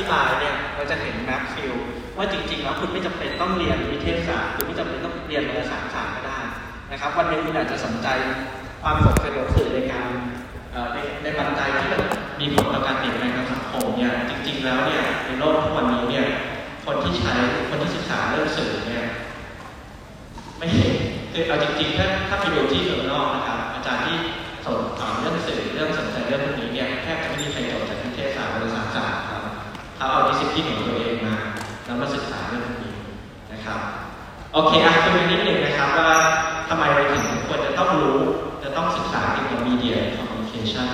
[0.00, 1.74] ธิบายเนี่ยเราจะเห็นแมปฟิว
[2.16, 6.38] ว่าจริงๆแล้วคุณไม่จำเป็นต้องเรียนวิเทศศาสตร์หรือไม่จำเป็นต้องเรียนภาษาศาสตร์ก็ได้
[6.90, 8.08] นะครับวันนี้คุณอาจจะสนใจ
[8.82, 10.08] ความสนใจของสื่อในการ
[10.94, 12.02] ในในปัจจัยที่มัน
[12.40, 16.26] มีผลต่อการเปลี่ยนแปลงทางสังคมเนี่ยจริง ๆ แล้วเนี่ยในโลกทุกวันนี้เนี่ย
[16.86, 17.34] คนที่ใช้
[17.68, 19.06] คนที่ศึกษาเรื่องสื่อเนี่ย
[20.58, 24.16] ไม่เคือเอาจริงๆถ้าถ้าไปดูที่เมืองนอกนะครับอาจารย์ที่
[24.64, 24.72] สอ
[25.10, 27.48] นเรื่องสื่อเรื่องสนใจเรื่องพวกนี้เนี่ยแทบจะไม่มี
[30.00, 31.36] เอาเอาดิสซิปลินของตัวเองมา
[31.84, 32.94] แล้วมาศึกษาเรื่องนี้
[33.52, 33.80] นะครับ
[34.52, 36.10] โอเคอะคุยกันนิดหนึ่งนะครับว่า
[36.68, 38.18] ทำไมเราถึงควรจะต้องรู้
[38.62, 40.88] จะต้องศึกษาเกี่ยวกับมีเดียคอมมิวนิเคชั่น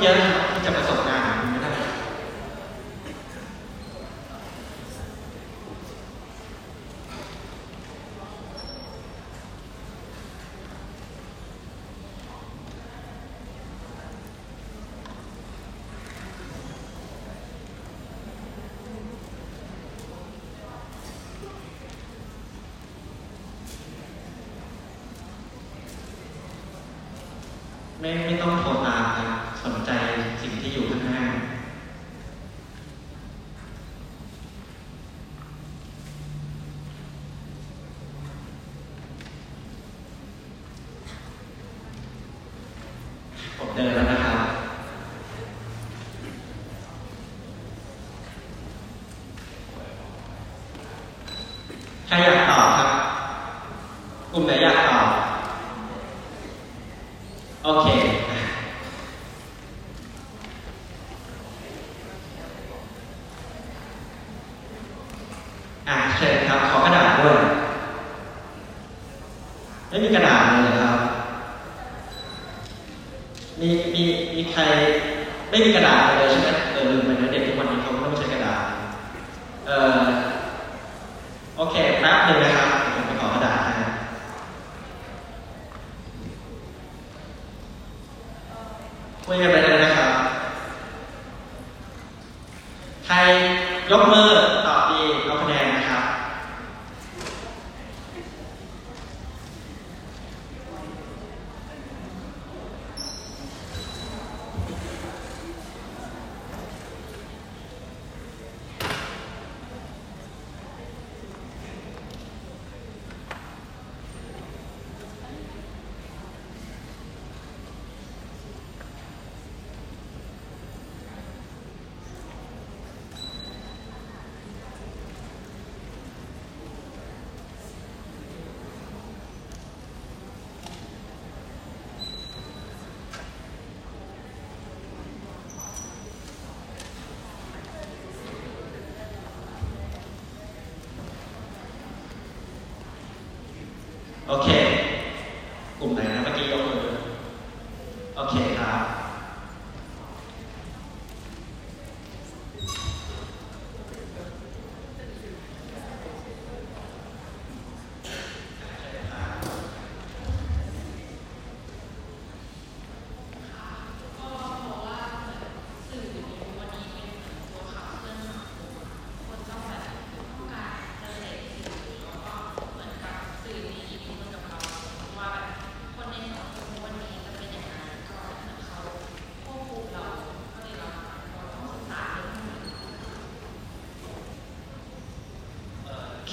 [0.00, 0.33] parroquial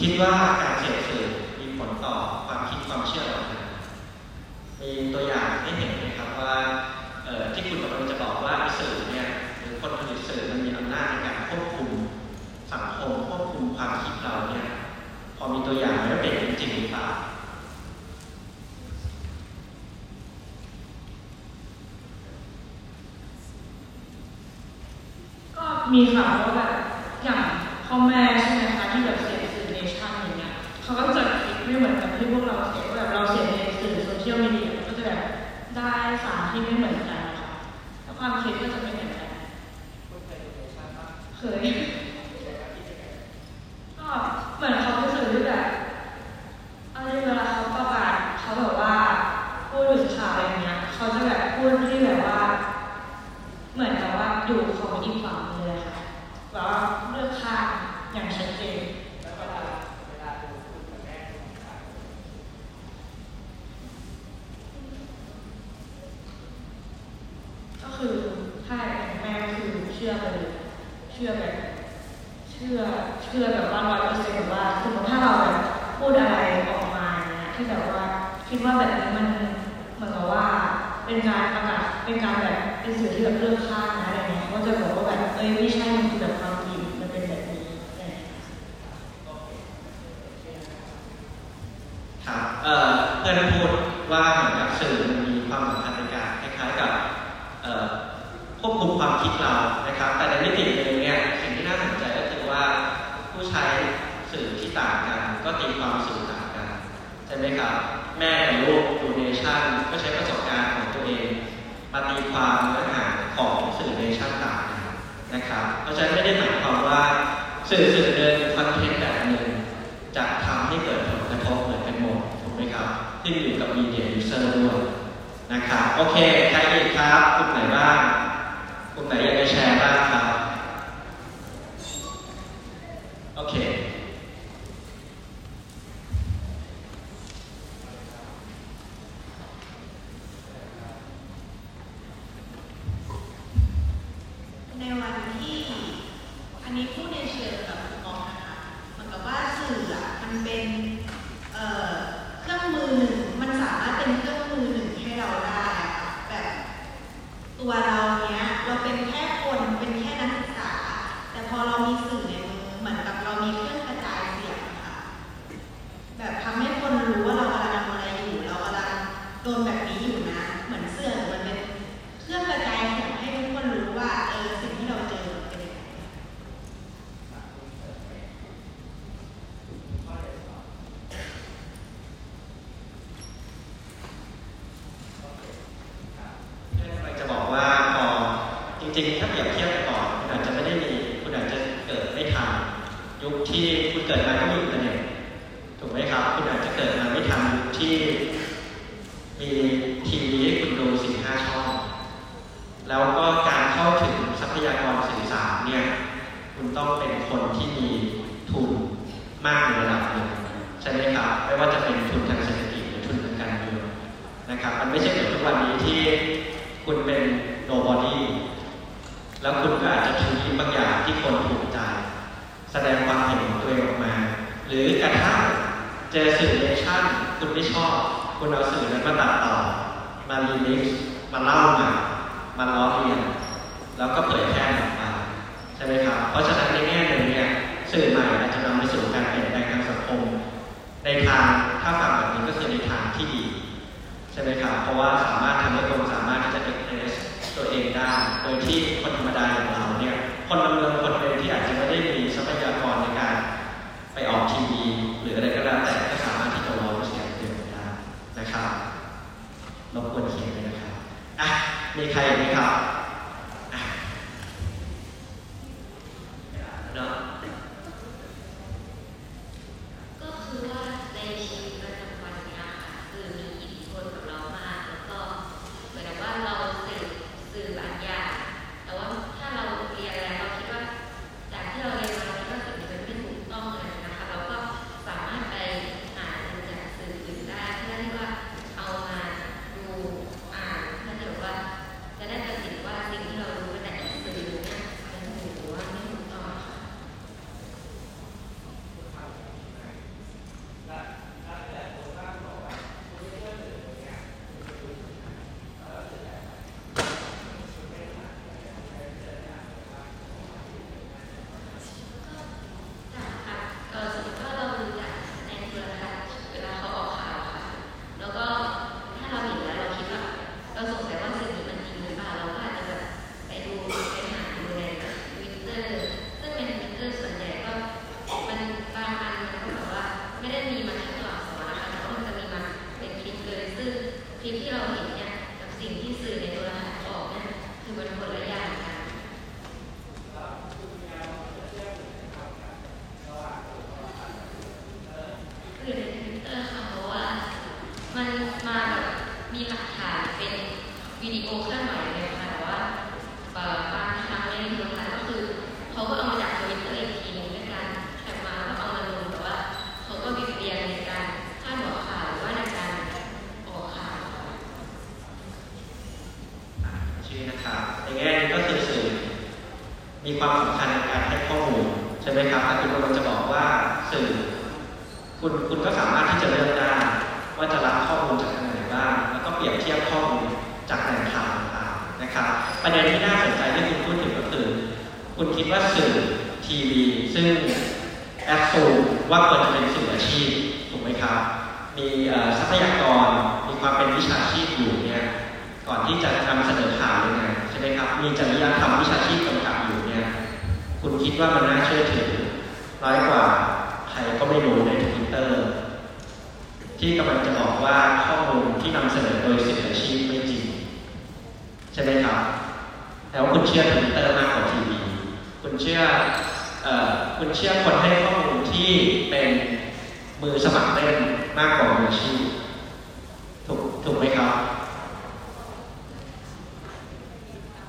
[0.01, 0.13] คิด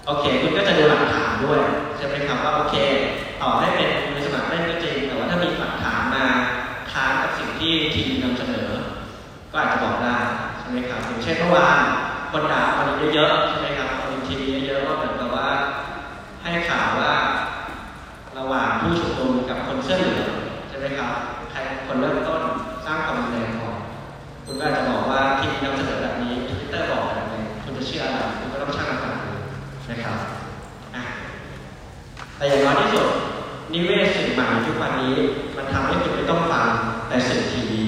[0.06, 1.60] โอเค คุณก็จะดูหลักฐานด้วย
[1.96, 2.74] ใช่ไหมครับว่าโอเค
[3.42, 6.24] ต่อให้เป็นคุณสมัครเล่ก็จริง แต่ว่าถ้ามีหลักฐานมา
[6.92, 8.68] ค้านกับสิ่งที่ทีมนำเสนอ
[9.52, 10.16] ก็อาจจะบอกได้
[10.58, 11.80] ใช่ไหมครับอย่างเช่นเมื่อวาน
[12.32, 15.48] คนด่าคนเยอะๆใช่ไหมครับคนทีมเยอะๆว่าเหมือนกับว่า
[16.42, 17.12] ให้ข่าวว่า
[18.38, 20.30] ระหว่างผู้ชุมนุมกับคนเสื้อเหลือง
[20.68, 21.12] ใช่ไหมครับ
[21.50, 22.40] ใครคนเริ่มต้น
[22.86, 23.76] สร้างความรุนแรงก่อน
[24.44, 26.01] คุณก็อาจจะบอกว่าทีมนำเสนอ
[30.04, 30.18] ครับ
[32.36, 33.06] แต่อย่างน้อยที่สุด
[33.72, 35.14] นิเวศสื่อใหม่ยุควันนี้
[35.56, 36.68] มันทำให้คุณไม่ต้องฟัง
[37.08, 37.82] แต่สื่อทีวี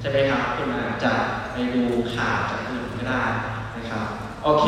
[0.00, 1.12] ใช่ไหมครับคุณอาจจะ
[1.52, 1.82] ไปดู
[2.14, 3.22] ข่าวจากอื่นก็ได้
[3.76, 4.04] นะครับ
[4.44, 4.66] โอเค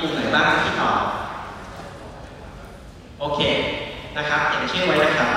[0.00, 1.00] กลุ่มไหนบ้างที่ตอบ
[3.20, 3.40] โอเค
[4.16, 5.30] นะครับเขียนชื่อไว้นะครับ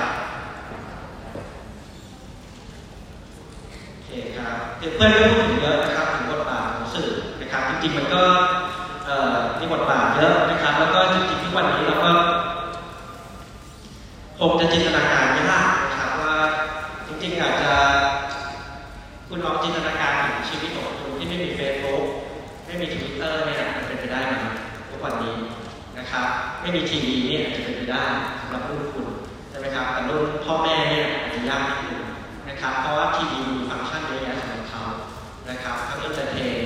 [3.92, 7.10] โอเคครับเพื่อนก็พูดถึงเยอะนะครับถึงบทบาทของสื่อ
[7.42, 8.24] นะครับจริงๆมันก็
[9.60, 12.12] มีบทบาทเยอะนะครับ แล้วก็จริงๆทุกวันนี้เราก็
[14.40, 16.36] คงจะจินตนาการยากนะครับว่า
[17.08, 17.74] จริงๆอาจจะ
[19.28, 22.04] คุณลองจินตนาการถึงชีวิตของคุณที่ไม่มีเฟซบุ๊ก
[22.66, 23.64] ไม่มีทวิตเตอร์เนี่ย
[25.04, 25.38] วันนี้
[26.00, 26.28] นะครับ
[26.62, 28.06] ไม่มีทีวีเนี่ยอาจจะเป็นไปได้
[28.42, 29.08] สำหรับรุ่นคุณ
[29.50, 32.04] ใช่ไหมครับแต่รุ่นพ่อแม่เนี่ยอาจจะยากที่สุด
[32.50, 34.84] นะครับเพราะว่าทีวีมีฟังก์ชันเยอะแยะสำหรับเขา
[35.50, 36.58] นะครับทั้ง entertain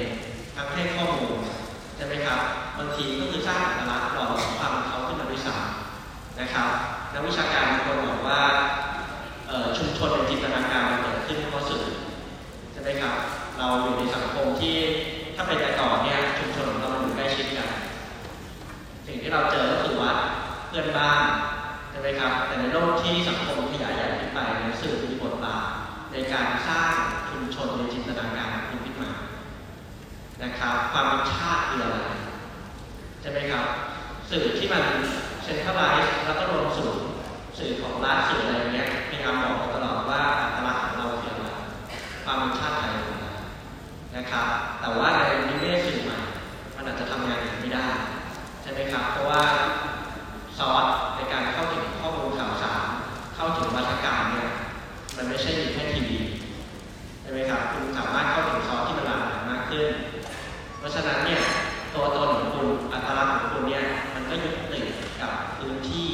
[0.56, 1.38] ทั้งให้ข้อมูล
[1.96, 2.40] ใช่ไหมครับ
[2.78, 6.70] บางทีก็คือสร้างอัตลักษณ์หล่อหลอมความเขาขึ้นมาด้วยซ้ำนะครับ
[7.14, 8.42] นักวิชาการบางคนบอกว่า
[9.78, 11.86] ชุมชนในจินตนาการมันเกิดขึ้นเพราะสื่อ
[12.72, 13.16] ใช่ไหมครับ
[13.58, 14.76] เราอยู่ในสังคมที่
[15.36, 16.68] ถ้าเป็นแต่อเนี่ยชุมชน
[19.08, 20.14] สิ่งที่เราเจอก็คือว่า
[20.68, 21.24] เพื่อนบ้าน
[21.90, 25.66] ใช่ไหมครับ แต่ในโลกที่สังคมขยายใหญ่ขึ้นไปในสื่อมีบทบาท
[26.12, 26.94] ในการสร้าง
[27.30, 29.12] ชุมชนในจินตนาการของคุณขึ้นมา
[30.44, 31.98] นะครับ ความเป็นชาติคืออะไร
[33.22, 33.66] ใช่ไหมครับ
[34.30, 34.84] สื่อที่มัน
[35.44, 36.92] เซ็นทรัลไลซ์แล้วก็รวมสู่
[37.58, 40.22] สื่อของร้านสื่ออะไรเงี้ยมีาามบอกตลอดว่า
[40.56, 41.50] ตลาดของเราคืออะไร
[42.24, 42.96] ความเป็นชาติไทย
[44.16, 44.48] นะครับ
[44.82, 46.18] แต่ว่าในนิเวศสื่อใหม่
[46.76, 47.88] มันอาจจะทำงานไม่ได้
[48.70, 49.42] ช่ไหมครับ เพราะว่า
[50.58, 52.84] ซอสในการเข้าถึงข้อมูลข่าวสาร
[53.36, 54.50] เข้าถึงวัฒนการเนี่ย
[55.18, 56.20] มันไม่ใช่อยู่แค่ทีวี
[57.22, 59.88] ใช่ไหมครับคุณสามารถเข้าถึงซอสที่มันหลากหลายมากขึ้น
[60.78, 61.42] เพราะฉะนั้นเนี่ย
[61.94, 64.86] ตัวตนของคุณอัตลักษณ์ของคุณเนี่ยมันก็ยึดติด
[65.22, 66.08] กับพื้นที่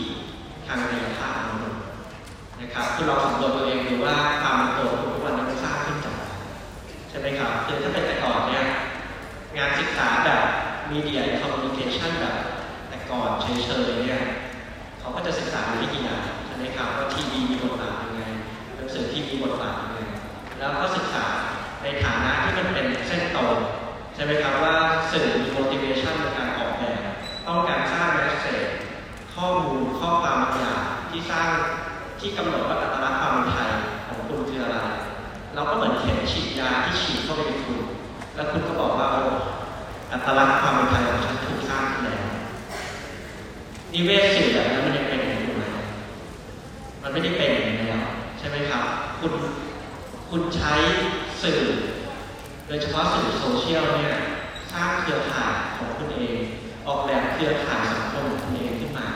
[0.67, 1.37] ทางกายภาพ
[2.59, 6.15] นะครับคือเราสำรวจตัวเองดูว่าความโกรธทุกวันนั้นสร้างขึ้นจาก
[7.09, 8.63] ใช่ไหมครับคือถ้าเป็นแต่ก่อนเนี่ย
[9.57, 10.41] งานศึกษาแบบ
[10.91, 11.21] มีเดีย
[13.11, 14.21] ก่อนเฉยๆเนี่ย
[14.99, 18.21] เขาก็จะศึกษาวิทยาใช่ไหมครับว่าทีวีมีบทบาทยังไง
[18.75, 19.99] หนังสือที่มีบทบาทยังไง
[20.59, 21.25] แล้วก็ศึกษา
[21.83, 23.55] ในฐานะที่มันเป็นเส้นตรง
[24.15, 24.75] ใช่ไหมครับว่า
[25.11, 26.99] สื่อมี motivation ในการออกแบบ
[27.47, 28.71] ต้องการสร้าง message
[29.35, 31.47] ข้อมูลข้อความบางอย่างที่สร้าง
[32.19, 33.69] ที่กำหนดว่าอัตลักษณ์ความเป็นไทย
[34.07, 34.77] ของคุณคืออะไร
[35.55, 37.79] เราก็เหมือนเข็มฉีดยาที่ฉีดเข้าไปในคุณ
[38.35, 39.07] แล้วคุณก็บอกว่า
[40.11, 42.23] อัตลักษณ์ความเป็นไทยของฉันถูกสร้างขึ้นแล้ว
[43.93, 45.63] นิเวศสื่อแบบนั้นมันยังเป็นอย่างนี้อยู่ไหม
[47.01, 48.05] มันไม่ได้เป็นอย่างนี้แล้ว
[48.39, 48.83] ใช่ไหมครับ
[49.19, 49.33] คุณ
[50.29, 50.73] คุณใช้
[51.43, 51.61] สื่อ
[52.67, 54.15] โดยเฉพาะสื่อโซเชียลเนี่ย
[54.71, 56.37] สร้างเครือข่ายของคุณเอง
[56.87, 59.07] ออกแบบเครือข่ายสังคมของคุณเองขึ้นมา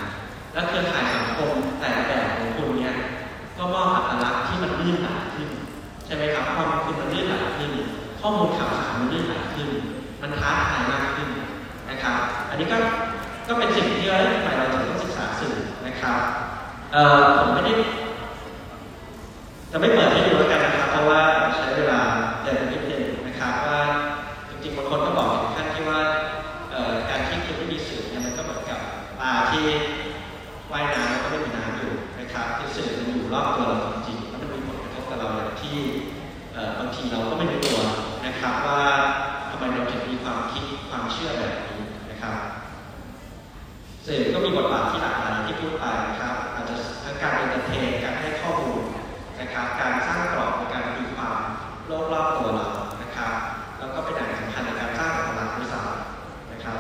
[0.54, 2.94] และเครือข่ายสังคมแต่ละแบบของคุณเนี่ย
[3.58, 5.50] ก็มอบอัตลักษณ์ที่มันลื่นไหลขึ้น
[6.06, 7.72] ใช่ไหมครับความคุณมันลื่นไหลขึ้น
[8.22, 9.70] ข้อมูลข่าวสารมันลื่นไหลขึ้น
[10.22, 11.30] มันท้าทายมากขึ้น
[11.90, 12.18] นะครับ
[12.50, 12.78] อันนี้ก็
[13.48, 15.56] ก็เป็นสิ่งที่เราทำไมเราถึงต้องศึกษาสื่อ
[15.86, 16.20] นะครับ
[16.92, 17.74] เอ่อผมไม่ได้
[19.72, 21.22] จะไม่เปิดให้ดูแล้วกันนะครับ เพราะว่า
[21.56, 22.00] ใช้เวลา
[22.44, 22.52] เดิ
[44.08, 48.82] สื่อก็มีบทบาทที่หลากหลายที่พูดไปนะครับอาจจะทั้งการ entertain การให้ข้อมูล
[49.40, 51.38] นะครับ การสร้างกรอบในการตีความ
[51.88, 52.70] โลกรอบตัวเรา
[53.02, 53.34] นะครับ
[53.80, 56.80] แล้วก็เป็นอย่างสำคัญในการสร้างอัตลักษณ์ด้วยซ้ำนะครับ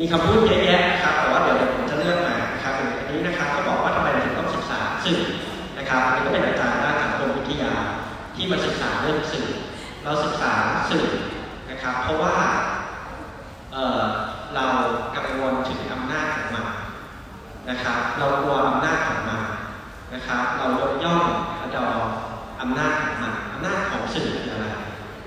[0.00, 5.20] มีคำพูดเยอะแยะนะครับแต่ว่าเดี๋ยวผมจะเลือกมานะครับอันนี้นะครับก็บอกว่าทำไมเราถึงต้องศึกษาสื่อ
[5.78, 7.72] นะครับอันนี้ก็เป็นอาจารย์ด้านสังคมวิทยา
[8.34, 9.48] ที่มาศึกษาเรื่องสื่อ
[10.04, 10.52] เราศึกษา
[10.90, 11.06] สื่อ
[11.70, 12.34] นะครับ เพราะว่า
[13.72, 14.02] เอ่อ
[14.56, 14.68] เรา
[15.16, 16.66] กังวลถึงอำนาจของมัน
[17.68, 19.42] นะครับเรากลัวอำนาจของมัน
[20.14, 21.24] นะครับเรายกย่อง
[21.60, 21.88] กระดอ
[22.60, 24.66] อำนาจของมันอำนาจของสื่อคืออะไร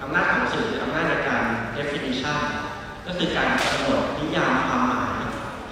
[0.02, 1.44] อำนาจของสื่อคืออำนาจในการ
[1.78, 2.38] definition
[3.06, 5.18] ก็คือการกำหนดนิยามความหมาย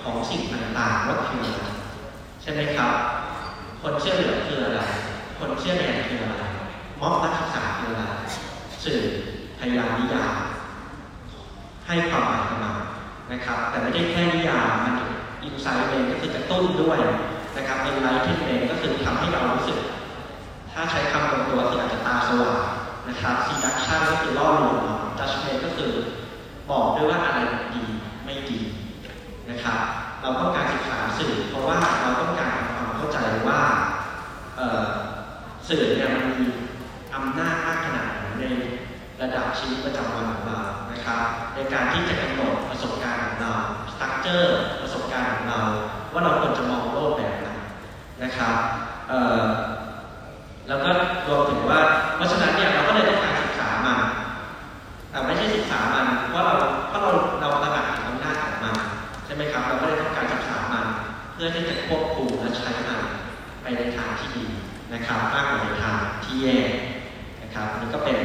[0.03, 1.67] ของสิ่งต่างๆว่าคืออะไร
[2.41, 2.93] ใช่ไหมครับ
[3.81, 4.81] คนเชื่อเหลือคืออะไร
[5.39, 6.43] คนเสื้อแดงคืออะไร
[6.99, 8.03] ม็อบนักศึกษาคืออะไร
[8.83, 8.99] สื่อ
[9.59, 10.35] พยายามนิยาม
[11.87, 12.75] ให้ความหมายกับมัน
[13.31, 14.95] นะครับ แต่ไม่ได้แค่นิยามมัน
[15.43, 16.99] incite เองก็คือกระตุ้นด้วย
[17.55, 19.77] นะครับ enlighten เองก็คือทำให้เรารู้สึก
[20.73, 22.59] ถ้าใช้คำตรงตัวคืออาจจะตาสว่าง
[23.09, 24.77] นะครับ seduction ก็คือล่อลวง
[25.19, 25.91] judgement ก็คือ
[26.69, 27.39] บอกด้วยว่าอะไร
[27.73, 27.83] ดี
[28.25, 28.59] ไม่ดี
[29.49, 29.79] นะครับ
[30.21, 33.61] เราต้องการศึกษาสื่อ เพราะว่าเราต้องการความเข้าใจว่า
[35.67, 36.45] สื่อเนี่ยมันมี
[37.15, 38.45] อำนาจมากขนาดไหนใน
[39.21, 40.59] ระดับชีวิตประจำวันของเรา
[40.91, 41.21] นะครับ
[41.55, 43.53] ในการที่จะกำหนดประสบการณ์ของเรา
[43.91, 44.57] สตั๊กเจอร์
[45.13, 45.61] การณ์ของเรา
[46.13, 47.47] ว่าเราควรจะมองโลกแบบไหน
[48.23, 48.55] นะครับ
[50.67, 50.89] แล้วก็
[51.27, 51.79] รวมถึงว่า
[52.15, 53.99] เพราะฉะนั้นเนี่ยเราก็เลยต้องการศึกษามัน
[55.11, 56.53] แต่ไม่ใช่ศึกษามันเพราะเรา
[56.89, 58.75] เพราะเราเราตระหนักถึงอำนาจของมัน
[59.25, 60.85] ใช่ไหมครับ เราก็เลยต้องการศึกษามัน
[61.33, 63.01] เพื่อที่จะควบคุมและใช้มัน
[63.61, 64.45] ไปในทางที่ดี
[64.93, 66.59] นะครับ มากกว่าในทางที่แย่
[67.41, 68.17] นะครับอันนี่ก็เป็น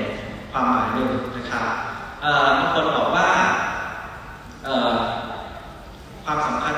[0.52, 1.64] ความหมายหนึ่งนะครับ
[2.58, 3.28] บางคนบอกว่า
[6.24, 6.72] ความสำคัญ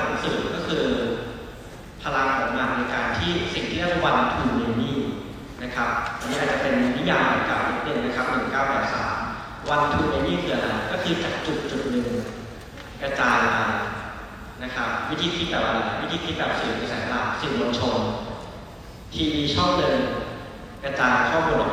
[2.03, 4.91] พลังของมันในการที่สิ่งที่เรียกว่า one to many
[5.63, 8.25] นะครับอันนี้อาจจะเป็นนิยามเก่านิดนึงนะครับ
[9.11, 12.07] 1983 one to many คืออะไรก็คือจากจุดจุดหนึ่ง
[13.01, 13.55] กระจายไป
[14.63, 17.97] นะครับ วิธีคิดแบบอะไรวิธีคิดแบบสื่อกระแสหลักสื่อมวลชน
[19.13, 19.97] ทีวีช่องหนึ่ง
[20.83, 21.71] กระจายข้อมูลออก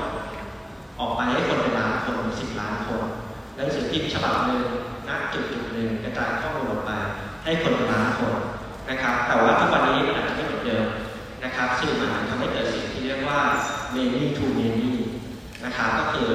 [0.99, 3.03] ออกไปให้คนเป็นล้านคนสิบล้านคน
[3.57, 4.62] หนังสือพิมพ์ฉบับหนึ่ง
[5.09, 6.91] ณจุดจุดหนึ่งกระจายข้อมูลออกไป
[7.45, 8.35] ให้คนเป็นล้านคน
[8.90, 10.87] นะครับ แต่ว่าทุกวันนี้มันอาจจะไม่เหมือนเดิม
[11.44, 13.40] นะครับสื่อมันทำให้เกิดสิ่งที่เรียกว่า
[13.94, 14.90] many to many
[15.64, 16.29] นะครับก็คือ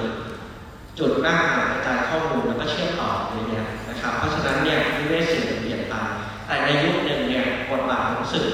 [1.00, 1.38] จุดหน้า
[1.72, 5.94] กระจายข้อมูลแล้วก็เชื่อมต่ออะไรเงี้ยนะครับ เพราะฉะนั้นเนี่ยนิเวศสื่อเปลี่ยนไป
[6.48, 8.50] แต่ในยุคหนึ่งเนี่ยบทบาทของสื่อ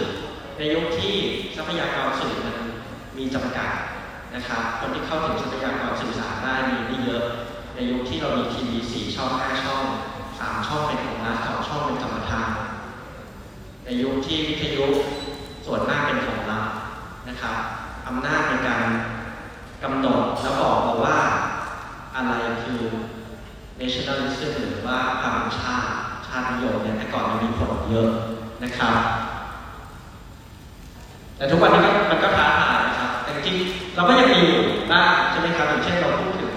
[0.57, 1.13] ในยุคที่
[1.55, 2.57] ทรัพยากรสื่อมัน
[3.17, 3.71] มีจำกัด
[4.35, 7.23] นะครับคนที่เข้าถึงทรัพยากรสื่อสารได้มีไม่เยอะ
[7.75, 9.83] ในยุคที่เรามีทีวีสี่ช่องห้าช่อง
[10.39, 12.49] สามช่องเป็นของรัฐสองช่องเป็นธรรมทาน
[13.89, 14.86] ในยุคที่วิทยุ
[15.65, 16.69] ส่วนมากเป็นของรัฐ
[17.30, 17.58] นะครับ
[18.08, 18.84] อำนาจในการ
[19.84, 21.19] กำหนดและบอกเราว่า
[22.15, 22.82] อะไรคือ
[23.80, 25.91] nationalism หรือว่าความเป็นชาติ
[26.28, 28.10] ชาตินิยมเนี่ยแต่ก่อนมันมีผลเยอะ
[28.63, 28.95] นะครับ
[31.38, 33.58] แต่ทุกวันนี้มันก็ท้าทายนะครับแต่จริง
[33.95, 36.52] เราก็ยังมีอยู่บ้างใช่ไหมครับอย่างเช่นเราพูดถึง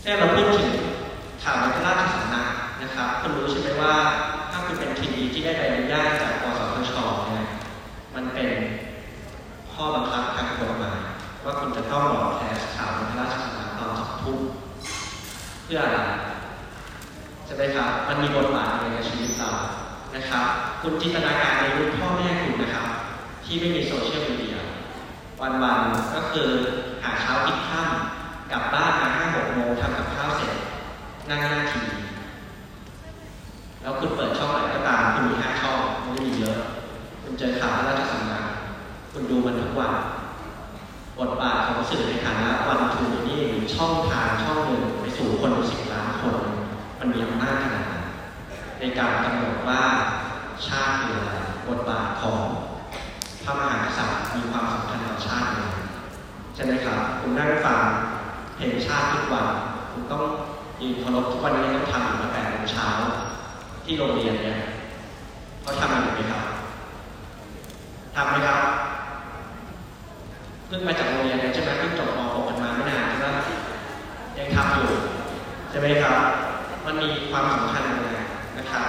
[0.00, 0.70] แค่เราพูดถึง
[1.42, 2.53] ข่าวในพระราชสำนัก
[2.84, 3.94] นะครับคุณรู้ใช่ไหมว่า
[4.50, 6.92] ถ้าคุณเป็นทีวีที่ได้ใบอนุญาตจากกสทช
[7.26, 7.46] เนี่ย
[8.14, 8.48] มันเป็น
[9.72, 10.98] ข้อบังคับทางกฎหมาย
[11.44, 14.38] ว่าคุณจะต้องบอแคสต์ข่าวในพระราชสำนักตอนสองทุ่ม
[15.64, 15.98] เพื่ออะไร
[17.44, 19.50] ใช่ไหมครับมันมีบทบาทในชีวิตเรา
[20.14, 20.46] นะครับ
[20.82, 22.88] คุณจินตนาการในยุคพ่อแม่คุณนะครับ
[23.44, 24.56] ที่ไม่มีโซเชียลมีเดีย
[25.40, 26.48] วันๆก็คือ
[27.02, 27.90] หาเช้ากินข้าม
[28.52, 30.54] กลับบ้านมาห้าหกโมงทำกับข้าวเสร็จ
[31.28, 32.03] นั่งหน้าทีวี
[33.84, 36.58] แล้วคุณเปิดช่องไหนก็ตามคุณมีห้าช่องไม่ได้มีเยอะ
[37.22, 38.44] คุณเจอข่าวพระราชสำนัก
[39.12, 39.92] คุณดูมันทุกวัน
[41.18, 46.36] บทบาทของสื่อในฐานะวันทูนี่หรือช่องทางช่องหนึ่งไปสู่คนสิบล้านคน
[46.98, 48.02] มันมีอำนาจขนาดนั้น
[48.78, 49.82] ในการกำหนดว่า
[50.66, 51.32] ชาติคืออะไร
[51.68, 52.38] บทบาทของ
[53.44, 55.76] พระมหากษัตริย์มีความสำคัญต่อชาติยังไง
[56.54, 57.80] ใช่ไหมครับคุณนั่งฟัง
[58.56, 59.46] เพลงชาติทุกวัน
[59.92, 60.22] คุณต้อง
[60.80, 62.88] ยืนเคารพทุกวันนี้ต้องทำอยู่ตั้งแต่โมงเช้า
[63.84, 64.58] ที่โรงเรียนเนี่ย
[65.62, 66.44] เขาทำอยู่ไหมครับ
[68.14, 68.60] ทำไหมครับ
[70.66, 73.38] เพิ่งมาจากโรงเรียนเนี่ยใช่ไหมเพิ่งจบม .6 กันมาไม่นานใช่ไหม
[74.38, 74.88] ยังทำอยู่
[75.70, 76.16] ใช่ไหมครับ
[76.84, 78.08] มันมีความสำคัญยังไง
[78.58, 78.86] นะครับ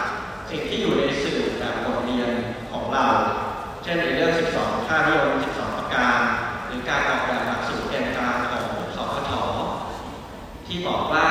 [0.50, 2.32] สิ่งที่อยู่ในสื่อแบบบทเรียน
[2.72, 3.06] ของเรา
[3.84, 6.20] เช่นในเรื่อง 12 ค่านิยม 12 ประการ
[6.68, 8.64] หรือการออกแบบหลักสูตรแกนกลางของ
[8.96, 9.32] สพฐ
[10.66, 11.26] ที่บอกว่า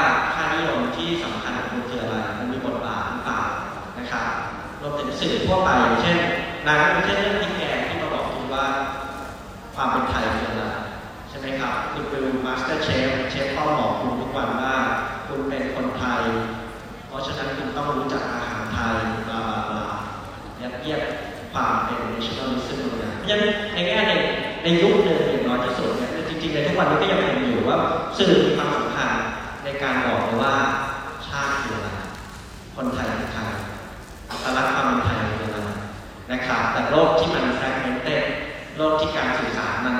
[5.24, 5.70] รวมถึงสื่อทั่วไป
[6.02, 6.18] เช่น
[6.68, 8.66] หนังเช่นเรื่องพิกแกที่มาบอกคุณว่า
[9.74, 10.64] ความเป็นไทยคืออะไร
[11.28, 14.74] ใช่ไหมครับ คุณเป็นมาสเตอร์เชฟเชฟป้อมบอกคุณทุกวันว่า
[15.26, 16.22] คุณเป็นคนไทย
[17.08, 18.96] เพราะฉะนั้นคุณต้องรู้จักอาหารไทย
[19.28, 19.86] บลาบลาบลา
[20.62, 21.00] ยัดเยียด
[21.52, 24.12] ความเป็น nationalism นะเพราะฉะนั้นในแง่ใน
[24.62, 27.78] ในยุคหนึ่งอย่างน้อยที่สุดเนี่ยจริงๆในทุกวันนี้ก็ยังเป็นอยู่ว่า
[28.18, 29.10] สื่อมีความสำคัญ
[29.64, 30.54] ในการบอกเลยว่า
[31.26, 31.88] ชาติคืออะไร
[32.76, 33.42] คนไทยคือใคร
[34.44, 35.70] อัตลักความเป็นไทยคืออะไร
[36.32, 38.22] นะครับ แต่โลกที่มัน fragmented
[38.76, 39.96] โลกที่การสื่อสารมัน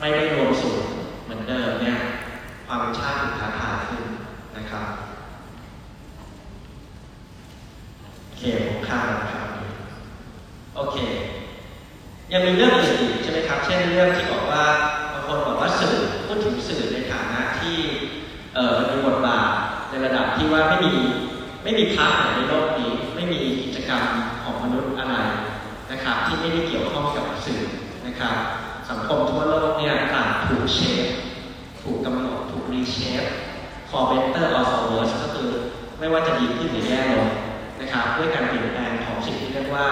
[0.00, 0.90] ไม่ได้รวมศูนย์
[1.24, 1.98] เหมือนเดิมเนี่ย
[2.66, 4.04] ความเป็นชาติถูกท้าทายขึ้น
[4.56, 4.86] นะครับ
[8.24, 9.48] โอเคผมข้ามนะครับ
[10.76, 10.96] โอเค
[12.32, 14.62] ยังมีเรื่องอื่นอีกใช่ไหมครับ เช่นเรื่องที่บอกว่า
[15.12, 17.76] บางคนบอกว่าสื่อพูดถึงสื่อในฐานะที่
[18.54, 19.50] เอ่อมันมีบทบาท
[19.90, 20.92] ในระดับที่ว่าไม่มี
[21.62, 22.92] ไม่มีพาร์ทไหนในโลกนี้
[23.32, 24.02] มีกิจกรรม
[24.42, 25.16] ของมนุษย์อะไร
[25.92, 27.62] นะครับ ที่ไม่ได้เกี่ยวข้องกับสื่อ
[28.06, 28.34] นะครับ
[28.90, 31.06] สังคมทั่วโลกเนี่ยต่างถูกเชฟ
[31.82, 33.22] ถูกกำหนดถูกรีเชฟ
[33.90, 35.50] for better or for worse ก็คือ
[35.98, 37.28] ไม่ว่าจะดีขึ้นหรือแย่ลง
[37.80, 39.86] นะครับด้วยการเปลี่ยนแปลงของสิ่งที่เรียกว่า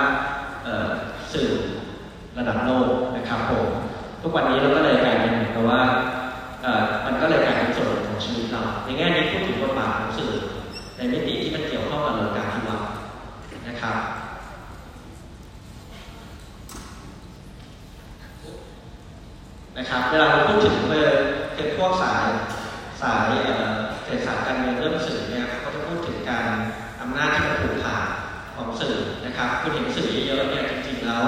[1.33, 1.51] สื่อ
[2.39, 3.69] ระดับโลกนะครับผม
[4.23, 5.83] ทุกวันนี้เราก็เลยกลายเป็นเหมือนกับว่า
[7.07, 10.33] มันก็เลยกลายเป็นส่วนของชีวิตเราในแง่นี้พูดถึงบทบาทของสื่อ
[10.97, 12.56] ในมิติที่มันเกี่ยวข้องกับโลกาภิวัต
[13.77, 14.01] นะครับ
[19.79, 21.25] นะครับเวลาเราพูดถึงเบอร์
[21.57, 22.27] คือพวกสาย
[23.03, 26.47] สายเอ่อเศรษฐศาสตร์การเมืองเรื่องสื่อเนี่ยเขาจะพูดถึงการ
[27.01, 28.07] อำนาจที่มันผูกขาด
[28.55, 31.25] ของสื่อนะครับคุณเห็นสื่อเยอะๆเนี่ยจริงๆแล้ว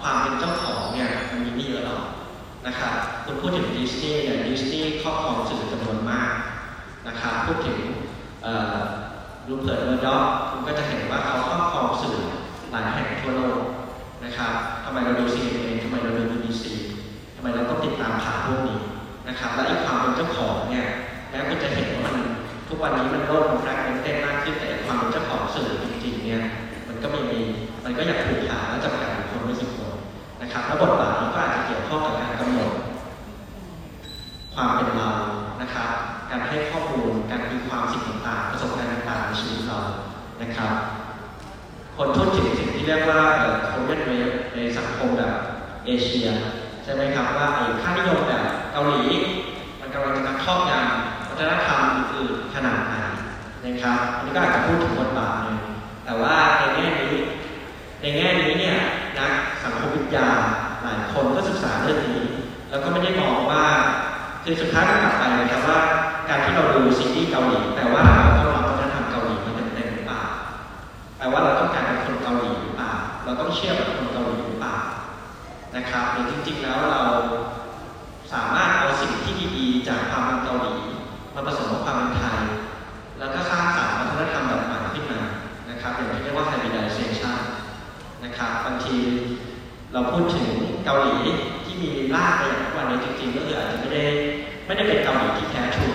[0.00, 2.02] ความเป็นเจ้าของเนี่ยมันมีไม่เยอะหรอก
[2.66, 2.92] นะครับ
[3.24, 6.32] คุณพูดถึงดิสนีย์เนี่ยดิสนีย์ครอบครองสื่อจำนวนมาก
[7.08, 7.78] นะครับพูดถึง
[9.48, 12.18] รูเพิร์ตเมอร์ด็อกคุณก็จะเห็นว่าเขาครอบครองสื่อ
[12.70, 13.60] หลายแห่งทั่วโลก
[14.24, 14.52] นะครับ
[14.84, 16.64] ทำไมเราดู CNN ทำไมเราดู BBC
[17.36, 18.80] ทำไมเราต้องติดตามข่าวพวกนี้
[19.28, 20.86] นะครับ และอีกความเป็นเจ้าของเนี่ย
[21.30, 22.24] แม้คุณจะเห็นว่ามัน
[22.68, 26.42] ทุกวันนี้มันโลกมัน fragmented มากขึ้นแต่ความเป็นเจ้าของสื่อจริงๆเนี่ย
[26.88, 27.24] มันก็มี
[27.84, 29.92] มันก็อยากถูกขาและจำกัดบุคคลไม่กี่คน
[30.42, 32.70] นะครับและบทบาทนี้ก็อาจจะเกี่ยวข้องกับการกำหนด
[34.54, 35.10] ความเป็นเรา
[35.60, 35.90] นะครับ
[36.30, 38.17] การให้ข้อมูลการมีความสิ่ง
[40.42, 40.74] นะครับ
[41.96, 43.22] คนพูดถึงสิ่งที่เรียกว่า
[43.66, 45.34] Korean Wave ในสังคมแบบ
[45.86, 46.28] เอเชีย
[46.84, 49.04] ใช่ไหมครับว่าไอ้ค่านิยมแบบเกาหลี
[49.80, 52.94] มันกำลังจะมาครอบงำวัฒนธรรมอื่นๆขนาดไหน
[53.64, 55.58] นะครับ อันนี้ก็อาจจะพูดถึงบทบาทหนึ่ง
[56.04, 57.14] แต่ว่าในแง่นี้
[58.00, 58.76] ในแง่นี้เนี่ย
[59.18, 59.32] นัก
[59.64, 60.28] สังคมวิทยา
[60.82, 62.22] หลายคนก็ศึกษาเรื่องนี้
[62.70, 63.64] แล้วก็ไม่ได้มองว่า
[64.42, 65.80] คือสุดท้ายก็กลับไปนะครับว่า
[66.28, 67.58] การที่เราดูซีรีส์เกาหลี
[75.76, 77.02] นะครับหรือจริงๆแล้วเรา
[78.32, 80.76] สามารถเอาสิ่งที่ดีๆ จากความเป็นเกาหลี
[81.34, 82.38] มาผสมกับความเป็นไทย
[83.18, 85.20] แล้วก็สร้างสรรค์วัฒนธรรมแบบใหม่ขึ้นมา
[85.70, 87.36] นะครับอย่างที่เรียกว่า hybridization
[88.24, 88.96] นะครับบางที
[89.92, 90.48] เราพูดถึง
[90.84, 91.16] เกาหลี
[91.64, 94.04] ที่มีรากในทุกวันนี้จริงๆก็คืออาจจะไม่ได้
[94.66, 95.90] ไม่ได้เป็นเกาหลีที่แท้ทรู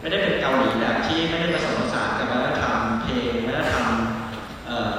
[0.00, 3.86] ไม่ได้เป็นเกาหลีแบบที่ไม่ได้ผสมผสานกับวัฒนธรรมเพลงวัฒนธรรม
[4.66, 4.96] เอ่อ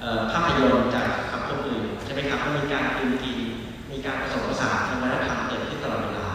[0.00, 3.38] เอ่อภาพยนตร์จากสังคมอื่นใช่ไหมครับมันมีการกลืนกิน
[3.90, 6.28] มีการผสมผสานทางวัฒนธรรมเกิดขึ้นตลอดเวลา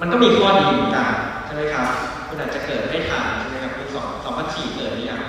[0.11, 1.11] ก็มีข้อดีเหมือนกัน
[1.45, 1.87] ใช่ไหมครับ
[2.27, 5.21] คุณอาจจะเกิดไม่ทันใช่ไหมครับปีสองสองพันสี่เกิดหรือยัง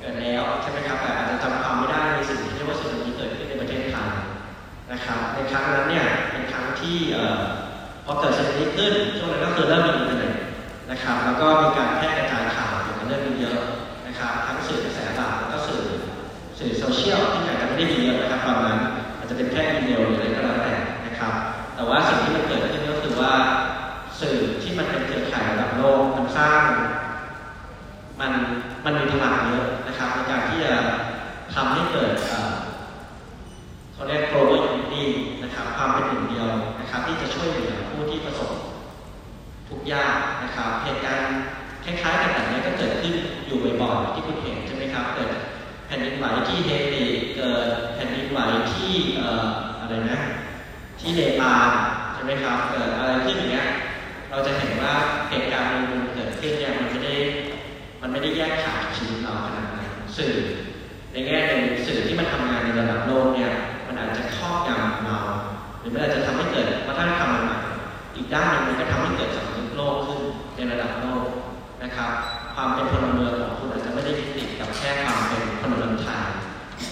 [0.00, 4.10] เกิดแล้วใช่ไหมครับแต่อาจจะจำความไม่ได้ในสิ่งที่เรียกว่าสึนามิเกิดขึ้นในประเทศไทย
[4.92, 7.40] นะครับในครั้งนั้นเนี่ยเป็นครั้งที่เอ่อ
[8.04, 10.34] พอเกิดสึนามิขึ้นช่วงนั้นก็คือเริ่มมีอินเทอร์เน็ต
[10.90, 13.58] นะครับแล้วก็มีการแพร่กระจายข่าวเกี่ยวกับเรื่องนี้เยอะ
[14.06, 15.82] นะครับทั้งสื่อกระแสหลักแล้วก็สื่อ
[16.58, 18.78] สื่อโซเชียลที่อาจจะไม่ได้มีเยอะนะครับตอนนั้น
[19.18, 20.74] อาจจะเป็นแค่อีเมลหรืออะไรก็แล้วแต่
[21.06, 21.32] นะครับ
[21.74, 22.75] แต่ว่าสิ่งที่มันเกิดขึ้น
[23.20, 23.34] ว่า
[24.20, 26.62] สื่อที่มันเป็นเครือข่ายระดับโลกมันสร้าง
[28.20, 28.32] มัน
[28.84, 30.74] มันมีพลังเยอะนะครับในการที่จะ
[31.54, 32.52] ทำให้เกิดเอ่อ
[33.92, 35.02] เขาเรียก global unity
[35.42, 36.48] นะครับ ความเป็นหนึ่งเดียว
[36.80, 38.50] นะครับ ที่จะช่วยเหลือผู้ที่ประสบ
[39.68, 41.34] ทุกยากนะครับเหตุการณ์
[41.84, 43.14] คล้ายๆกันแบบนี้ก็เกิดขึ้น
[43.46, 45.30] อยู่บ่อยๆที่คุณเห็นใช่ไหมครับเกิด
[45.86, 47.04] แผ่นดินไหวที่เฮติ
[47.36, 48.38] เกิดแผ่นดินไหว
[48.72, 48.94] ที่
[49.80, 50.20] อะไรนะ
[51.00, 51.70] ที่เนปาล
[52.26, 53.66] ไหมครับเกิดอะไรขึ้นอย่างเงี้ย
[54.30, 54.94] เราจะเห็นว่า
[55.30, 57.14] เหตุการณ์หนึ่งเกิดขึ้นเนี่ยมันไม่ได้
[58.00, 60.34] มันไม่ได้แยกขาดชีวิตเราขนาดนั้นสื่อ
[61.12, 63.50] ในแง่หนึ่งสื่อที่มันทำงานในระดับโลกเนี่ย
[63.86, 65.18] มันอาจจะครอบงำเรา
[65.80, 67.56] หรือมันอาจจะทำให้เกิดวัฒนธรรมใหม่
[68.16, 70.20] อีกด้านหนึ่งมันก็ทำให้เกิดสังคมโลกขึ้น
[70.56, 71.26] ในระดับโลก
[71.82, 72.10] นะครับ
[72.54, 76.24] ความเป็นพลเมืองของคุณอาจจะไม่ได้ยึดติดกับแค่ความเป็นพลเมืองไทย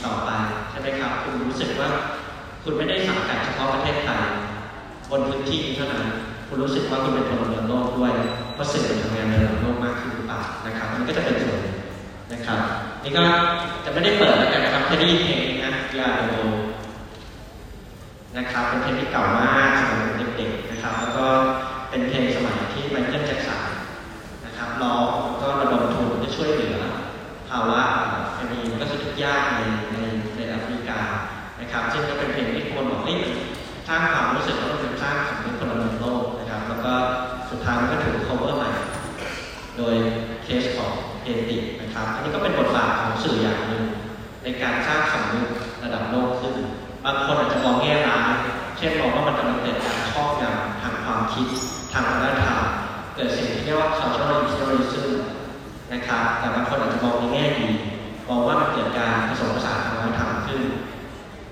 [0.04, 0.30] ต่อไป
[0.70, 1.90] ใช่ไหมครับ คุณรู้สึกว่า
[2.64, 4.22] คุณไม่ได้สังกัดเฉพาะประเทศไทย
[5.14, 6.04] บนพื้นที่เท่านั้น
[6.48, 8.12] คุณรู้สึกว่าคุณเป็นพลเมืองโลกด้วย
[8.54, 11.76] เพราะสื่อมันทำงานในระดับโลกมากขึ้นหรือเปล่านะครับมันก็จะเป็นส่วนหนึ่ง
[12.32, 12.58] นะครับ
[13.02, 13.24] นี่ก็
[13.84, 16.34] จะไม่ได้เปิดแล้วกันนะครับแค่ได้ยินเพลงนี้นะยาโด
[18.36, 19.98] นะครับเป็นเพลงที่เก่ามากสมัย
[20.36, 21.26] เด็กๆนะครับ แล้วก็
[21.90, 23.62] เป็นเพลงสมัยที่ไมเคิลแจ็คสัน
[24.46, 25.06] นะครับร้อง
[25.42, 26.76] ก็ระดมทุนเพื่อช่วยเหลือ
[27.48, 27.80] ภาวะ
[28.34, 29.60] แผ่นดินก็คือทุกยากใน
[29.92, 29.96] ใน
[30.36, 31.00] ในแอฟริกา
[31.60, 33.18] นะครับซึ่งก็เป็นเพลงที่คนบอกเฮ้ย
[33.88, 34.73] สร้างความรู้สึกว่า
[47.04, 48.32] บางคนอาจจะมองแง่ร้าย
[48.76, 51.46] เช่นมองว่ามันกำลังเกิดการครอบงำทางความคิด
[51.92, 52.58] ทางวัฒนธรรม
[53.14, 55.08] เกิดสิ่งที่เรียกว่า cultural imperialism
[55.92, 57.68] นะครับแต่บางคนอาจจะมองในแง่ดี
[58.28, 60.62] มองว่ามันเกิดการผสมผสานทางวัฒนธรรมขึ้น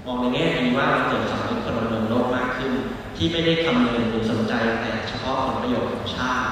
[0.07, 2.73] มองในแง่ดีว่ามันเกิดสำนึกพลเมืองโลกมากขึ้น
[3.17, 6.49] ที่ไม่ได้คำนึงหรือสนใจแต่เฉพาะผลประโยชน์ของชาติ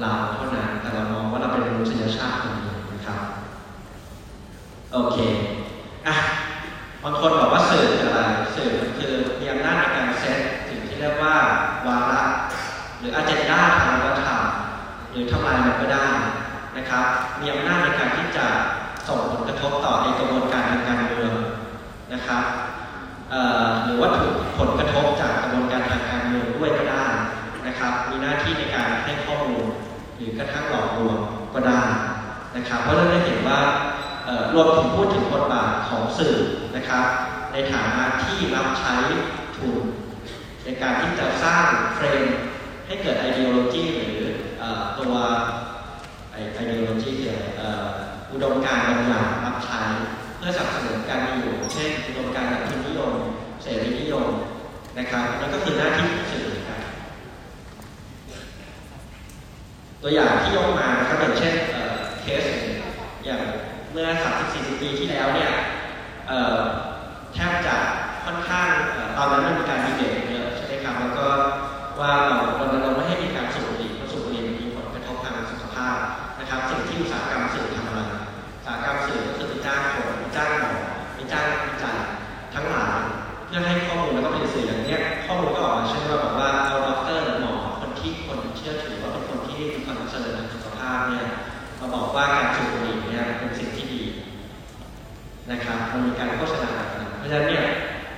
[0.00, 3.20] เราเท่านั้นแต่เรามองว่าเราเป็นมนุษยชาติคนหนึ่งนะครับ
[4.92, 5.16] โอเค
[6.06, 6.16] อะ
[7.02, 8.20] บางคนบอกว่าสื่อคืออะไร
[8.56, 11.34] สื่อมันคือมีอำนาจในการเซตสิ่งที่เรียกว่า
[11.86, 12.22] วาระ
[12.98, 14.42] หรืออ g e n d a ทางวัฒนธรรม
[15.10, 16.08] หรือทำลายมันก็ได้
[16.76, 17.04] นะครับ
[17.40, 18.46] มีอำนาจในการที่จะ
[19.08, 21.32] ส่งผลกระทบต่อในกระบวนการทางการเมือง
[22.12, 22.44] นะครับ
[23.84, 27.06] หรือว่าถูกผลกระทบจากกระบวนการทางการเมืองด้วยก็ได้
[27.66, 29.66] นะครับ มีหน้าที่ในการให้ข้อมูล
[30.16, 31.16] หรือกระทั่งหลอกลวง
[31.54, 31.82] ก็ได้
[32.56, 33.60] นะครับ เพราะเราได้เห็นว่า
[34.54, 36.36] รวมถึงพูดถึงบทบาทของสื่อ
[36.76, 37.04] นะครับ
[37.52, 38.94] ในฐานะที่รับใช้
[39.56, 39.76] ทุน
[40.64, 42.24] ในการที่จะสร้างเฟรม
[42.86, 44.18] ให้เกิดไอเดียโลจีหรือ
[44.98, 45.14] ตัว
[46.32, 47.44] ไอเดียโลจีคืออะไร
[48.32, 49.80] อุดมการณ์บางอย่างรับใช้
[50.36, 53.12] เพื่อสนับสนุนการมีอยู่ เช่นอุดมการณ์แบบทุนนิยม
[53.62, 54.26] เสรีนิยม
[54.98, 56.80] นะครับนั่นก็คือหน้าที่ของสื่อครับ
[60.02, 61.54] ตัวอย่างที่ยกมานะครับอย่างเช่น
[62.22, 62.44] เคส
[63.24, 63.40] อย่าง
[63.92, 64.08] เมื่อ
[64.44, 65.50] 30-40ปีที่แล้วเนี่ย
[67.34, 67.76] แทบจะ
[68.24, 68.68] ค่อนข้าง
[69.16, 71.26] ตอนนั้นมันมีการดีเบตเยอะใช่ไหมครับแล้วก็
[72.00, 75.96] ว่าเราเราเราไม่ให้มีการสูบบุหรี่เพราะสูบบุหรี่มันมีผลกระทบทางสุขภาพ
[76.38, 78.00] นะครับ สิ่งที่อุตสาหกรรมสื่อทำอะไร
[78.56, 80.72] อุตสาหกรรมสื่อก็คือจ้างคนจ้างหมอ
[81.14, 81.96] ไปจ้างนักวิจัย
[82.54, 82.98] ทั้งหลาย
[83.46, 91.26] เพื่อให้ข้อมูลแล้วก็ผลิตสื่ออย่างเนี้ยข้อมูลก็ออกมาเช่นว่าแบอกว่าเอาด็อกเตอร์หรือหมอคนที่คนเชื่อถือว่าเป็นคนที่มีความเชี่ยวชาญทางสุขภาพเนี่ย
[91.80, 94.02] มาบอกว่าการสูบบุหรี่เนี่ยเป็นสิ่งที่ดี
[95.50, 96.70] นะครับมันมีการโฆษณา
[97.18, 97.64] เพราะฉะนั้นเนี่ย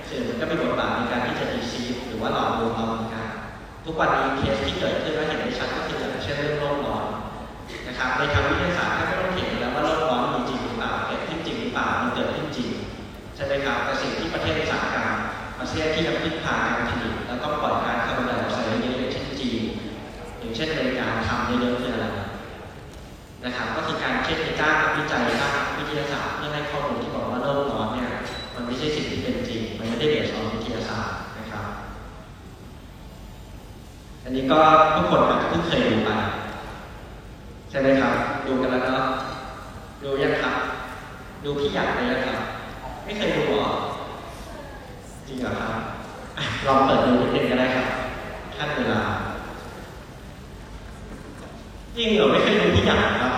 [0.09, 3.18] สื่อมันก็มีบทบาทในการที่จะ deceive หรือว่าหลอกลวงเราเหมือนกัน
[3.91, 7.05] ทุกวันนี้เคสที่เกิดขึ้นและเห็นได้ชัดก็คืออย่างเช่นเรื่องโลกร้อน
[7.87, 12.69] นะครับในทางวิทยาศาสตร์ก็ไม่ต้องเถียงกันแล้วว่าโลกร้อนมีจริงหรือเปล่าเกิดขึ้นจริงหรือเปล่ามันเกิดขึ้นจริง
[13.35, 15.09] ใช่ไหมครับแต่สิ่งที่ประเทศอุตสาหกรรม
[15.59, 19.61] ประเทศที่จะพึ่งพาการผลิตแล้วก็ปล่อยการคาร์บอนไดออกไซด์เยอะๆอย่างเช่นจีน
[20.39, 22.07] อย่างเช่นอเมริกาทำเยอะๆคืออะไร
[23.43, 28.09] นะครับก็คือการเช่นไปจ้างนักวิจัยด้านวิทยาศาสตร์เพื่อให้ข้อมูลที่บอกว่าโลกร้อนเนี่ย
[28.55, 30.48] มันไม่ใช่สิ่งที่เป็นจริงมันไม่ได้เบสออนวิทยาศาสตร์นะครับอัน
[34.29, 34.59] อันนี้ก็
[34.95, 36.09] ทุกคนอาจจะเพิ่งเคยดูไป
[37.69, 38.13] ใช่ไหมครับ
[38.45, 39.07] ดูกันแล้วเนาะ
[40.03, 40.55] ดูยังครับ
[41.43, 42.39] ดูพี่อยากไปยังครับ
[43.03, 43.71] ไม่เคยดูหรอ
[45.27, 45.73] จริงเหรอครับ
[46.65, 47.87] ลองเปิดดูนิดนึงก็ได้ครับ
[48.55, 49.01] ท่านเวลา
[51.95, 53.33] จริงเหรอไม่เคยดูพี่อยากครับ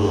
[0.00, 0.06] ดู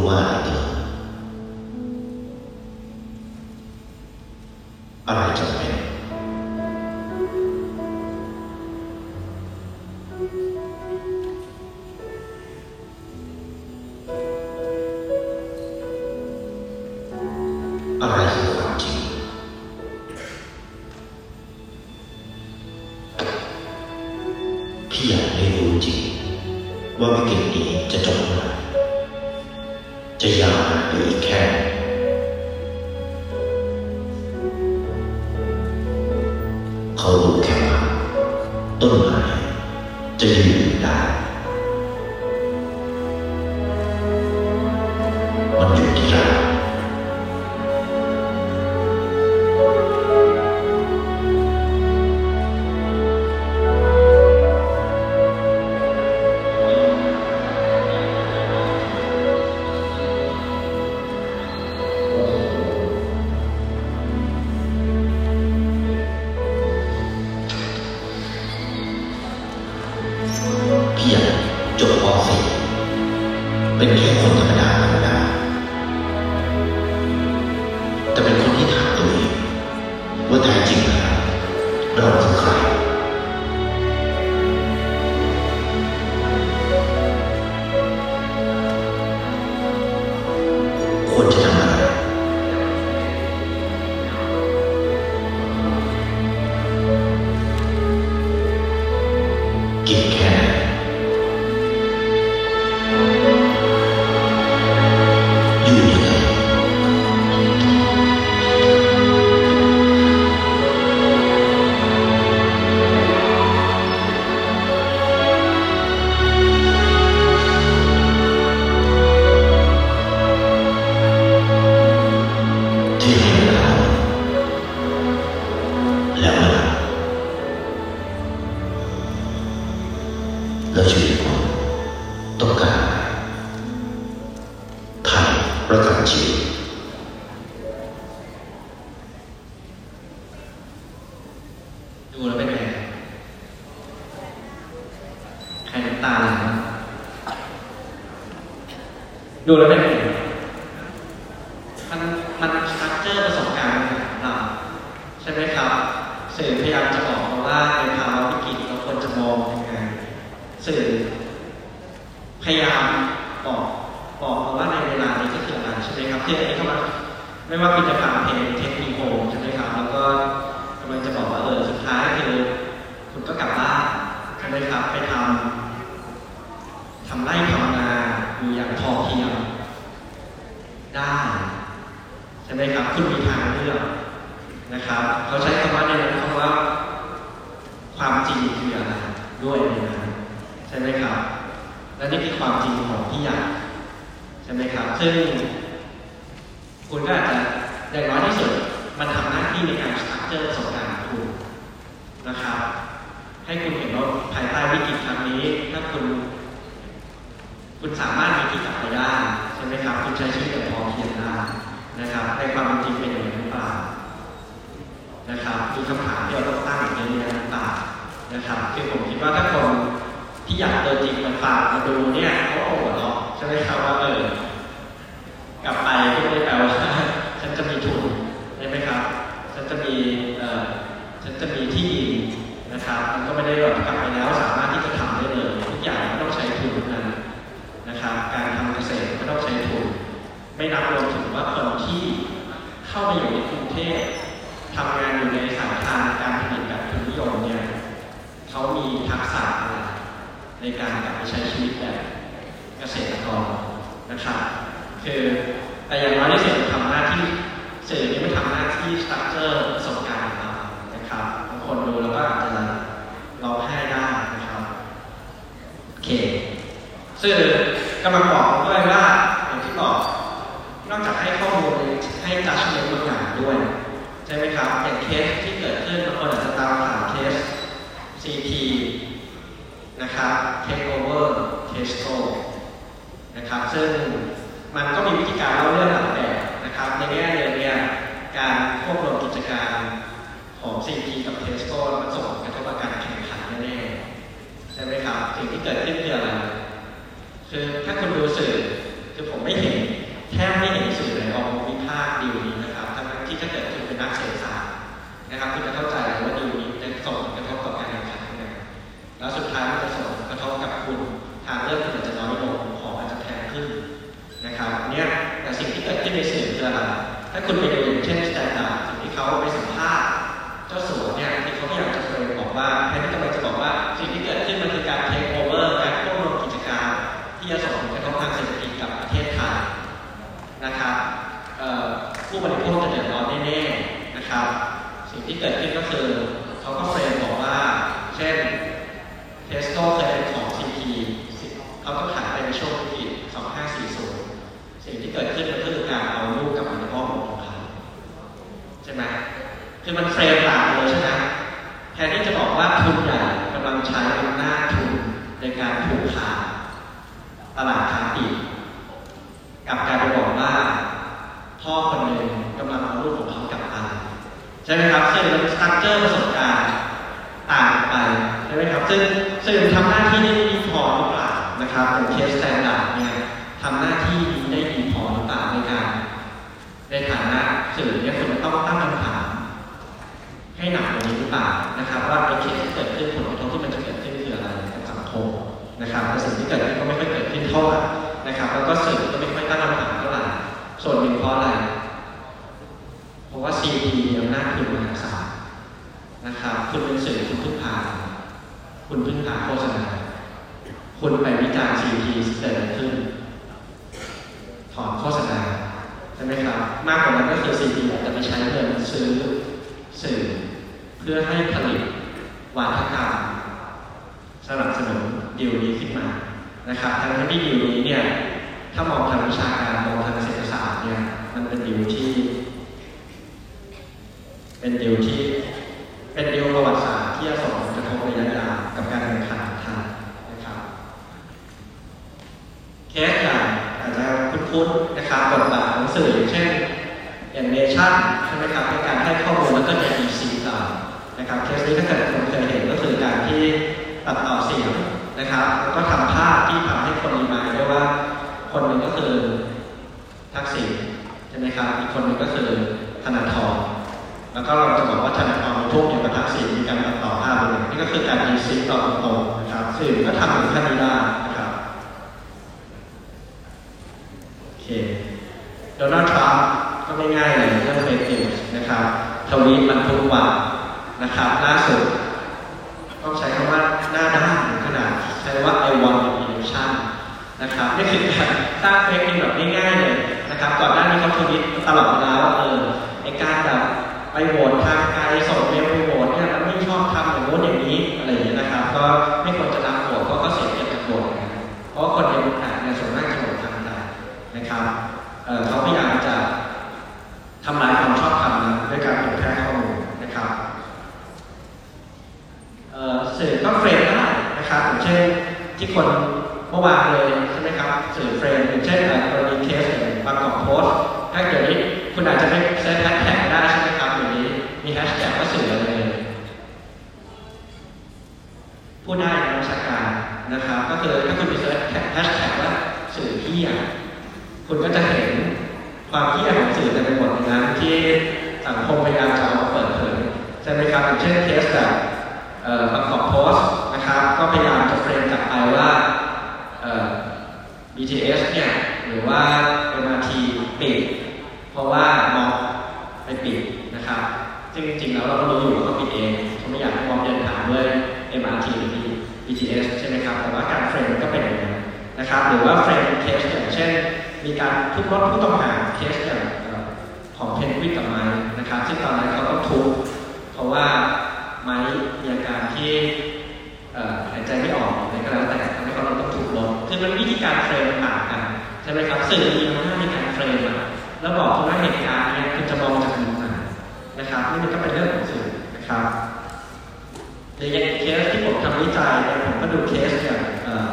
[578.61, 578.93] วิจัย
[579.25, 580.69] ผมก็ดูเคสอย่างเอ่อ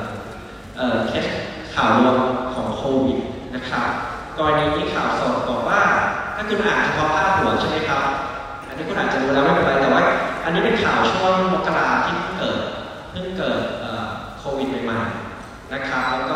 [0.76, 1.26] เอ่อเคส
[1.74, 2.18] ข่าวลวม
[2.54, 3.18] ของโควิด
[3.54, 3.88] นะครับ
[4.38, 5.80] กรณีที่ข่าวสดบอกว่า
[6.34, 8.02] ถ้าคุณอ่านเฉพาะภาพหัวใช่ไหมครับ
[8.68, 10.02] อันนี้คุณอาจจะรู้แล้วไม่เป็นไรแต่ว่า
[10.44, 12.58] อันนี้เป็นข่าวช่วงมกราที่เพิ่งเกิด
[13.10, 13.60] เพิ่งเกิด
[14.38, 16.34] โควิดใหม่ๆนะครับแล้วก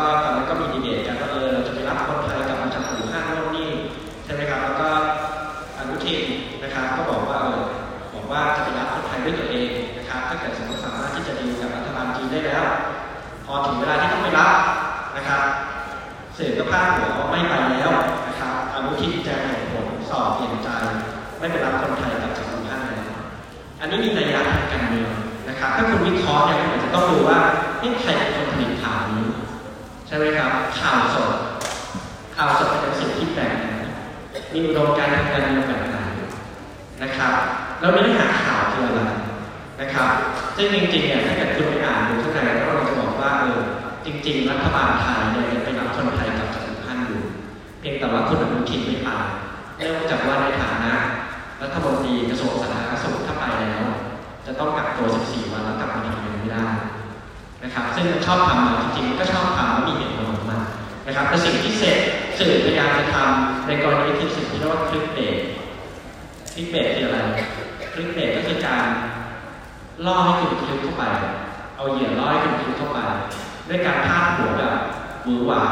[13.61, 14.55] อถึงเวลาที่ต้องไปรับ
[15.17, 15.43] นะครับ
[16.33, 17.91] เสื่อก็พาดหัวไม่ไปแล้ว
[18.27, 20.69] นะครับอนุทินแจ้งเหตุผลสอบเปลี่ยนใจ
[21.39, 23.19] ไม่ไปรับคนไทยกับจากอู่ฮั่นแล้ว
[23.79, 25.11] อันนี้มีนัยยะทางการเมือง
[25.49, 27.39] นะครับถ้าคุณวิเคราะห์เนี่ยคุณอาจจะต้องดูว่า
[27.79, 29.25] เอ๊ะใครเป็นคนผลิตข่าวนี้
[30.07, 31.33] ใช่ไหมครับข่าวสด
[32.35, 33.55] ข่าวสดเป็นสิ่งที่แปลก
[34.53, 35.97] มีอุดมการณ์ทางการเมืองแบบไหน
[37.03, 37.33] นะครับ
[37.79, 39.01] แล้วเนื้อหาข่าวคืออะไร
[39.81, 40.09] นะครับ
[40.55, 42.15] ซึ่งจริงๆเนี่ยถ้าเกิดคุณไปอ่านดู
[43.21, 43.59] ว่าเออ
[44.05, 47.21] จริง ๆ รัฐบาลไทยเนี่ยยังไปรับคนไทยกลับจากอู่ฮั่นอยู่
[47.79, 49.09] เพียงแต่ว่าคุณอนุทินไม่ไป
[49.77, 50.93] เนื่องจากว่าในฐานะ
[51.61, 53.81] รัฐมนตรีกระทรวงสาธารณสุขถ้าไปแล้ว
[54.45, 56.67] จะต้องกักตัว 14 วันแล้วกลับมาทำงานไม่ได้
[57.63, 60.61] นะครับ ซึ่งชอบทำมาจริงๆก็ชอบทำแล้วมีเหตุผลองมัน
[61.07, 61.97] นะครับแต่สิ่งที่เสร็จ
[62.39, 65.35] สื่อพยายามจะทำในกรณีที่สิ่งที่เรียกว่าคลิปเดท
[66.53, 67.19] clickbait คืออะไร
[67.93, 68.85] clickbait ก็คือการ
[70.05, 71.03] ล่อให้คุณคลิกเข้าไป
[71.81, 72.99] เอาเหยื่อล่อให้คุณคลิกเข้าไป
[73.69, 74.75] ด้วยการพาดหัวแบบ
[75.23, 75.63] หวือหวา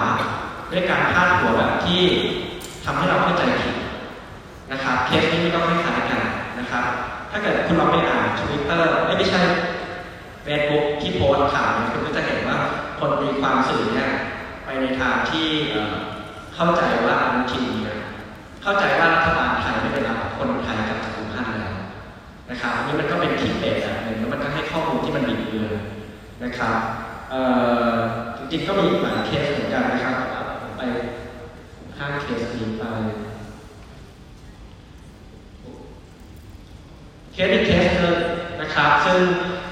[0.71, 2.01] ด้วยการพาดหัวแบบที่
[2.85, 3.75] ทำให้เราเข้าใจผิด
[4.71, 6.21] นะครับเคสนี้มันก็คล้ายๆกัน
[6.59, 6.83] นะครับ
[7.31, 9.41] ถ้าเกิดคุณลองไปอ่านทวิตเตอร์ไม่ใช่
[10.43, 12.57] เฟซบุ๊กที่โพสข่าวเนี่ยคุณก็จะเห็นว่า
[12.99, 14.11] คนตีความสื่อเนี่ย
[14.65, 15.47] ไปในทางที่
[16.55, 17.97] เข้าใจว่าอนุทินเนี่ย
[18.63, 21.75] เข้าใจว่ารัฐบาลไทยไม่ได้รับคนไทยกับจากอู่ฮั่นแล้ว
[22.49, 25.73] นะครับอันนี้มันก็เป็นขีดเบสแบบหนึ่งแล้วมันก็ให้ข้อมูลที่มันบิดเบือน
[26.43, 26.79] นะครับ
[28.37, 30.15] จริงๆก็มีหลายเคสเหมือนกันนะครับ
[30.61, 30.81] ผมไป
[31.97, 32.83] ข้าเคสนี้ไป
[37.33, 38.15] เคสอีกเคสหนึง
[38.61, 39.17] นะครับ ซึ่ง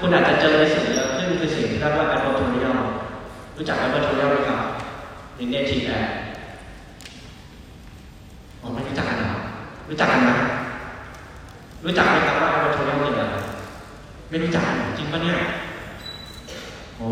[0.00, 2.78] คุณอาจจะเจอในสิ่งเยอะขึ้นคือสิ่งที่เรียกว่า advertorial
[3.56, 4.60] รู้จัก advertorial ไหมครับ
[5.34, 6.08] ในเนทีแอด
[8.60, 9.30] อ๋อไม่รู้จักกันเหรอ
[9.88, 10.30] รู้จักกันไหม
[11.84, 13.34] รู้จักไหมครับว่า advertorial คืออะไร
[14.30, 14.64] ไม่รู้จัก
[14.98, 15.38] จริงปะเนี่ย
[17.00, 17.10] อ๋อ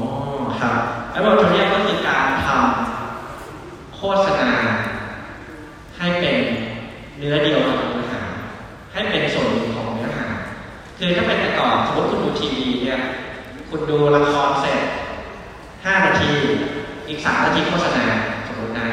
[0.60, 0.76] ครับ
[1.16, 4.50] advertorial ก็คือการทำโฆษณา
[5.96, 6.36] ให้เป็น
[7.18, 8.22] เนื้อเดียวกับเนื้อหา
[8.92, 10.26] ให้เป็นส่วนหนึ่งของเนื้อหา
[10.98, 13.00] คือถ้าเป็นแต่ก่อนสมมติคุณดูทีวีเนี่ย
[13.70, 14.80] คุณดูละครเสร็จ
[15.42, 16.32] 5นาที
[17.08, 18.04] อีก3นาทีโฆษณา
[18.48, 18.88] สมมตินะ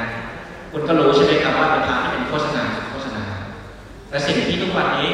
[0.72, 3.24] คุณก็รู้ใช่ไหมครับว่าเป็นพาร์ทที่เป็นโฆษณาโฆษณา
[4.10, 5.10] แต่สิ่งที่ทุกวันนี้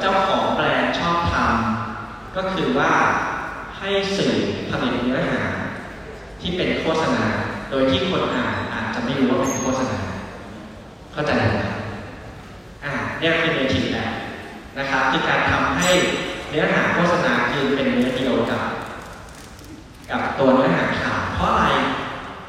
[0.00, 2.92] เจ้าของแบรนด์ชอบทำก็คือว่า
[3.84, 4.34] ให้สื่อ
[4.70, 5.42] ผลิตเนื้อหา
[6.40, 7.24] ที่เป็นโฆษณา
[7.70, 9.98] โดยที่คนอ่านอาจจะไม่รู้ว่าเป็นโฆษณา
[11.12, 11.44] เข้าใจไหม
[12.84, 14.10] อ่าเนี่ยคือเนทีฟแบบ
[14.78, 15.90] นะครับคือการทำให้
[16.48, 18.62] เนื้อหาโฆษณาคือเป็นเนื้อเดียวกับ
[20.10, 21.64] กับตัวเนื้อหาข่าวเพราะอะไร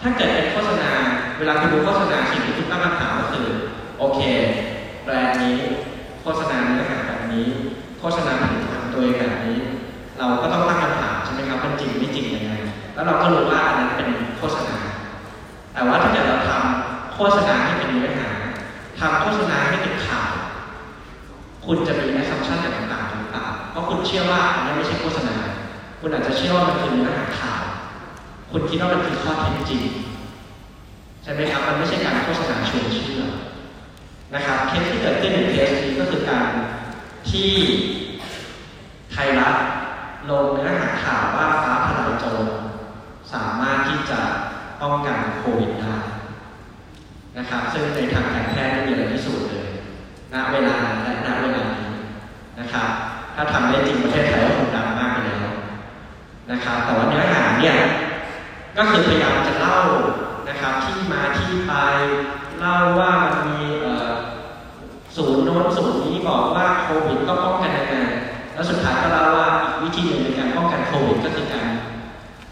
[0.01, 0.89] ถ้าเกิดเป็นโฆษณา
[1.37, 3.47] เวลาคุณดูโฆษณาสิ่งที่คุณตั้งคำถามก็คือ
[3.99, 4.19] โอเค
[5.03, 5.57] แบรนด์นี้
[6.21, 7.47] โฆษณาเนื้อหาแบบนี้
[7.99, 9.59] โฆษณาผลิตภัณฑ์ตัวเองแบบนี้
[10.19, 10.79] เราก็ต้องตั้ง
[11.65, 12.53] มันจริงไม่จริงยังไง
[12.93, 14.77] แล้วเราก็รู้ว่าอันนั้นเป็นโฆษณา
[15.73, 18.29] แต่ว่าถ้าเกิดเราทำโฆษณาให้เป็นเนื้อหา
[18.99, 20.31] ทำโฆษณาให้เป็นข่าว
[21.65, 25.35] คุณจะมี assumption ต่างๆหรือเปล่าเพราะคุณเชื่อว่าอันนั้นไม่ใช่โฆษณา
[25.99, 27.63] คุณอาจจะเชื่อว่ามันคือเนื้อหาข่าว
[28.51, 29.81] คุณคิดว่ามันคือข้อเท็จจริง
[31.23, 33.23] ใช่ไหมครับ มันไม่ใช่การโฆษณาชวนเชื่อ
[34.33, 36.47] นะครับ เคสที่เกิดขึ้นในเคสนี้ก็คือการ
[37.29, 37.49] ที่
[39.11, 39.55] ไทยรัฐ
[40.29, 42.45] ลงเนื้อหาข่าวว่าฟ้าทลายโจร
[43.33, 44.19] สามารถที่จะ
[44.81, 45.95] ป้องกันโควิดได้
[47.37, 49.67] นะครับ ซึ่งในทางการแพทย์ไม่มีอะไรพิสูจน์เลย
[50.33, 51.89] ณเวลาและณเวลานี้
[52.59, 52.89] นะครับ
[53.35, 55.47] ถ้าทำได้จริงประเทศไทยก็คงดังมากไปแล้ว
[56.51, 57.75] นะครับ แต่ว่าเนื้อหาเนี่ย
[58.77, 59.79] ก็คือพยายามจะเล่า
[60.49, 61.73] นะครับที่มาที่ไป
[62.59, 63.59] เล่าว่ามันมี
[65.15, 67.95] ศูนย์โน้นศูนย์นี้บอกว่าโควิดก็ป้องกันยังไง
[68.53, 69.44] แล้วสุดท้ายก็เล่าว่า
[71.07, 71.67] วิดก็คือการ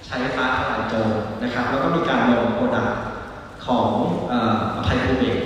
[0.05, 1.09] ใช้ฟ้าทลายโจร
[1.43, 2.89] นะครับ แล้วก็มีการลงโปรดัก
[3.65, 3.87] ของ
[4.75, 5.37] อภัยภูเบศ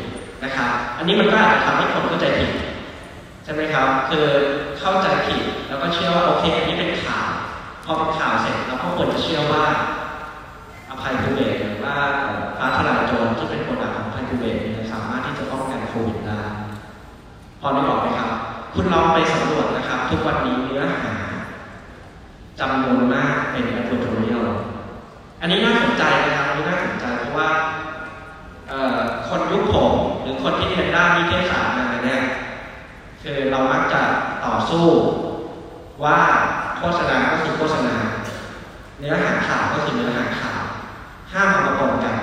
[0.44, 2.52] นะครับ อันนี้มันก็อาจจะทำให้คนเข้าใจผิด
[3.44, 4.26] ใช่ไหมครับ คือ
[4.80, 7.28] เข้าใจผิดแล้วก็เชื่อว่าโอเคอันนี้เป็นข่าว
[7.86, 9.66] พอเป็นข่าวเสร็จเราก็ควรจะเชื่อว่า
[10.90, 11.96] อภัยภูเบศหรือว่า
[12.58, 14.58] ฟ้าทลายโจรที่เป็นโปรดักของอภัยภูเบศ
[14.94, 16.42] สามารถที่จะป้องกันโควิดได้
[17.62, 18.32] พอได้บอกไหมครับ
[18.74, 20.62] คุณลองไปสำรวจนะครับ ทุกวันนี้
[22.60, 24.44] จำนวนมากเป็น advertorial
[25.42, 27.50] อันนี้น่าสนใจนะครับอันนี้น่าสนใจเพราะว่า
[29.28, 29.92] คนยุคผม
[30.22, 32.22] หรือคนที่เรียนด้านนิเทศศาสตร์มาเนี่ย
[33.22, 34.02] คือเรามักจะ
[34.46, 34.86] ต่อสู้
[36.04, 36.18] ว่า
[36.78, 37.96] โฆษณาก็คือโฆษณา
[39.00, 40.62] เนื้อหาข่าวก็คือเนื้อหาข่าว
[41.32, 42.16] ห้ามเอามาปนกัน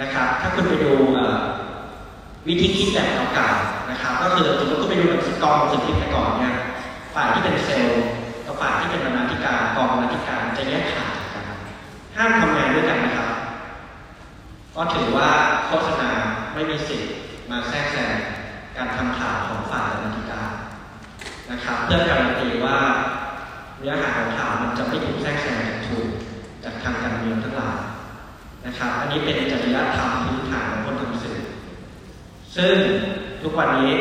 [0.00, 0.92] นะครับ ถ้าคุณไปดู
[2.46, 6.54] วิธีคิดแบบเก่าๆนะครับ ก็คือสมมติคุณไปดูแบบกองสื่อพิมพ์แต่ก่อนเนี่ย
[7.14, 8.04] ฝ่ายที่เป็นเซลล์
[8.46, 9.22] กับฝ่ายที่เป็นบรรณา
[10.68, 11.44] แยกขาดกัน
[12.16, 13.30] ห้ามทำงานด้วยกันนะครับ
[14.76, 15.28] ก็ถือว่า
[15.66, 16.10] โฆษณา
[16.54, 17.10] ไม่มีสิทธิ์
[17.50, 18.16] มาแทรกแซง
[18.76, 20.50] การทำข่าวของฝ่ายบรรณาธิการ
[21.50, 22.76] นะครับ เพื่อการันตีว่า
[23.78, 26.08] เนื้อหาของข่าวมันจะไม่ถูกแทรกแซงจากถูก
[26.64, 27.78] จากทางการเมืองทั้งหลาย
[28.66, 31.38] นะครับ อันนี้เป็นจริยธรรมพื้นฐานของคนทำสื่อ
[32.56, 32.74] ซึ่ง
[33.42, 33.92] ทุกวันนี้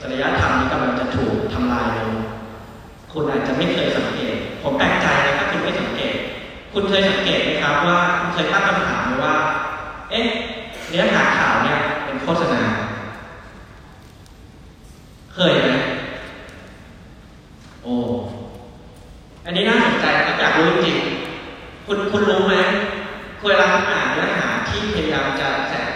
[0.00, 2.14] จริยธรรมนี้กำลังจะถูกทำลายลง
[3.12, 6.14] คุณอาจจะไม่เคยสังเกต ผมแปลกใจนะถ้าคุณไม่สังเกต
[6.72, 9.34] คุณเคยสังเกตไหมครับว่าคุณเคยตั้งคำถามไหมว่า
[10.10, 10.26] เอ๊ะ
[10.88, 12.60] เนื้อหาข่าวเนี่ยเป็นโฆษณา
[15.34, 15.68] เคยไหม
[17.82, 17.94] โอ้
[19.44, 20.96] อันนี้น่าสนใจครับอยากรู้จริง
[21.86, 22.54] คุณคุณรู้ไหม
[23.38, 25.88] เคยรับอ่านเนื้อหาที่พยายามจะแทรก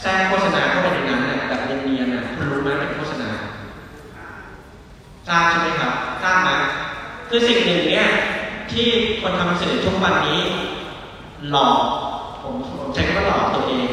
[0.00, 3.28] แทรกโฆษณาเข้าไปในนั้นเนี่ยแบบเนียนๆนะคุณรู้ไหมเป็นโฆษณา
[5.28, 5.92] ทราบใช่ไหมครับ
[6.22, 6.50] ทราบไหม
[7.28, 8.08] คือสิ่งหนึ่งเนี่ย
[8.72, 8.86] ที่
[9.20, 10.40] คนทำสื่อทุกวันนี้
[11.50, 11.78] หลอก
[12.42, 13.88] ผมผมใช้คำว่าหลอกตัวเอง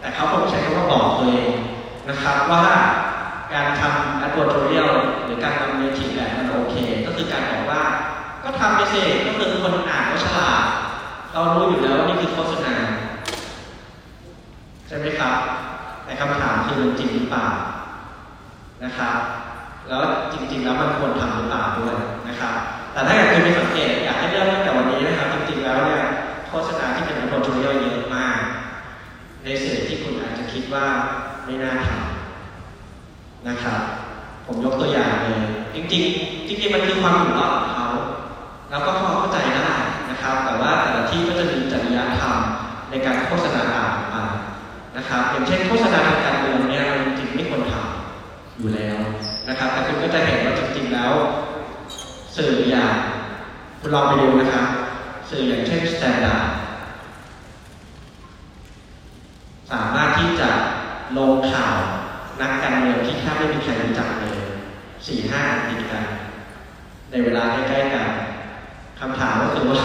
[0.00, 1.48] แต่เขาผมใช้คำว่าบอกตัวเอง
[2.08, 2.64] นะครับว่า
[3.52, 4.90] การทำ advertorial
[5.24, 6.74] หรือการทำเนทีฟแบบมันโอเค
[7.06, 7.82] ก็คือการบอกว่า
[8.44, 10.62] ก็ทำไปสิก็คือคนอ่านก็ฉลาด
[11.32, 12.74] เรารู้อยู่แล้วว่านี่คือโฆษณา
[14.86, 15.34] ใช่ไหมครับ
[16.04, 17.46] แต่คำถามคือมันจริงหรือเปล่า
[18.84, 19.16] นะครับ
[19.90, 21.94] แล้วจริง ๆ แล้วมันควรทำหรือเปล่าด้วย
[22.28, 22.54] นะครับ
[22.92, 26.02] แต่ถ้าอยากคุณไปสังเกตอยากให้เริ่มตั้งแต่วันนี้นะครับ จริง ๆ แล้วเนี่ย
[26.48, 28.38] โฆษณาที่เป็นโปรโมชั่นเยอะมาก
[29.44, 30.86] ในสื่อที่คุณอาจจะคิดว่า
[31.44, 33.80] ไม่น่าทำนะครับ
[34.46, 35.40] ผมยกตัวอย่างเลย
[35.74, 37.88] จริง ๆ จริงๆมันคือความอยู่รอดของเขา
[38.70, 39.72] แล้วก็เข้าใจได้
[40.10, 42.36] นะครับ แต่ว่าแต่ละที่ก็จะมีจริยธรรม
[42.90, 44.16] ในการโฆษณาต่างไป
[44.96, 48.99] นะครับ อย่างเช่นโฆษณาทางการเมืองเนี่ยจริงๆไม่ควรทำอยู่แล้ว
[49.86, 51.12] คุณก็จะเห็นว่าจริงๆแล้ว
[52.36, 52.94] สื่ออย่าง
[53.80, 54.66] คุณลองไปดูนะครับ
[55.30, 56.48] สื่ออย่างเช่น Standard
[59.70, 60.50] สามารถที่จะ
[61.18, 61.76] ลงข่าว
[62.40, 64.38] นักการเมืองที่แทบไม่มีใครรู้จักเลย
[65.06, 66.04] สี่ห้าติดกัน
[67.10, 68.08] ในเวลาใกล้ๆกัน
[69.00, 69.82] คำถามก็คือว่า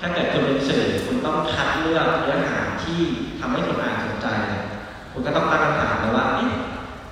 [0.00, 3.00] ถ้าเกิดคุณเป็นสื่อคุณต้องคัดเลือกเนื้อหาที่
[3.40, 4.26] ทำให้คนอ่านสนใจ
[5.12, 6.26] คุณก็ต้องตั้งคำถามเลยว่า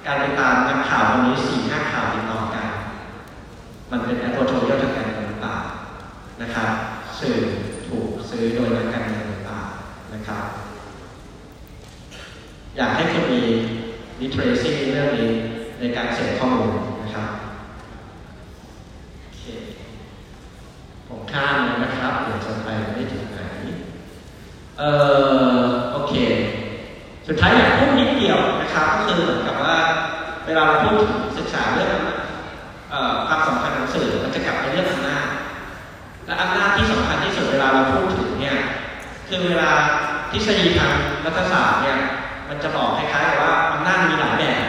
[0.06, 2.68] การไปตามนักข่าววันนี้สี่ห้าข่าวติดต่อกัน
[3.92, 5.56] มันเป็นแอปโปรโตเรียลทางการเมืองหรือเปล่า
[6.42, 6.70] นะครับ
[7.20, 7.38] สื่อ
[7.88, 9.68] ถูกซื้อโดยนักการเมืองต่าง
[10.14, 10.44] นะครับ
[12.76, 13.42] อยากให้คุณมี
[14.20, 15.30] literacy เรื่องนี้
[15.80, 16.72] ในการเสพข้อมูล
[17.02, 17.28] นะครับ
[21.08, 23.40] ผมข้ามเลยนะครับเดี๋ยวจะไปไม่ถึงไหน
[24.78, 24.90] เอ่
[25.54, 25.58] อ
[25.92, 26.14] โอเค
[27.26, 29.76] สุดท้ายอยากพูดนิดเดียวนะครับ ก็คือเหมือนกับว่า
[30.46, 30.96] เวลาเราพูด
[31.38, 32.00] ศึกษาเรื่อง
[33.28, 35.26] ความสำคัญของสื่อมันจะกลับไปเรื่องอำนาจ
[36.26, 38.56] และอำนาจที่สำคัญที่สุดเวลาเราพูดถึงเนี่ย
[39.28, 39.70] คือเวลา
[40.30, 40.94] ทฤษฎีทาง
[41.26, 41.98] รัฐศาสตร์เนี่ย
[42.48, 44.64] มันจะบอกคล้ายๆกับว่าอำนาจมีหลายแบบ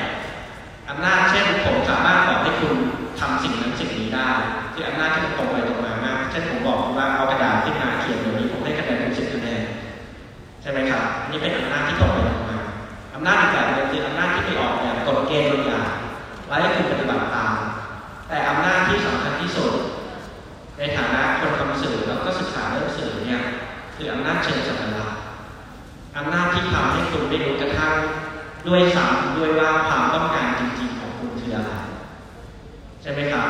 [0.89, 2.73] อำนาจเช่นผมสามารถบอกให้คุณ
[3.19, 4.29] ทำสิ่งนั้นสิ่งนี้ได้
[4.73, 9.61] คืออำนาจที่มันตรงไปตรงมามากเช่นผมบอกคุณว่าเอากระดาษขึ้นมาเขียนแบบนี้ผมได้คะแนนเป็นสิบคะแนน
[10.61, 12.57] ใช่ไหมครับนี่เป็นอำนาจที่ตรงไปตรงมา
[13.15, 15.89] อำนาจอีกแบบนึงคืออำนาจที่ไปออกแบบกฎเกณฑ์บางอย่าง
[16.47, 17.53] ไว้ให้คุณปฏิบัติตาม
[18.27, 19.71] แต่อำนาจที่สำคัญที่สุด
[20.77, 23.41] ในฐานะคนทำสื่อแล้วก็ศึกษาเรื่องสื่อเนี่ย
[23.95, 25.17] คืออำนาจเชิงสัญลักษณ์
[26.12, 27.93] อำนาจที่ทำให้คุณได้รู้กระทั่ง
[28.67, 31.71] ด้วยซ้ำด้วยว่าความต้องการจริงๆของคุณคืออะไร
[33.01, 33.47] ใช่ไหมครับ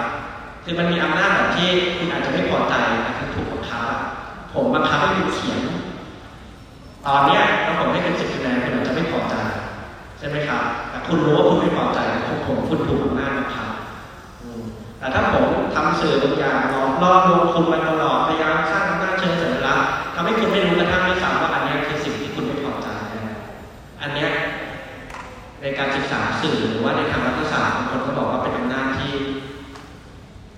[0.64, 2.74] คือมันมีอำนาจแบบที่คุณอาจจะไม่พอใจ
[3.06, 3.88] นะคือถูกบังคับ
[4.54, 5.60] ผมบังคับให้คุณเขียน
[7.06, 9.36] ตอนเนี้ยถ้าผมให้คุณสิบคะแนนคุณอาจจะไม่พอใจ
[10.20, 13.70] ใช่ไหมครับ แต่คุณรู้ว่าคุณไม่พอใจผมผมคุณถูกอำนาจบังคับ
[15.00, 15.46] แต่ถ้าผม
[15.76, 23.38] ทำสื่อบางอย่างหลอกล่อลวงคุณมาตลอดพยายามสร้างอำนาจเชิงสัญลักษณ์ทำให้คุณไม่รู้กระทั่งไม่ซ้ำว่าอันเนี้ยคือสิ่งที่คุณไม่พอใจนะ
[24.02, 29.14] อันเนี้ยาสตร์สื่อหรือว่าในทางรัฐศาสตร์บางคนก็บอกว่าเป็นอำนาจที่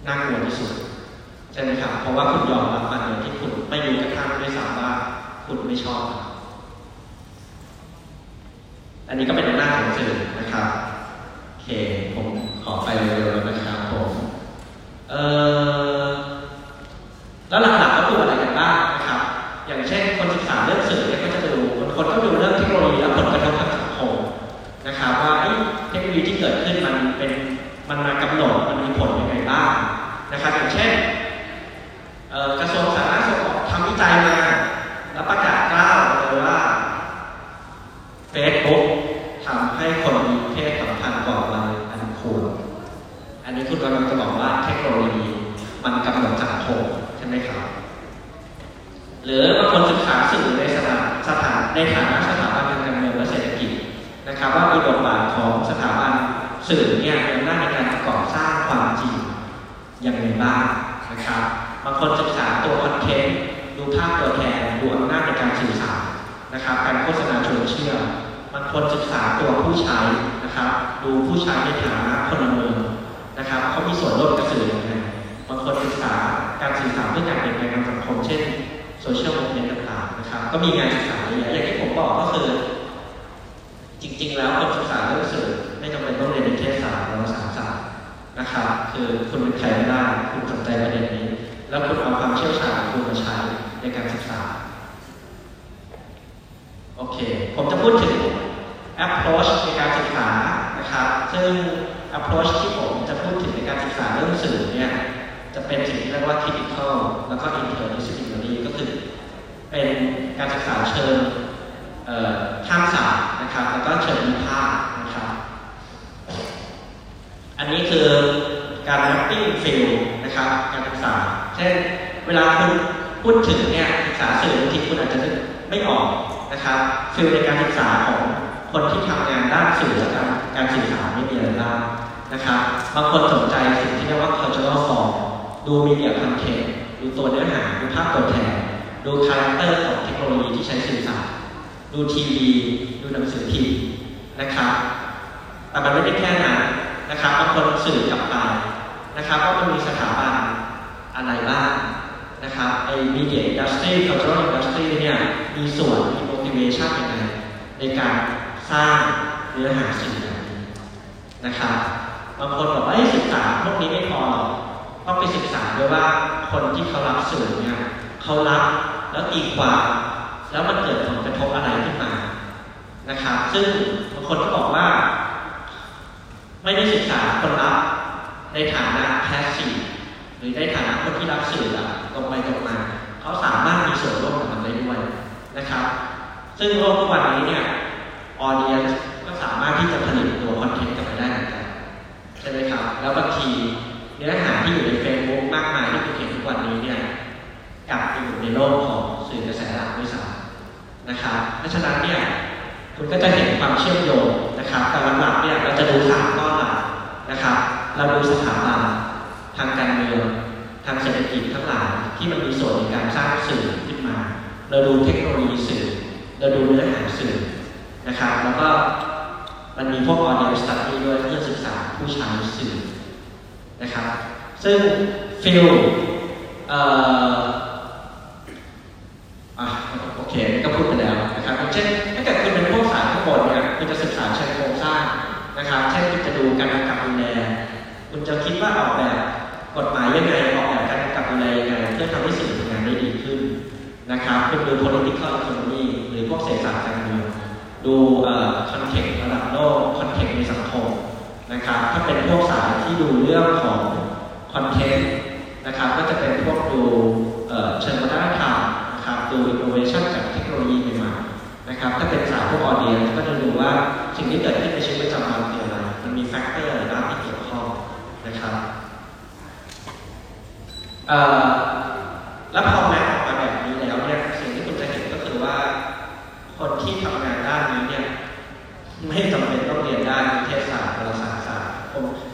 [0.08, 0.72] น่ากลัวที่สุด
[1.54, 4.92] ใช่ไหมครับเพราะว่าคุณยอมรับมันโดยที่คุณไม่รู้กระทั่งด้วยซ้ำว่า
[5.46, 6.02] คุณไม่ชอบ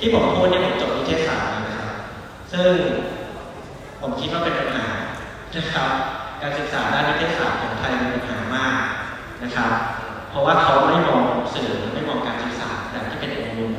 [0.02, 1.93] ที่ผมพูดเนี่ยผมจบนิเทศศาสตร์นะครับ
[2.54, 2.72] ซึ่ง
[4.02, 4.86] ผมคิดว่าเป็นปัญหา
[5.56, 5.89] นะครับ
[6.41, 8.76] การศึกษาด้านนิเทศศาสตร์ของไทยมีปัญหามาก
[9.43, 9.72] นะครับ
[10.30, 11.24] เพราะว่าเขาไม่มอง
[11.54, 13.74] สื่อไม่มองการศึกษาแบบที่เป็นองค์รวม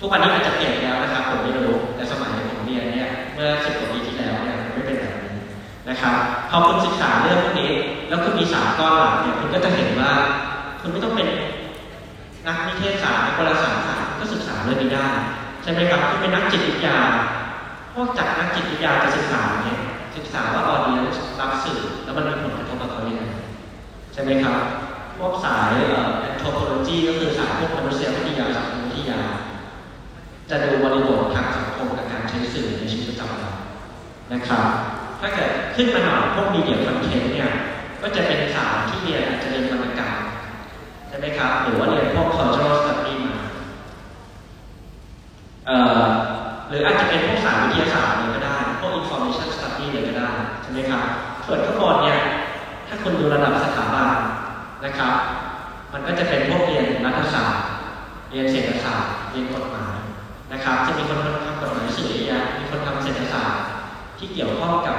[0.00, 5.32] ทุกวันนี้อาจจะเปลี่ยนแล้วนะครับ ผมไม่รู้แต่สมัยผมเรียนเนี่ยเมื่อสิบกว่าปีที่แล้วเนี่ยไม่เป็นแบบนี้
[5.88, 6.14] นะครับ
[6.50, 7.72] พอคุณศึกษาเรื่องพวกนี้
[8.08, 10.10] แล้วคุณมีสามก้อนหลักเนี่ยคุณก็จะเห็นว่า
[10.80, 11.28] คุณไม่ต้องเป็น
[12.46, 13.97] นักนิเทศศาสตร์นักวารสารศาสตร์
[14.68, 15.08] เรื่องนี้ได้
[15.62, 16.96] ใช่ไหมครับคุณเป็นนักจิตวิทยา
[17.94, 19.78] พวกจากนักจิตวิทยาจะศึกษาเนี่ย
[20.16, 21.00] ศึกษาว่าออเดียน
[21.40, 23.22] รับสื่อแล้วมันมีผลกระทบกับเขาอย่างไร
[24.12, 24.58] ใช่ไหมครับ
[25.18, 29.20] พวกสายเอ่อ anthropology ก็คือสายพวกมนุษยวิทยาสังคมวิทยา
[30.50, 33.42] จะดูบริบททางสังคมกับการใช้สื่อในชีวิตประจำวัน
[34.32, 34.64] นะครับ
[35.20, 37.50] ถ้าเกิดขึ้นมาหน่อยพวกมีเดียคอนเทนต์เนี่ย
[38.02, 40.14] ก็จะเป็นสายที่เรียนอาจจะเรียนวรรณกรรม
[41.08, 43.07] ใช่ไหมครับ หรือว่าเรียนพวก cultural study มาเอ่อ
[46.68, 50.28] หรืออาจจะเป็นพวกสายวิทยาศาสตร์เลยก็ได้ พวก information study เลยก็ได้
[50.62, 51.02] ใช่ไหมครับ
[51.46, 52.18] ส่วนข้างบนเนี่ย
[52.88, 54.10] ถ้าคุณดูระดับสถาบัน
[54.84, 55.14] นะครับ
[55.92, 57.64] มันก็จะเป็นพวกเรียนรัฐศาสตร์
[58.30, 59.96] เรียนเศรษฐศาสตร์ เรียนกฎหมาย
[60.52, 63.62] นะครับ จะมีคนทำกฎหมายสื่อเยอะแยะมีคนทำเศรษฐศาสตร์
[64.18, 64.96] ที่เกี่ยวข้องกับ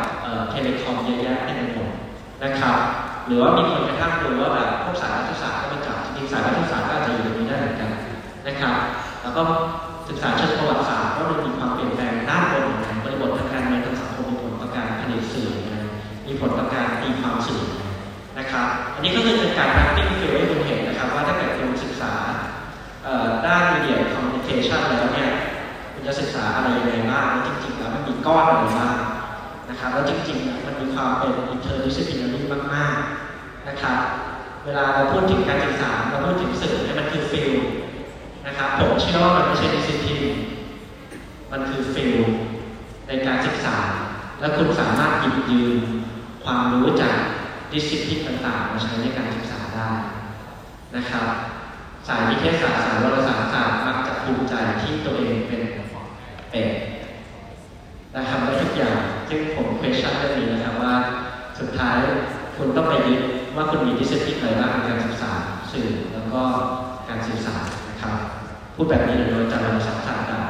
[0.50, 1.92] telecom เยอะแยะเต็มไปหมด
[2.44, 2.78] นะครับ
[3.28, 7.92] หรือว่ามีคนกระทั่งดูว่าแบบพวกสายรัฐศาสตร์ก็มาจับจริงสายรัฐศาสตร์ก็อาจจะอยู่ตรงนี้ได้เหมือนกัน
[8.48, 8.76] นะครับ
[9.22, 9.42] แล้วก็
[10.10, 15.50] ศึกษาเชิงประวัติศาสตร์ว่ามันมีความเปลี่ยนแปลงด้านบนของบริบททางการเมืองทางสังคมมีผลต่อการผลิตสื่อ
[16.28, 17.64] มีผลต่อการตีความสื่อ
[18.40, 22.14] นะครับ อันนี้ก็คือเป็นการแ r ก c ิ i field ให้คุณเห็นนะครับ ว่าถ้าเกิดคุณศึกษา
[23.46, 25.32] ด้าน media communication แล้วเนี่ย
[25.94, 28.98] คุณจะศึกษาอะไรยังไงบ้างแล้วจริงๆแล้วมันมีก้อนอะไรบ้าง
[29.70, 32.42] นะครับแล้วจริงๆมันมีความเป็น interdisciplinary
[32.74, 34.00] มากๆนะครับ
[34.66, 37.52] เวลาเราพูดถึงการศึกษาเราพูดถึงสื่อเนี่ยมันคือ field
[38.60, 40.32] นะครับผมเชื่อว่ามันไม่ใช่ discipline
[41.52, 42.16] มันคือ field
[43.08, 43.78] ในการศึกษา
[44.40, 45.78] และคุณสามารถหยิบยืม
[46.44, 47.16] ความรู้จาก
[47.72, 49.90] discipline ต่างๆ มาใช้ในการศึกษาได้
[50.96, 51.26] นะครับ
[52.08, 55.62] สายวิทยาศาสตร์สายวารสารศาสตร์มักจะภูมิใจที่ตัวเองเป็น
[56.52, 56.68] เป็น
[58.12, 58.98] และทำได้ทุกอย่าง
[59.30, 60.94] ซึ่งผมเคยชั่นเรื่องนี้นะครับว่า
[61.60, 61.98] สุดท้าย
[62.58, 63.22] คุณต้องไปยึด
[63.56, 65.32] ว่าคุณมีดิสซิปลินอะไรบ้างในการศึกษา
[65.72, 66.42] สื่อแล้วก็
[67.10, 68.16] การสื่อสารนะครับ
[68.82, 70.42] พูดแบบนี้โดยจำเราสัมผัสได้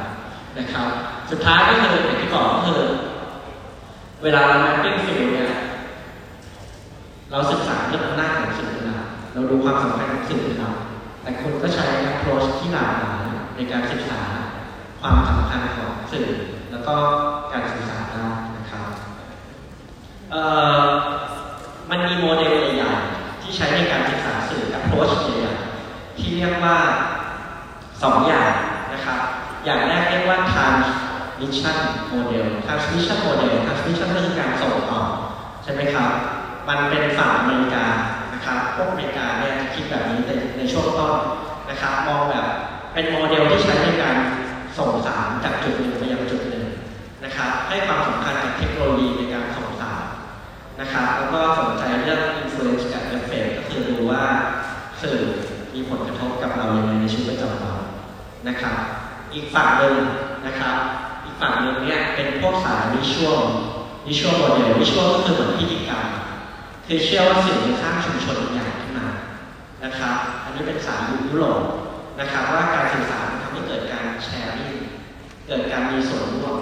[0.58, 0.88] นะครับ
[1.30, 2.82] สุดท้ายก็คืออย่างที่บอกก็คือ
[4.22, 5.50] เวลาเรา mapping field เนี่ย
[7.30, 10.76] เราศึกษาเรื่องอำนาของสื่อนหลักเราดูความสำคัญของสื่อเป็นหลัก
[11.22, 13.22] แต่คุณก็ใช้ approach ที่หลากหลาย
[13.56, 14.20] ในการศึกษา
[15.00, 16.28] ความสำคัญของสื่อ
[16.70, 16.94] แล้วก็
[17.52, 18.26] การสื่อสารได้
[18.56, 18.86] นะครับ
[21.90, 26.76] มันมีโมเดลใหญ่ๆที่ใช้ในการศึกษาสื่อ approach ใหญ่ๆที่เรียกว่า
[28.02, 28.52] สองอย่าง
[28.92, 29.18] นะครับ
[29.64, 31.78] อย่างแรกเรียกว่า transmission
[32.12, 35.02] model transmission model transmission ก็คือการส่งต่อ
[35.62, 36.10] ใช่ไหมครับ
[36.68, 37.86] มันเป็นฝั่งอเมริกา
[38.34, 41.14] นะครับ พวกอเมริกาเนี่ยคิดแบบนี้ในในช่วงต้น
[41.70, 42.46] นะครับ มองแบบ
[42.94, 44.16] เป็นโมเดลที่ใช้ในการ
[44.78, 46.64] ส่งสารจากจุดหนึ่งไปยังจุดหนึ่ง
[47.24, 50.04] นะครับ ให้ความสำคัญกับเทคโนโลยีในการส่งสาร
[50.80, 54.22] นะครับ แล้วก็สนใจเรื่อง influence กับ effect ก็คือดูว่า
[55.02, 55.18] สื่อ
[55.74, 57.79] มีผลกระทบกับเราอย่างไรในชีวิตประจำวัน
[58.48, 58.76] นะครับ
[59.34, 59.96] อีกฝั่งหนึ่ง
[60.46, 60.76] นะครับ
[61.24, 63.40] อีกฝั่งหนึ่งเนี่ยเป็นพวกสายวิชวล
[64.06, 66.04] วิชวลโมเดลวิชวลก็คือเหมือนพิธีกรรม
[66.86, 69.06] คือเชื่อว่าสื่อจะสร้างชุมชนใหญ่ขึ้นมา
[69.84, 71.62] นะครับ อันนี้เป็นสายยุโรป
[72.20, 74.74] นะครับว่าการสื่อสารทำให้เกิดการแชร์ริ่ง
[75.46, 76.56] เกิดการมีส่วนร่วม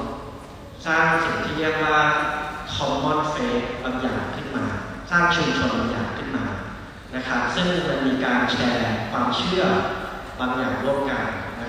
[0.87, 1.99] สร้างสิ่งที่เรียกว่า
[2.75, 4.65] common faith บางอย่างขึ้นมา
[5.11, 6.45] สร้างชุมชนบางอย่างขึ้นมา
[7.15, 9.63] นะครับ ซึ่งมันมีการแชร์ความเชื่อ
[10.41, 11.25] บางอย่างร่วมกัน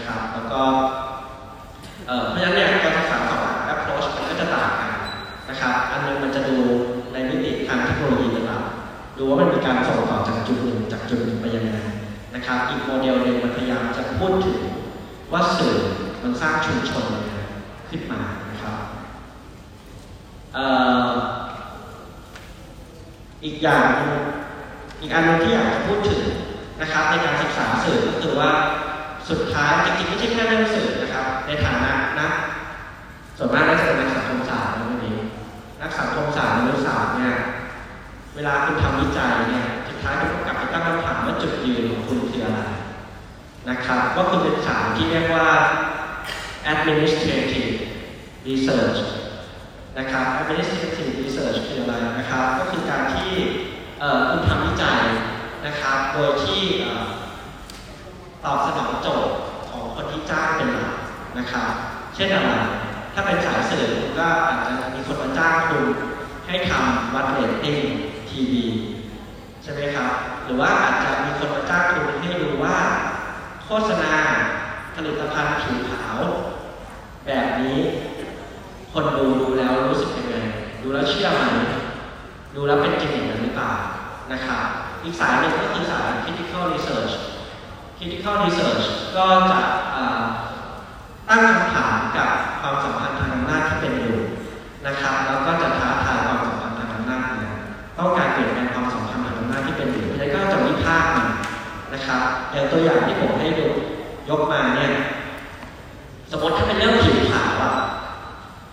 [0.10, 0.62] นะครับ แล้วก็
[2.30, 3.44] เพราะฉะนั้นเนี่ยการศึกษาสอง
[3.74, 4.92] approach มันก็จะต่างกัน
[5.50, 6.58] นะครับ อันนึงมันจะดู
[7.14, 8.64] ในมิติทางเทคโนโลยีเป็นหลัก
[9.18, 11.72] ดูว่ามันมีการส่งต่อจากจุดหนึ่งจากจุดหนึ่งไปยังไง
[12.36, 14.60] นะครับ อีกโมเดลหนึ่งมันพยายามจะพูดถึง
[15.32, 15.76] ว่าสื่อ
[16.24, 17.34] มันสร้างชุมชนยังไง
[17.90, 18.78] ขึ้นมานะครับ
[23.44, 23.88] อีกอย่าง
[25.02, 26.24] อีกอันนึงที่อยากจะพูดถึง
[26.82, 28.52] นะครับในการศึกษาสื่อก็คือว่า
[29.30, 32.30] สุดท้ายจริงๆไม่ใช่แค่เรื่องสื่อนะครับ ในฐานะนะ
[33.38, 35.18] ส่วนมากน่าจะเป็นนักสังคมศาสตร์นะวันนี้
[35.82, 37.36] นักสังคมศาสตร์มนุษยศาสตร์เนี่ย
[38.36, 42.62] เวลาคุณทำวิจัยเนี่ยสุดท้ายคุณกลับไปตั้งคำถามว่าจุดยืนของคุณคืออะไร
[43.70, 45.48] นะครับว่าคุณเป็นสายที่เรียกว่า
[46.72, 47.72] administrative
[48.48, 49.00] research
[49.98, 53.32] นะครับ administrative research คืออะไรนะครับ ก็คือการที่
[54.30, 55.02] คุณทำวิจัย
[55.66, 56.64] นะครับ โดยที่
[58.52, 59.34] อบสนองโจทย์
[59.70, 60.94] ของคนที่จ้างเป็นหลัก
[61.38, 61.72] นะครับ
[62.16, 62.52] เช่นอะไร
[63.14, 63.88] ถ้าเป็นสายสื่อ
[64.18, 65.86] ก็อาจจะมีคนมาจ้างคุณ
[66.48, 67.78] ให้ทำวัดเรตติ้ง
[68.30, 68.64] ทีวี
[69.64, 70.12] ใช่ไหมครับ
[70.46, 72.78] หรือว่าอาจจะมีคนมาจ้างคุณให้ดูว่า
[73.64, 74.16] โฆษณา
[74.96, 76.18] ผลิตภัณฑ์ผิวขาว
[77.26, 77.80] แบบนี้
[78.92, 80.36] คนดูดูแล้วรู้สึกยังไง
[80.84, 81.44] ดูแล้วเชื่อไหม
[82.56, 83.74] ดูแล้วเป็นจริงอย่างนั้นหรือเปล่า
[84.32, 84.66] นะครับ
[85.04, 87.14] อีกสายหนึ่งก็คือสาย critical research
[88.00, 88.86] critical research
[89.16, 89.60] ก็จะ
[91.30, 92.30] ตั้งคำถามกับ
[92.62, 94.18] ความสัมพันธ์ทางอำนาจที่เป็นอยู่
[94.88, 97.54] นะครับ แล้วก็จะท้าทายความสัมพันธ์ทางอำนาจเนี่ย
[97.98, 101.28] ต้องการเปลี่ยนแปลงความสัมพันธ์ทางอำนาจที่เป็นอยู่แล้วก็จะวิพากษ์มัน
[101.94, 102.22] นะครับ
[102.52, 103.68] อย่างตัวอย่างที่ผมให้ดู
[104.30, 104.92] ยกมาเนี่ย
[106.32, 107.74] สมมติถ้าเป็นเรื่องผิวขาวอะ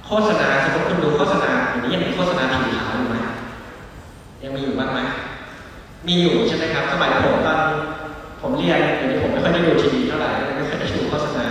[0.07, 3.17] โฆษณาสมมติคุณดูโฆษณาอย่างนี้ยังมีโฆษณาผิวขาวอยู่ไหม
[4.43, 5.01] ยังมีอยู่บ้างไหม
[6.07, 7.59] มีอยู่ใช่ไหมครับสมัยผมตอน
[8.41, 11.47] ผมเรียนเดี๋ยวนี้ผมไม่ค่อยได้ดูทีวีเท่าไหร่ไม่ค่อยได้ดูโฆษณา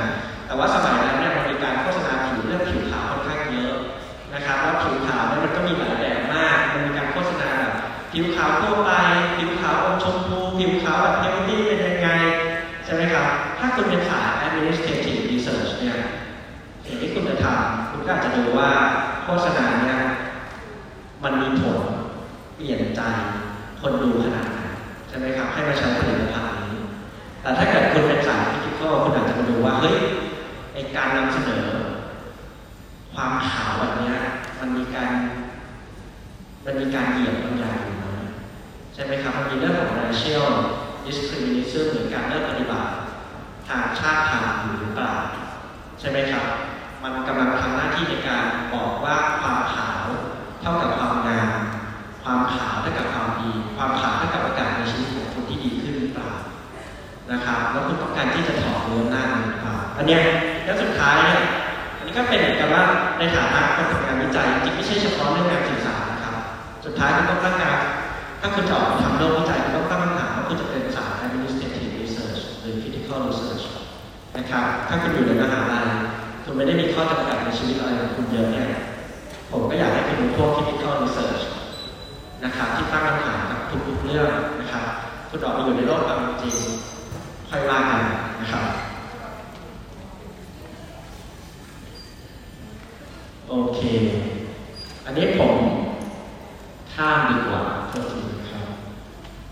[0.46, 3.76] แต่ว่าสมัยนั้นเนี่ยมันมีการโฆษณาผิวเรื่องผิวขาวค่อนข้างเยอะ
[4.34, 7.74] นะครับแล้วผิวขาวเนี่ยมันก็มีหลายแบบมาก มันมีการโฆษณาแบบ
[8.12, 8.92] ผิวขาวทั่วไป
[9.38, 12.10] ผิวขาวอมชมพู ผิวขาวแบบเฮลตี้เป็นยังไง
[12.86, 13.28] ใช่ไหมครับ
[13.60, 15.98] ถ้าคุณเป็นสาย administrative research เนี่ย
[16.86, 18.70] สิ่งที่คุณจะทำคุณก็อาจจะดูว่า
[19.24, 20.00] โฆษณาเนี่ย
[21.24, 21.80] มันมีผล
[22.56, 23.02] เปลี่ยนใจ
[23.82, 24.60] คนดูขนาดไหน
[25.08, 26.78] ใช่ไหมครับ ให้มาใช้ผลิตภัณฑ์นี้
[27.42, 29.98] แต่ถ้าเกิดคุณเป็นสายพิจิตรคุณอาจจะมาดูว่าเฮ้ย
[30.74, 31.66] ไอการนำเสนอ
[33.14, 34.14] ความขาวแบบนี้
[34.60, 35.12] มันมีการ
[36.80, 38.06] มีการเหยียบบางอย่างอยู่ไหม
[38.94, 40.50] ใช่ไหมครับมันมีเรื่องของ racial
[41.06, 42.90] discrimination หรือการเลือกปฏิบัติ
[43.68, 45.14] ทางชาติพันธุ์อยู่หรือเปล่า
[46.00, 46.46] ใช่ไหมครับ
[47.04, 50.04] มันกำลังทำหน้าที่ในการบอกว่าความขาว
[50.62, 51.60] เท่ากับความงาม
[52.24, 56.32] ความขาวเท่ากับความดี ความขาวเท่ากับโอกาสในชีวิตของคุณที่ดีขึ้นหรือเปล่า
[57.32, 60.18] นะครับแล้วคุณต้องการที่จะถอดเนื้อหน้าหรือเปล่าอันนี้
[60.66, 61.42] แล้วสุดท้ายเนี่ย
[61.98, 62.84] อันนี้ก็เป็นเหมือนกับว่า
[63.20, 65.95] ในฐานะคนทำงานวิจัยจริงไม่ใช่เฉพาะเรื่องการสื่อสาร
[66.86, 67.80] สุดท้ายคุณต้องตั้งการ
[68.42, 73.64] ถ้าคุณจะออกทำโลกวิจัยคุณต้องตั้งคำถามว่าคุณจะเป็นสาย administrative research หรือ critical research
[74.38, 75.86] นะครับ ถ้าคุณอยู่ในมหาลัย
[76.44, 78.68] คุณไม่ได้มีข้อจำกัดในชีวิตอะไรของคุณเยอะเนี่ย
[79.52, 81.42] ผมก็อยากให้คุณเป็นพวก critical research
[82.44, 84.30] นะครับที่ตั้งคำถามกับทุกๆเรื่อง
[84.60, 84.86] นะครับ
[85.30, 86.56] คุณออกมาอยู่ในโลกความจริง
[87.50, 88.02] ค่อยว่ากัน
[88.42, 88.66] นะครับ
[93.48, 93.80] โอเค
[95.06, 95.54] อันนี้ผม
[96.96, 98.66] ข้ามดีกว่าโทษทีครับ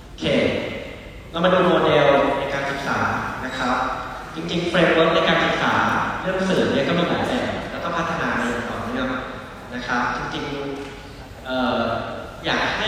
[0.06, 0.26] โอเค
[1.32, 2.08] เรามาดูโมเดล
[2.40, 2.98] ในการศึกษา
[3.46, 3.76] นะครับ
[4.36, 5.74] จริงๆ framework ในการศึกษา
[6.22, 9.08] เรื่องสื่อเนี่ยก็มีหลายแบบแล้วต้องพัฒนาในต่อเนื่อง
[9.74, 12.88] นะครับ จริงๆอยากให้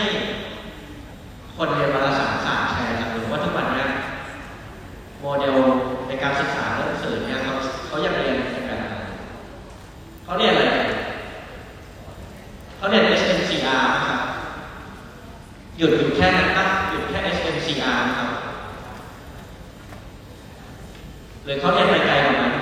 [1.56, 3.84] คนเรียนวารสารศาสตร์แชร์กันหรือว่าทุกวันนี้
[5.20, 5.56] โมเดล
[6.08, 7.54] ในการศึกษาเรื่องสื่อเนี่ยเขา
[7.86, 8.86] เขายังเรียนกันแบบไหน
[10.24, 10.64] เขาเรียนอะไร
[12.76, 14.05] เขาเรียน SMCR นะครับ
[15.78, 18.30] หยุดอยู่แค่นั้นปะหยุดแค่ SMCR นะครับ
[21.44, 22.54] หรือเขาเรียนไปไกลกว่านั้น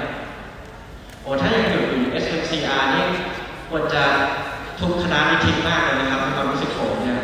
[1.23, 3.05] โอ้ถ้ายังหยุดอยู่ SMCR นี่
[3.69, 4.05] ควรจะ
[4.81, 7.21] ทุกคณะมีทิ้งมากเลยนะครับในความรู้สึกผมเนี่ย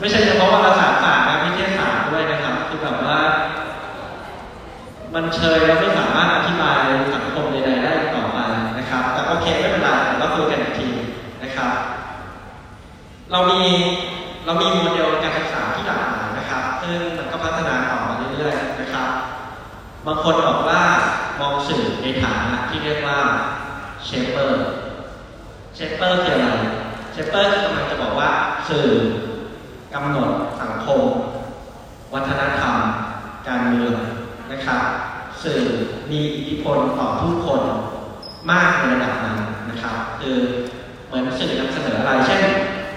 [0.00, 3.18] ไม่ใช่เฉพาะว่าภาษาศาสตร์นะวิทยาศาสตร์ด้วยนะครับ คือแบบว่า
[5.14, 6.80] มันเชยแล้วไม่สามารถอธิบาย
[7.14, 8.38] สังคมใดๆได้ต่อไป
[8.78, 9.88] นะครับ แต่โอเคไม่เป็นไร
[10.18, 10.88] เราคุยกันอีกที
[11.42, 11.70] นะครับ
[13.32, 13.62] เรามี
[14.48, 19.08] เรามีโมเดลการศึกษาที่หลากหลายนะครับ ซึ่งมันก็พัฒนาต่อมาเรื่อยๆนะครับ
[20.06, 20.82] บางคนบอกว่า
[21.40, 23.18] มองสื่อในฐานะที่เรียกว่า
[24.04, 26.48] shaper shaper คืออะไร
[27.12, 28.30] shaper คือกำลังจะบอกว่า
[28.68, 28.86] สื่อ
[29.94, 30.30] กำหนด
[30.62, 31.00] สังคม
[32.14, 32.76] วัฒนธรรม
[33.48, 33.94] การเมือง
[34.52, 34.82] นะครับ
[35.44, 35.60] สื่อ
[36.10, 37.62] มีอิทธิพลต่อผู้คน
[38.50, 39.38] มากในระดับนั้น
[39.70, 40.36] นะครับ คือ
[41.06, 42.42] เหมือนสื่อนำเสนออะไรเช่น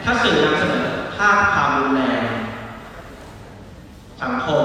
[0.04, 2.24] ถ้าสื่อนำเสนภาพความรุนแรง
[4.24, 4.64] สังคม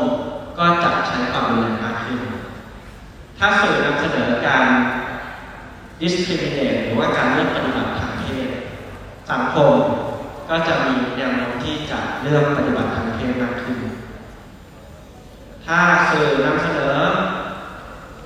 [0.59, 2.21] ก็จะใช้ความรุนแรงมากขึ้น
[3.39, 4.65] ถ้าสื่อนำเสนอการ
[6.01, 8.49] discriminate หรือว่าการเลือกปฏิบัติทางเพศ
[9.31, 9.73] สังคม
[10.49, 13.79] ก็จะมีแนวโน้มที่จะเลือกปฏิบัติทางเพศมากขึ้น
[15.67, 15.81] ถ้า
[16.11, 16.99] สื่อนำเสนอ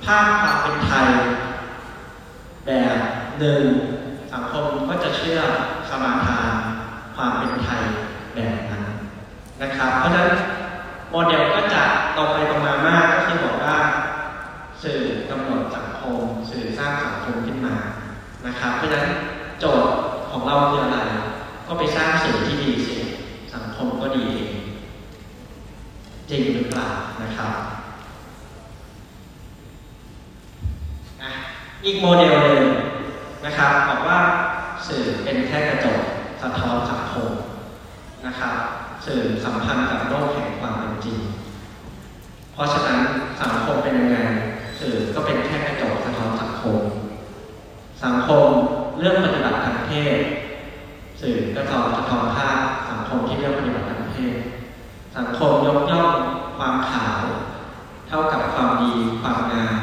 [0.05, 1.07] ภาพความเป็นไทย
[2.65, 2.97] แบบ
[3.39, 3.63] หนึ่ง
[4.33, 5.39] สังคมก็จะเชื่อ
[5.89, 6.51] สมาทาน
[7.15, 7.83] ความเป็นไทย
[8.35, 8.83] แบบนั้น
[9.61, 10.29] นะครับ เพราะฉะนั้น
[11.09, 11.83] โมเดลก็จะ
[12.17, 13.75] ตรงไปตรงมามากก็คือบอกว่า
[14.83, 14.99] สื่อ
[15.29, 16.19] กำหนดสังคม
[16.51, 17.75] สื่อสร้างสังคมขึ้นมา
[18.45, 19.05] นะครับ เพราะฉะนั้น
[19.59, 19.93] โจทย์
[20.31, 20.99] ของเราคืออะไร
[21.67, 22.95] ก็ไปสร้างสื่อที่ดีสิ
[23.53, 24.51] สังคมก็ดีเอง
[26.29, 26.89] จริงหรือเปล่า
[27.23, 27.51] นะครับ
[31.85, 32.63] อีกโมเดลหนึ่ง
[33.45, 34.19] นะครับบอกว่า
[34.87, 35.99] สื่อเป็นแค่กระจก
[36.41, 37.29] สะท้อนสังคม
[38.25, 38.55] นะครับ
[39.05, 41.19] สื่อสัมพันธ์กับโลกแห่งความเป็นจริง
[42.53, 42.99] เพราะฉะนั้น
[43.41, 44.17] สังคมเป็นยังไง
[44.79, 46.79] สื่อก็เป็นแค่กระจกสะท้อนสังคม
[48.03, 48.47] สังคม
[48.99, 50.17] เรื่องปฏิบัติทางเพศ
[51.21, 54.35] สื่อก็จะสะท้อนภาพสังคมที่เรื่องปฏิบัติทางเพศ
[55.17, 56.11] สังคมยกย่อง
[56.57, 57.21] ความขาว
[58.07, 59.75] เท่ากับความดีความงาม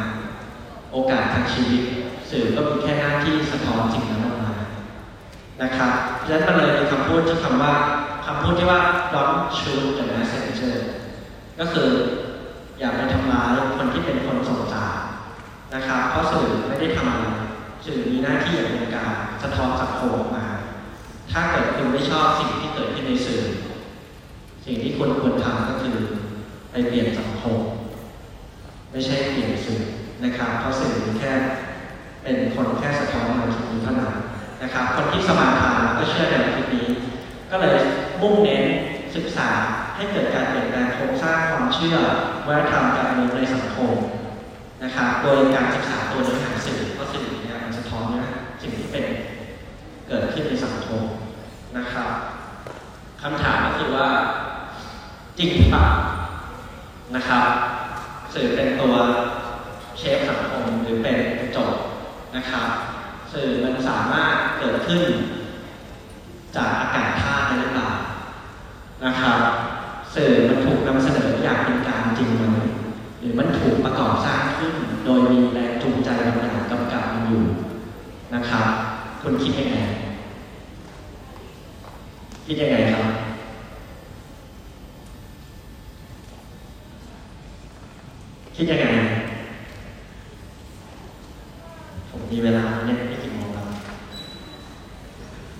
[0.92, 1.82] โอกาสทางชีวิต
[2.30, 4.52] สื่อก็มีแค่หน้าที่สะท้อนสิ่งนั้นออกมา
[5.62, 5.92] นะครับ
[6.26, 7.74] ฉะนั้นมันเลยคำพูดที่คำว่า
[8.30, 8.80] คำพูดที่ว่า
[9.14, 10.76] don't shoot the messenger
[11.58, 11.90] ก็คือ
[12.78, 14.96] อย่าไปทำร้ายคนที่เป็นคนส่งสาร
[15.74, 17.24] นะครับเพราะสื่อไม่ได้ทำอะไร
[17.84, 20.46] สื่อมีหน้าที่อย่างเป็นกางสะท้อนสังคมออกมา
[21.32, 23.42] ถ้าเกิดคุณไม่ชอบสิ่งที่เกิดขึ้นในสื่อ
[24.64, 25.96] สิ่งที่คุณควรทำก็คือ
[26.70, 27.58] ไปเปลี่ยนสังคม
[28.90, 29.82] ไม่ใช่เปลี่ยนสื่อ
[30.24, 31.32] นะครับเพราะสื่อแค่
[32.22, 34.14] เป็นคนแค่สะท้อนแนวคิดนี้เท่านั้น
[34.62, 36.86] นะครับ คนที่สมาทานก็เชื่อแนคิดนี้
[37.52, 37.78] ก็เลย
[38.22, 38.64] มุ่งเน้น
[39.16, 39.48] ศึกษา
[39.96, 41.96] ให้เกิดการเปลี่ยนแปลงโครงสร้างความเชื่อ
[42.46, 43.92] วัฒนธรรมการเมืองในสังคม
[44.82, 48.24] นะครับโดยการศึกษาตัวเนื้อหาสื่อเพราะสื่อเนี่ยมันสะท้อนนื้อ
[48.62, 49.04] สิ่งที่เป็น
[50.08, 51.02] เกิดขึ้นในสังคม
[51.76, 52.10] นะครับ
[53.22, 54.08] คำถามก็คือว่า
[55.38, 55.86] จริงหรือเปล่า
[57.16, 57.46] นะครับ
[58.34, 58.94] สื่อเป็นตัว
[59.98, 61.72] เชฟสังคมหรือเป็นกระจก
[62.36, 62.68] นะครับ
[63.32, 65.02] สื่อมันสามารถเกิดขึ้น
[66.56, 67.88] จากอากาศธาตุได้หรือเปล่า
[69.04, 69.38] นะครับ
[70.14, 72.44] สื่อมันถูกนำเสนออย่างเป็นกางจริงไหม
[73.20, 77.44] หรือมันถูกประกอบสร้างขึ้น โดยมีแรงจูงใจบางอย่างกำกับมันอยู่
[78.34, 78.66] นะครับ
[79.20, 79.76] คุณคิดยังไง
[82.46, 83.06] คิดยังไงครับ
[88.56, 88.86] คิดยังไง
[92.10, 93.66] ผมมีเวลาเนี่ยไม่กี่โมงแล้ว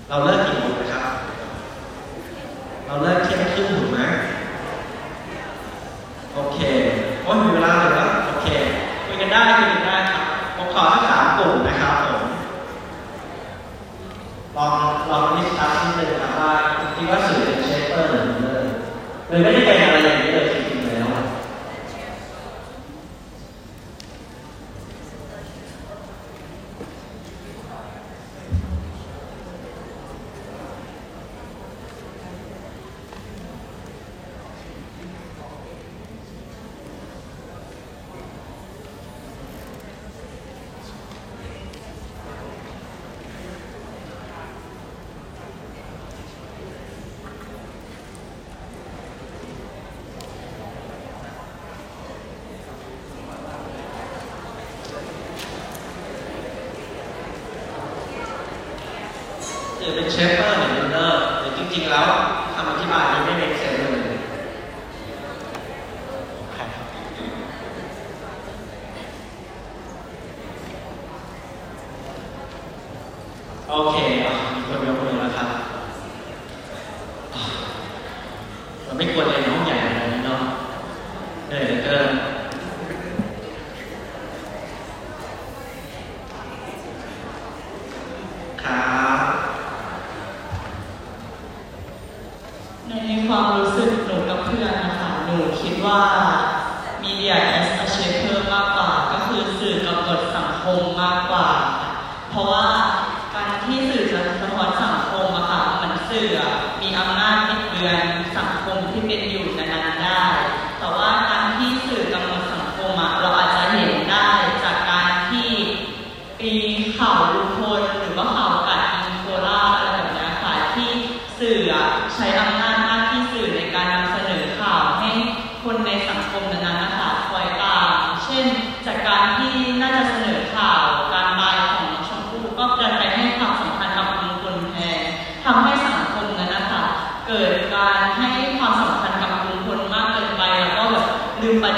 [0.08, 1.27] เราเลิกกี่โมงนะครับ
[2.88, 4.00] เราเลิกเที่ยงครึ่งถูกไหม
[6.34, 6.58] โอเค
[7.22, 8.46] โอ้ยมีเวลาเหลือโอเค
[9.06, 10.22] คุยกันได้คุยกันได้ครับ
[10.56, 12.24] ผมขอสักสามกลุ่มนะครับผม
[14.56, 14.72] ลอง
[15.10, 16.52] ลองนิสตัสนิดนึงครับว่า
[16.94, 18.72] คิดว่าสื่อเป็นเชฟเปอร์หรือมิลเลอร์
[19.28, 19.97] หรือไม่ได้เป็นอะไร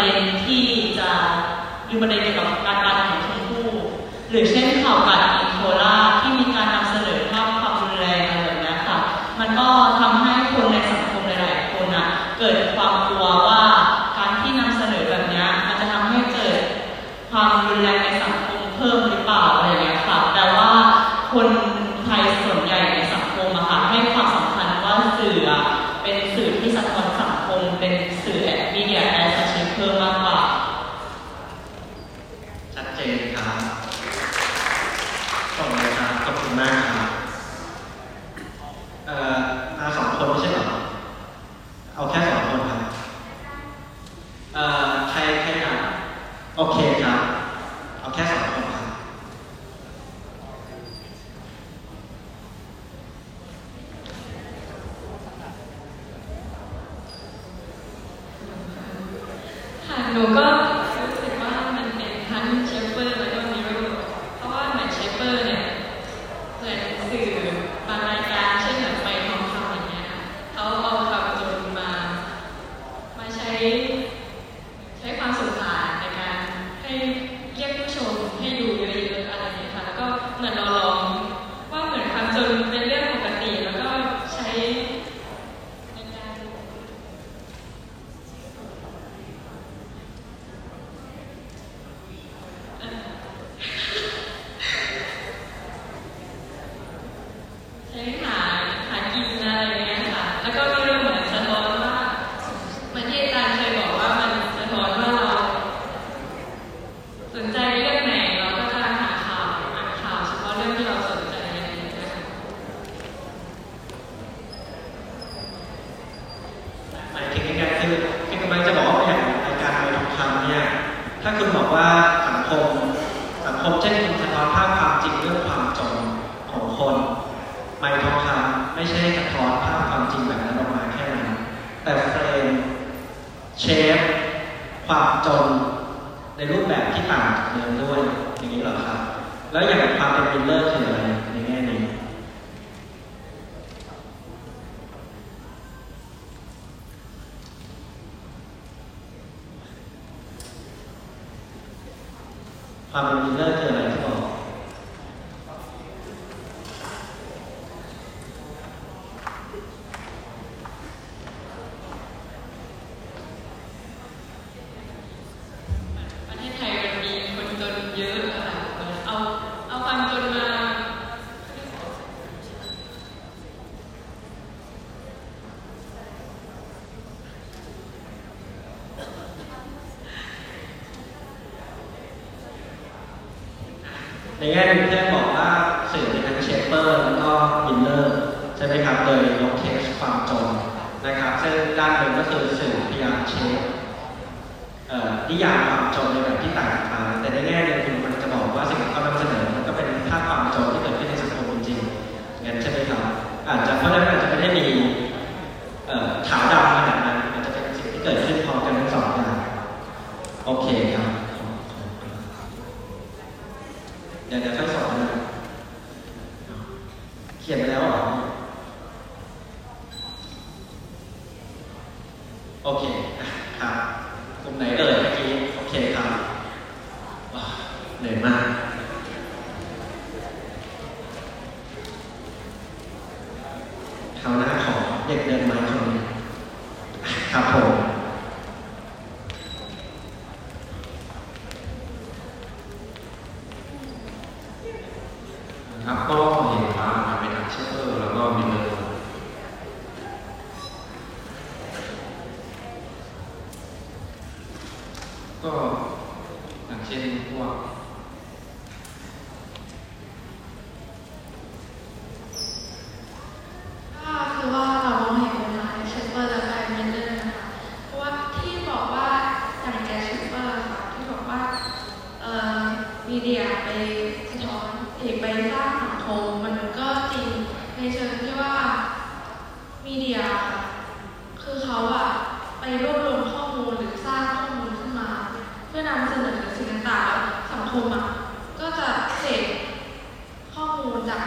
[0.00, 0.62] เด็นที่
[0.98, 1.10] จะ
[1.88, 3.68] ดูประเด็นเกี่ยวกับการการแข่งชมพู่
[4.30, 5.29] หรือเช่นข่าวการ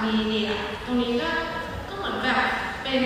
[0.07, 0.51] มีเนี่ย
[0.85, 1.29] ตรงนี้ก็
[1.87, 2.39] ก็เหมือนแบบ
[2.83, 3.01] เป็น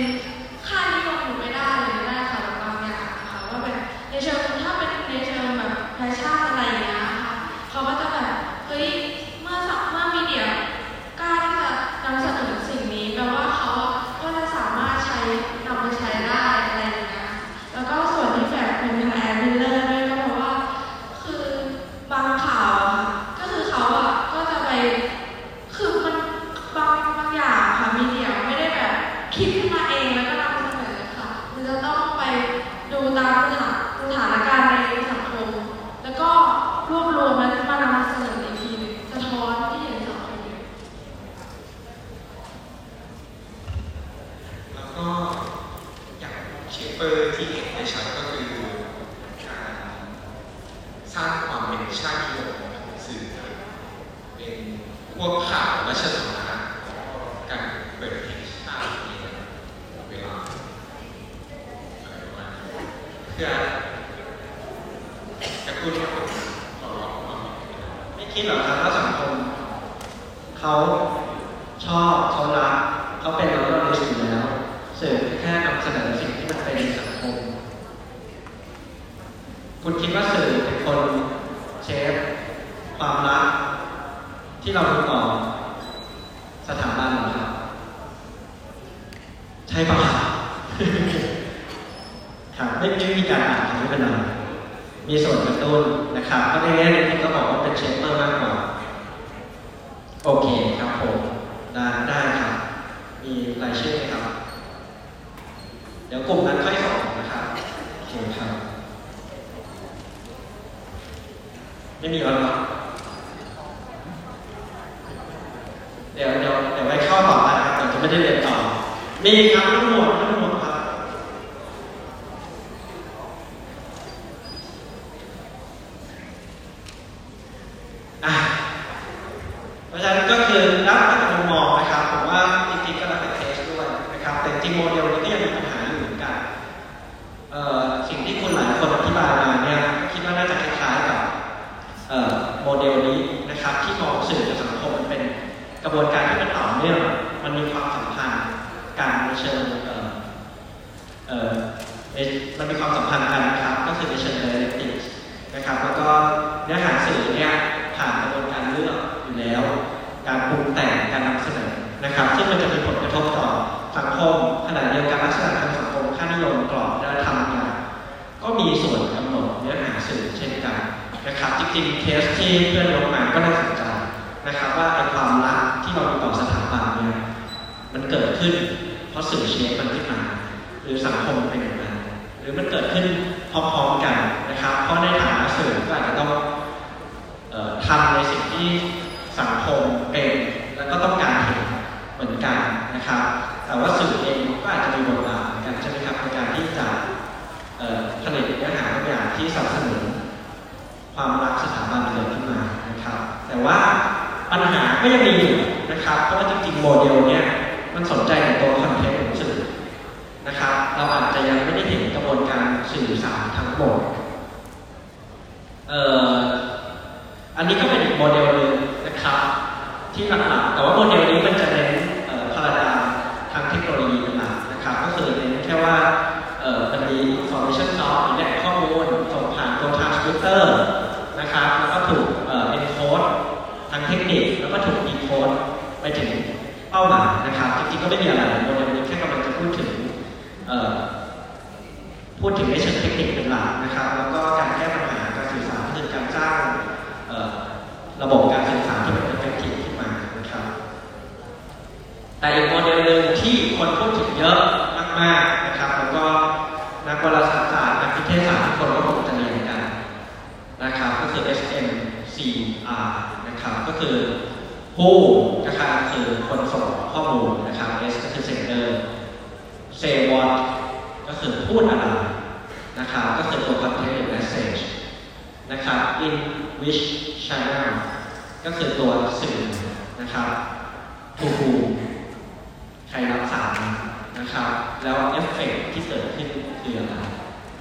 [284.48, 284.72] นะครับ
[285.04, 286.48] แล้วเอฟเฟกที่เกิดขึ้น
[286.82, 287.16] คืออะไร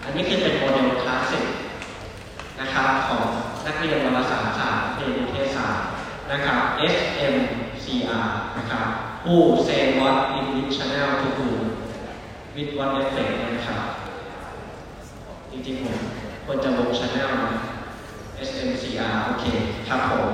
[0.05, 1.45] อันนี้คือเป็นโมเดลคลาสสิก
[2.61, 3.23] นะครับของ
[3.67, 5.85] นักเรียนวารสารศาสตร์เรียนนิเทศศาสตร์
[6.33, 6.59] นะครับ
[6.95, 8.27] SMCR
[8.59, 8.85] นะครับ
[9.25, 9.37] Who
[9.67, 11.49] say what in which channel to who
[12.55, 13.81] with what effect นะครับ
[15.51, 15.97] จริงๆผม
[16.45, 17.63] ควรจะลง channel นะ
[18.49, 19.45] SMCR โอเค
[19.89, 20.29] ครับผม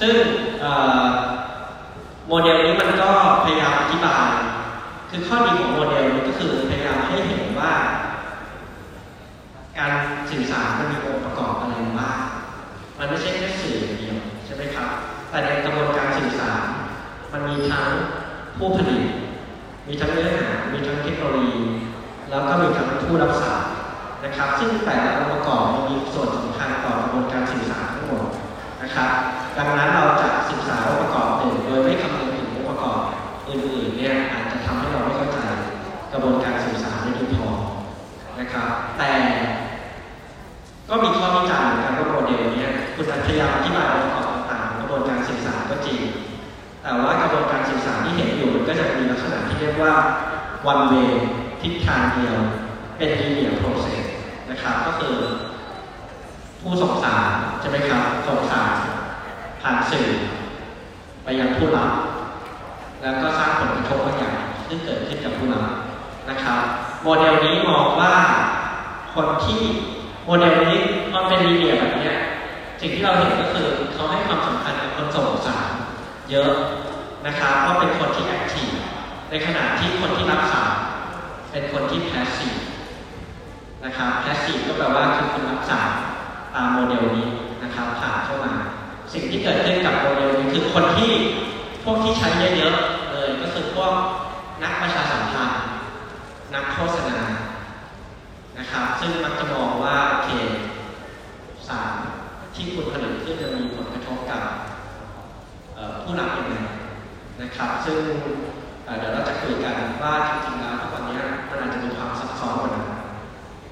[0.00, 0.14] ซึ่ง
[2.26, 3.10] โมเดลนี้มันก็
[3.44, 4.28] พยายามอธิบาย
[5.14, 7.72] คือข้อดีของโมเดลนี้ก็คือพยายามให้เห็นว่า
[9.78, 9.92] การ
[10.30, 12.18] สื่อสารมันมีองค์ประกอบอะไรบ้าง
[12.98, 14.88] มันไม่ใช่แค่สื่ออย่างเดียวใช่ไหมครับ
[15.30, 16.62] แต่ในกระบวนการสื่อสาร
[17.32, 17.86] มันมีทั้ง
[18.56, 19.02] ผู้ผลิต
[19.88, 21.62] มีทั้งเนื้อหา มีทั้งเทคโนโลยี
[22.30, 23.62] แล้วก็มีทั้งผู้รับสาร
[24.24, 28.24] นะครับ ซึ่งแต่ละองค์ประกอบมันมีส่วนสำคัญต่อกระบวนการสื่อสารทั้งหมด
[28.82, 29.10] นะครับ
[29.58, 32.21] ดังนั้นเราจะศึกษาองค์ประกอบหนึ่งโดยไม่คำ
[36.12, 37.48] กระบวนการสื่อสารได้ดีพอ
[38.40, 38.68] นะครับ
[38.98, 39.12] แต่
[40.88, 42.64] ก็มีข้อวิจารณ์เหมือนกันว่าโมเดลนี้
[42.94, 46.00] คุณพยายามอธิบายองค์ประกอบต่างๆกระบวนการสื่อสารก็จริง
[46.82, 49.94] แต่ว่ากระบวนการสื่อสารที่เห็นอยู่มันก็จะมีลักษณะที่เรียกว่า
[50.72, 51.10] one way
[51.62, 52.36] ทิศทางเดียว
[52.96, 54.04] เป็น linear process
[54.50, 55.14] นะครับ ก็คือ
[56.60, 57.26] ผู้ส่งสาร
[57.60, 58.72] ใช่ไหมครับส่งสาร
[59.62, 60.08] ผ่านสื่อ
[61.24, 61.90] ไปยังผู้รับ
[63.02, 64.36] แล้วก็สร้างผลกระทบบางอย่าง
[64.68, 65.64] ซึ่งเกิดขึ้นกับผู้รับ
[66.32, 66.62] นะครับ
[67.02, 68.14] โมเดลนี้มองว่า
[69.14, 69.62] คนที่
[70.24, 70.78] โมเดลนี้
[71.14, 72.12] มันเป็นลีเนียแบบนี้
[72.80, 75.68] สิ่งที่เราเห็นก็คือเขาให้ความสำคัญกับคนส่งสาร
[76.30, 76.50] เยอะ
[77.26, 78.70] นะครับเพราเป็นคนที่แอคทีฟ
[79.30, 80.72] ในขณะที่คนที่รับสาร
[81.50, 82.56] เป็นคนที่ passive
[83.84, 85.90] นะครับ passive ก็แปลว่าคือคนรับสาร
[86.54, 87.28] ตามโมเดลนี้
[87.62, 88.52] นะครับผ่านเข้ามา
[89.12, 91.12] สิ่งที่เกิดขึ้นกับโมเดลนี้คือคนที่
[91.84, 93.92] พวกที่ใช้เยอะๆเลยก็คือพวก
[94.62, 95.61] นักประชาสัมพันธ์
[96.54, 97.20] นักโฆษณา
[98.58, 100.30] นะครับซึ่งมักจะมองว่าโอเค
[101.68, 101.92] สาร
[102.54, 104.42] ที่คุณผลิตขึ้นจะมีผลกระทบกับ
[106.02, 106.54] ผู้รับยังไง
[107.42, 108.00] นะครับ ซึ่ง
[108.98, 111.20] เดี๋ยวเราจะคุยกันว่าจริงๆแล้วทุกวันนี้
[111.50, 112.88] มันอาจจะมีความซับซ้อนกว่านั้น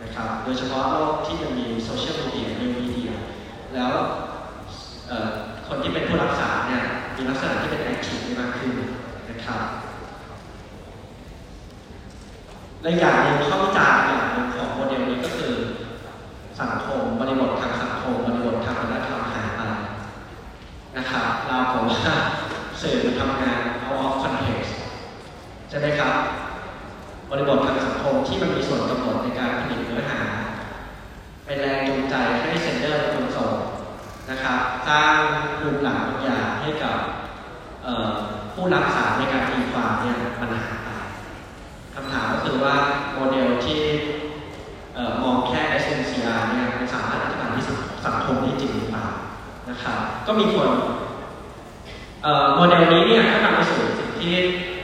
[0.02, 3.10] นะครับ โดยเฉพาะโลกที่มันมีโซเชียลมีเดียมีมีเดีย
[3.74, 3.92] แล้ว
[5.68, 6.84] คนที่เป็นผู้รับสารเนี่ย
[7.16, 8.72] มีลักษณะที่เป็นแอคทีฟมากขึ้น
[9.30, 9.60] นะครับ
[12.82, 15.54] และอย่างหนึ่งข้อวิจารณ์อย่างหนึ่งของโมเดลนี้ก็คือ
[16.60, 19.60] สังคมบริบททางสังคมบริบททางวัฒนธรรมหายไป
[20.96, 22.16] นะครับเราผมว่า
[22.80, 24.70] สื่อมันทำงาน out of context
[25.68, 26.14] ใช่ไหมครับ
[27.30, 30.20] บริบททางสังคมที่มันมีส่วนกำหนดในการผลิตเนื้อหา
[31.44, 33.52] เป็นแรงจูงใจให้เซนเดอร์เป็นคนส่ง
[34.30, 35.16] นะครับสร้าง
[35.58, 36.96] ภูมิหลังบางอย่างให้กับ
[38.54, 40.79] ผู้รับสารในการตีความเนี่ยมันหาย
[42.00, 42.76] คำถามก็คือว่า
[43.14, 43.80] โมเดลที่
[45.22, 47.64] มองแค่ SNCR เนี่ยมันสามารถอธิบายที่
[48.06, 49.06] สังคมได้จริงหรือเปล่า
[49.70, 50.68] นะครับก็มีคน
[52.54, 54.34] โมเดลนี้เนี่ยก็นำไปสู่สิ่งที่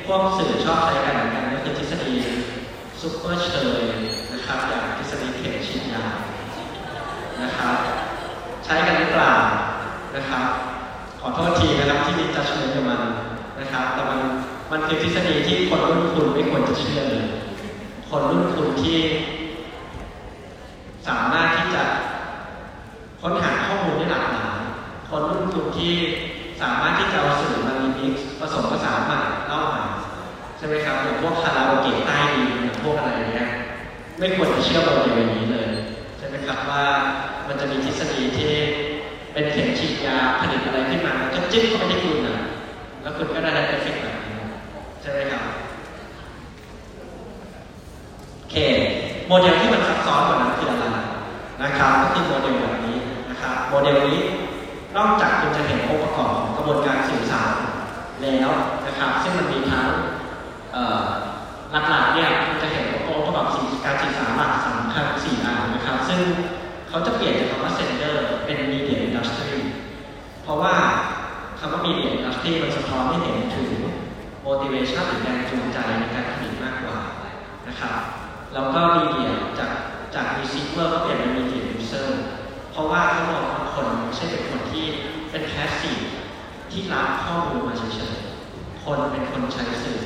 [0.06, 2.14] พวกสื่อชอบใช้กันเหมือนกันก็คือทฤษฎี
[3.00, 3.82] ซูเปอร์เชย
[4.32, 6.04] นะครับอย่างทฤษฎีเข็มฉีดยา
[7.42, 7.74] นะครับ
[8.64, 9.34] ใช้กันหรือเปล่า
[10.16, 10.44] นะครับ
[11.20, 13.00] ขอโทษทีนะครับที่มี judgement กับมัน
[13.60, 14.20] นะครับแต่มัน
[14.70, 17.26] มันคือทฤษฎีที่คนรุ่นคุณไม่ควรจะเชื่อเลย
[18.08, 19.00] คนรุ่นคุณที่
[21.08, 21.84] สามารถที่จะ
[23.20, 24.58] ค้นหาข้อมูลได้หลากหลาย
[25.08, 25.94] คนรุ่นคุณที่
[26.62, 29.80] สามารถที่จะเอาสื่อมารีมิกซ์ผสมผสานใหม่เล่าใหม่
[30.56, 33.48] ใช่ไหมครับอย่างพวกคาราโอเกะใต้ดินอย่างพวกอะไรเนี้ย
[34.18, 35.68] ไม่ควรจะเชื่อโมเดลอย่างนี้เลย
[36.18, 36.84] ใช่ไหมครับว่า
[37.48, 38.52] มันจะมีทฤษฎีที่
[39.32, 42.36] เป็นเข็มฉีดยาผลิตอะไรขึ้นมาแล้วก็จิ้มเข้าไปที่คุณนะ
[43.02, 45.44] แล้วคุณก็ได้เอฟเฟกต์แบบ ใช่ไหมครับ
[48.36, 48.56] โอเค
[49.28, 50.84] โมเดลที่มันซับซ้อนกว่านั้นคืออะไร
[51.62, 52.98] นะครับก็คือโมเดลแบบนี้
[53.30, 54.18] นะครับโมเดลนี้
[54.96, 57.54] นอกจากคุณจะเห็นองค์ประกอบของกระบวนการสื่อสาร
[58.22, 58.50] แล้ว
[58.86, 59.88] นะครับ ซึ่งมันมีทั้ง
[61.90, 66.20] หลักๆเนี่ยคุณจะเห็นองค์ประกอบสี่การสื่อสารหลักสำคัญสี่อันนะครับ ซึ่ง
[66.88, 69.54] เขาจะเปลี่ยนจากคำว่า sender เป็น media industry
[70.42, 70.74] เพราะว่า
[71.58, 73.70] คำว่า media industry มันสะท้อนให้เห็นถึง
[74.46, 76.98] motivation หรือแรงจูงใจในการผลิตมากกว่า
[77.68, 77.96] นะครับ
[78.54, 79.70] แล้วก็ media จาก
[80.14, 82.08] จาก receiver ก็เปลี่ยนเป็น media user
[82.72, 84.86] เพราะว่าเขามองว่าคนไม่ใช่เป็นคนที่
[85.30, 86.02] เป็น passive
[86.70, 90.00] ที่ที่รับข้อมูลมาเฉยๆคนเป็นคนใช้สื่อ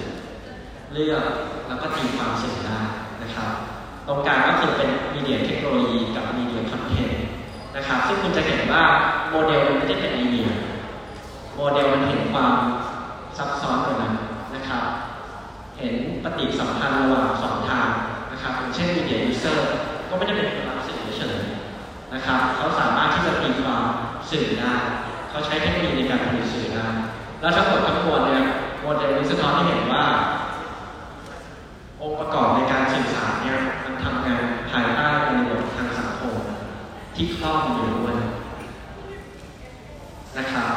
[0.92, 1.24] เลือก
[1.68, 2.80] แล้วก็ตีความสื่อได้
[3.22, 3.50] นะครับ
[4.06, 7.22] ตรงกลางก็คือเป็นมีเดียเทคโนโลยีกับมีเดียคอนเทนต์
[7.76, 8.84] นะครับ ซึ่งคุณจะเห็นว่า
[9.30, 10.50] โมเดลมันไม่ได้เป็นลีเนีย
[11.56, 12.54] โมเดลมันเห็นความ
[13.36, 14.14] ซับซ้อนกว่านั้น
[14.54, 14.84] นะครับ
[15.78, 17.88] เห็น ปฏิสัมพันธ์ระหว่างสองทาง
[18.32, 19.70] นะครับเช่น media user
[20.08, 23.82] ก็ไม่ได้เป็นคนรับสื่อเฉยๆนะครับเขาสามารถที่จะตีความ
[24.30, 24.74] สื่อได้
[25.30, 26.86] เขาใช้เทคโนโลยีในการผลิตสื่อได้
[27.40, 28.44] แล้วทั้งหมดทั้งมวลเนี่ย
[28.80, 30.04] โมเดลนี้สะท้อนให้เห็นว่า
[32.00, 36.34] องค์ประกอบในการสื่อสารเนี่ยมันทำงานภายใต้บริบททางสังคม
[37.14, 38.16] ที่ครอบอยู่ด้วย
[40.38, 40.70] นะครับ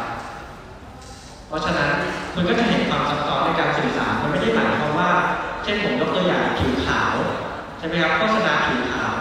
[1.47, 1.91] เพราะฉะนั้น
[2.33, 2.82] คุณก็จะเห็น
[5.73, 7.13] ช่นผมยกตัวอย่างผิวขาว
[7.77, 9.15] ใช่ไหมครับโฆษณาผิวขาว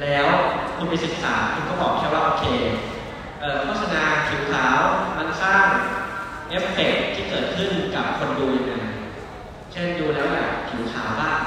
[0.00, 0.26] แล้ว
[0.76, 2.44] คุณไปศึกษาคุณก็บอกแค่ว่าโอเค
[3.40, 4.80] เออโฆษณาผิวขาว
[5.16, 5.66] มันสร้าง
[6.48, 8.74] เอฟเฟกต์ที่เกิดขึ้นกับคนดูยังไง
[9.72, 11.40] เช่นดูแล้วอยากผิวขาวบ้าง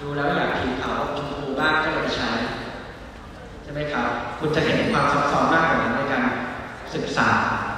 [0.00, 2.30] ดูแล้วอยากผิวขาวชมพูบ้างก็เลยไปใช้
[3.62, 6.24] ใช่ไหมครับ คุณจะเห็นความซับซ้อนมากกว่านั้นในการ
[6.94, 7.30] ศึกษา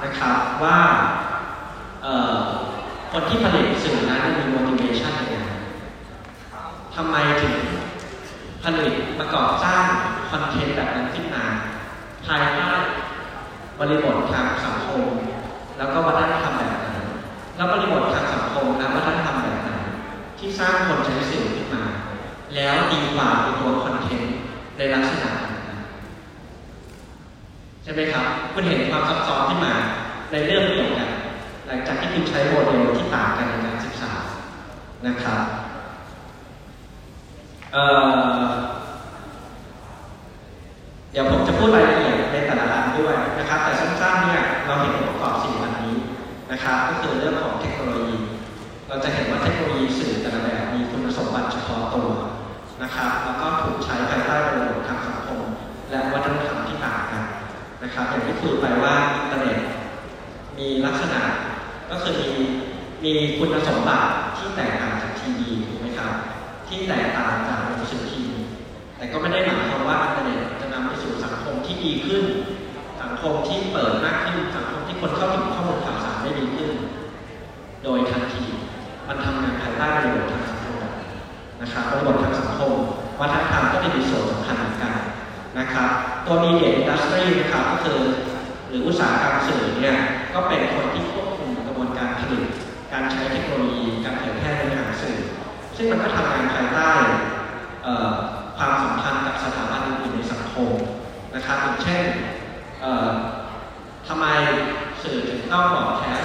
[0.03, 0.77] นะครับว่า
[3.11, 5.26] คนที่ผลิตสื่อนั้นมี motivation ยังไง
[6.99, 7.55] ทำไมถึง
[8.63, 9.85] ผลิตประกอบสร้าง
[10.29, 11.45] คอนเทนต์แบบนั้นขึ้นมา
[12.25, 12.71] ภายใต้
[13.79, 15.03] บริบททางสังคม
[15.77, 16.87] แล้วก็วัฒนธรรมแบบไหน
[17.55, 19.71] แล้วบริบททางสังคมและวัฒนธรรมแบบไหน
[20.39, 21.83] ที่สร้างคนใช้สื่อขึ้นมา
[22.55, 24.35] แล้วดีกว่าเป็นตัวคอนเทนต์
[24.77, 25.55] ในลักษณะนั้น
[27.83, 29.73] ใช่ไหมครับคุณเห็นความซับซ้อนที่มา
[30.31, 31.09] ในเรื่องเดียวกัน
[31.67, 34.11] หลังจากที่คุณใช้โมเดลที่ต่างกันในการศึกษา
[35.07, 35.41] นะครับ
[37.73, 37.85] เอ่
[38.39, 38.45] อ
[41.11, 45.95] เดี๋ยวผมจะพูดรายละเอียดในแต่ละอันด้วยนะครับ แต่สั้นๆเนี่ยเราเห็นองค์ประกอบสี่อันนี้
[46.51, 48.17] นะครับก็คือเรื่องของเทคโนโลยี
[48.87, 52.09] เราจะเห็นว่าเทคโนโลยีสื่อแต่ละแบบมีคุณสมบัติเฉพาะตัว
[52.81, 55.41] นะครับแล้วก็ถูกใช้ภายใต้บริบททางสังคม
[55.89, 57.23] และวัฒนธรรมที่ต่างกัน
[57.83, 59.59] นะครับอย่างที่คุยไปว่าอินเทอร์เน็ต
[60.57, 61.21] มีลักษณะ
[61.91, 62.29] ก็คือมี
[63.03, 64.07] มีคุณสมบัติ
[64.37, 65.51] ที่แตกต่างจากทีวี
[66.67, 68.37] ที่แตกต่างจากหนังสือพิมพ์
[68.97, 72.23] แต่ก็ไม่ได้หมายความว่าอินเทอร์เน็ตจะนำไปสู่สังคมที่ดีขึ้น
[73.01, 76.71] สังคมที่เปิดมากขึ้น สังคมที่คนเข้าถึงข้อมูลข่าวสารได้ดีขึ้น
[77.83, 78.45] โดยทันที
[79.07, 81.09] มันทำงานภายใต้บริบททางสังคมแบบนี้
[81.61, 82.71] นะครับบริบททางสังคม
[83.19, 84.93] วัฒนธรรมก็จะมีส่วนสำคัญเหมือนกัน
[85.59, 85.89] นะครับ
[86.25, 87.99] ตัวมีเดียอินดัสทรีนะครับก็คือ
[88.69, 89.97] หรืออุตสาหกรรมสื่อเนี่ย
[90.33, 92.43] ก็เป็นคนที่ควบคุมกระบวนการผลิต
[92.91, 93.86] การใช้เทคโนโลยี
[95.77, 96.91] ซึ่งมันก็ทำงานภายใต้
[98.57, 100.71] ความสัมพันธ์กับสถาบันอื่นในสังคม
[101.35, 102.03] นะครับอย่างเช่น
[104.07, 104.25] ทำไม
[105.03, 106.23] สื่อถึงต้องบอกแคส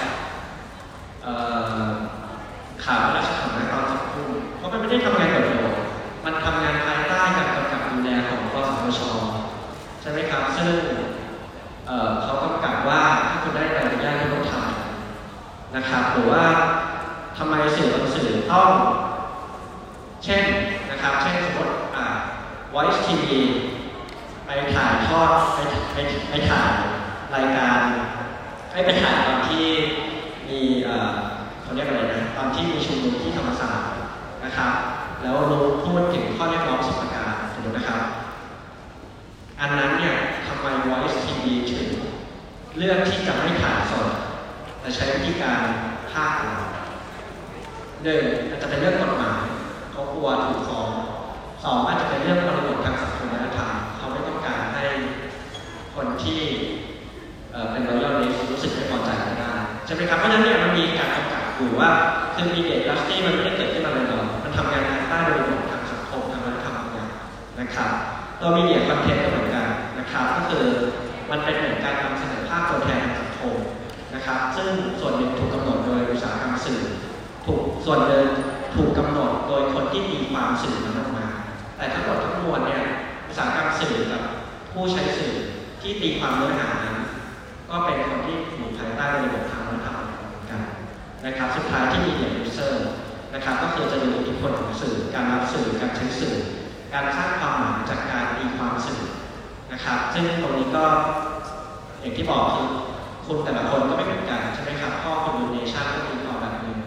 [2.85, 4.27] ข่าวราชสำนักตอนสองทุ่
[4.57, 5.37] เพราะมันไม่ได้ทำงานโด
[5.73, 9.01] ดๆมันทำงานภายใต้การกำกับดูแลของกสทช
[10.01, 10.73] ใช่ไหมครับซึ่ง
[11.87, 16.45] เอ่อเขากำกับว่าถ้าคุณได้ใบอนุญาตคุณต้องทำนะครับหรือว่า
[17.39, 18.71] ทำไมสื่อบางสื่อต้อง
[20.25, 20.45] เช่น
[20.91, 22.07] นะครับเช่นสมมติอ่า
[22.75, 23.25] Voice TV
[24.47, 25.59] ไปถ่ายทอดไป
[25.93, 25.99] ไป
[26.31, 26.71] ไปถ่าย
[27.35, 27.81] รายการ
[28.73, 29.67] ให้ไปถ่ายตอนที่
[30.49, 31.13] มีเอ่อ
[31.63, 33.89] เขาเรียกอะไรนะตอนที่มีชุมนุมที่ธรรมศาสตร์
[34.45, 34.73] นะครับ
[35.23, 38.03] แล้วรู้พูดถึงข้อเรียกร้องสิบประการสมมตินะครับ
[39.61, 40.15] อันนั้นเนี่ย
[40.47, 41.89] ทำไม Voice TV ถึง
[42.77, 44.09] เลือกที่จะไม่ถ่ายสด
[44.81, 45.61] แต่ใช้วิธีการ
[46.13, 46.33] ภาค
[48.03, 49.41] หนึ่งอาจจะเป็นเรื่องกฎหมาย
[50.23, 50.89] ลัวถูกฟ้อง
[51.65, 54.85] สองอาจจะเป็นเรื่องบริบททางสังคมวัฒนธรรมเขาไม่ต้องการให้
[55.95, 56.41] คนที่
[57.53, 59.53] เเป็น royal list รู้สึกไม่พอใจก็ได้
[59.87, 61.91] ใช่ไหมครับเพราะฉะนั้นเนี่ยมันมีการกำกับอยู่ว่า
[62.35, 67.09] คือมีเด็กลัสตี้มันไม่ได้เกิดขึ้นมาเลยหรอกมันทำงานภายใต้บริบททางสังคมทางวัฒนธรรมทำงาน
[67.61, 67.91] นะครับ
[68.41, 69.67] ตัว media content ก็เหมือนกัน
[69.99, 70.67] นะครับก็คือ
[71.31, 73.57] มันเป็นเหมือนการนำเสนอภาพตัวแทนทางสังคม
[74.15, 74.69] นะครับ ซึ่ง
[75.01, 76.81] ส่วนหนึ่งถูกกำหนดโดยอุตสาหกรรมสื่อ
[77.47, 78.27] ถูกส่วนหนึ่ง
[78.75, 81.27] ถูกกำหนดโดยคนที่ตีความสื่อนั้นออกมา
[81.77, 82.83] แต่ทั้งหมดทั้งมวลเนี่ย
[83.29, 84.23] อุตสาหกรรมสื่อกับ
[84.73, 85.35] ผู้ใช้สื่อ
[85.81, 86.99] ที่ตีความเนื้อหานั้น
[87.71, 90.63] ก็เป็นคนที่อยู่ภายใต้บริบททางวัฒนธรรมเหมือนกัน
[91.25, 92.87] นะครับ สุดท้ายที่ media user
[93.35, 96.35] นะครับ ก็คือจะดูอิทธิพลของสื่อ การรับสื่อ การใช้สื่อ
[96.95, 99.03] การสร้างความหมายจากการตีความสื่อ
[99.73, 100.85] นะครับ ซึ่งตรงนี้ก็
[102.01, 102.69] อย่างที่บอกคือ
[103.27, 106.79] คุณแต่ละคนก็ไม่เหมือนกันใช่ไหมครับพ่อคุณดูเนชั่นก็ตีความแบบนึง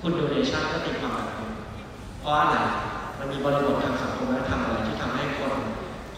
[0.00, 1.29] คุณดูเนชั่นก็ตีความแบบหนึง
[2.20, 2.56] เพราะอะไร
[3.18, 5.52] มันมีบริบททางสังคมและทางอะไรที่ทำให้คน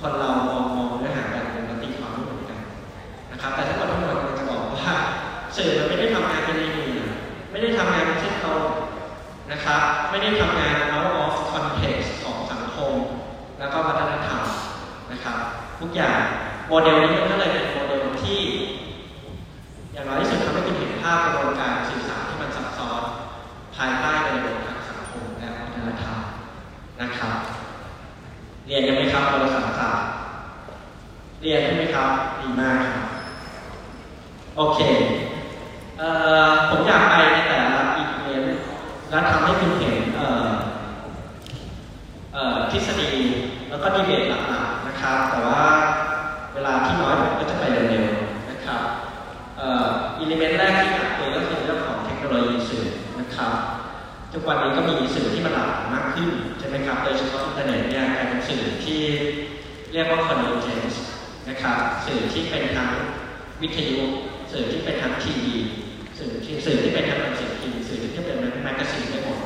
[0.01, 2.61] คนเรามองมองเนื้อหาแบบมันตีความไม่เหมือนกัน
[3.33, 4.95] นะครับ แต่ถ้าเราทั้งมวลจะบอกว่า
[5.57, 6.75] สื่อมันไม่ได้ทำงานเป็นเอง
[7.51, 8.55] ไม่ได้ทำงานเป็นเช่นเรา
[9.53, 12.95] นะครับ ไม่ได้ทำงาน out of context ของสังคม
[13.59, 14.43] แล้วก็วัฒนธรรม
[15.13, 15.37] นะครับ
[15.81, 16.19] ทุกอย่าง
[16.69, 17.65] โมเดลนี้มันก็เลยเป็น
[34.63, 34.83] โอเค
[35.99, 36.09] เอ่
[36.49, 38.45] อผมอยากไปในแต่ละรัฐอีกเวฟ
[39.11, 40.51] และทำให้คุณเห็นเอ่อ
[42.33, 43.13] เอ่อทฤษฎี
[43.71, 45.63] แล้วก็ดีเบตหลักๆนะครับ แต่ว่า
[46.55, 48.83] เวลาที่น้อยผมก็จะไปเร็วๆนะครับ
[49.59, 49.87] เอ่อ
[50.19, 52.85] element แรกที่อยากคุยก็คือเรื่องของเทคโนโลยีสื่อ
[53.21, 53.53] นะครับ
[54.33, 56.29] ทุกวันนี้ก็มีสื่อที่มันหลากหลายมากขึ้น
[56.59, 59.01] ใช่ไหมครับโดยเฉพาะอินเทอร์เน็ตเนี่ยกลายเป็นสื่อที่
[59.93, 61.01] เรียกว่า convergent
[61.49, 62.91] นะครับสื่อที่เป็นทั้ง
[63.63, 64.03] วิทยุ
[64.53, 65.55] สื่อที่เป็นทั้งทีวี
[66.19, 69.39] สื่อที่สื่อที่เป็นทั้งหนังสือพิมพ์สื่อที่เป็น magazine ได้หมด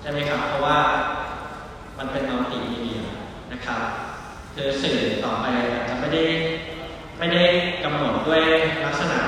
[0.00, 0.78] ใช่ไหมครับ เพราะว่า
[1.98, 3.00] มันเป็นมัลติมีเดีย
[3.52, 3.80] นะครับ
[4.54, 6.22] คือสื่อต่อไปจะไม่ได้
[7.18, 7.42] ไม่ได้
[7.84, 8.42] กำหนดด้วย
[8.84, 9.18] ลักษณะ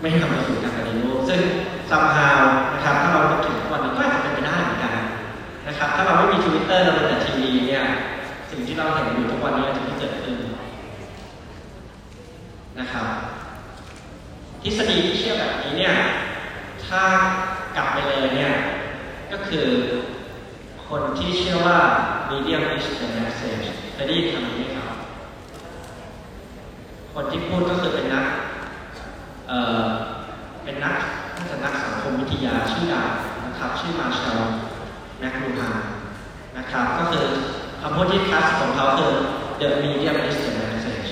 [0.00, 1.40] ไม่ให้ทำให้สูงจากการเรียนรู้ซึ่ง
[1.90, 2.42] ซัมฮาว
[2.74, 4.94] นะครับถ้าเราถึกวันมันก็อาจจะเป็นไปได้เหมือนกัน
[5.66, 7.84] นะครับ ถ้าเราไม่มีทวิตเตอร์เราเป็นแต่ทีวีเนี่ย
[8.50, 10.34] สิ่งที่เราเห็นอยู่ทุกวันนี้จะไม่เกิดขึ้น
[12.78, 13.06] นะครับ
[14.62, 15.94] ทฤษฎีที่เชื่อแบบนี้เนี่ย
[16.86, 17.02] ถ้า
[17.76, 18.52] กลับไปเลยเนี่ย
[19.32, 19.66] ก็คือ
[20.88, 21.78] คนที่เชื่อว่า
[22.30, 24.96] medium is the message เคยได้ยินคำนี้ไหมครับ
[27.14, 28.26] คนที่พูดก็คือเป็นนัก
[30.64, 30.96] เป็นนัก
[31.36, 33.08] น่าจะนักสังคมวิทยาชื่อดัง
[33.44, 34.40] นะครับชื่อมาเชล
[35.18, 35.78] แมคลูฮาน
[36.58, 37.26] นะครับก็คือ
[37.80, 39.12] คำพูดที่คลาสของเขาคือ
[39.60, 41.10] the medium is the message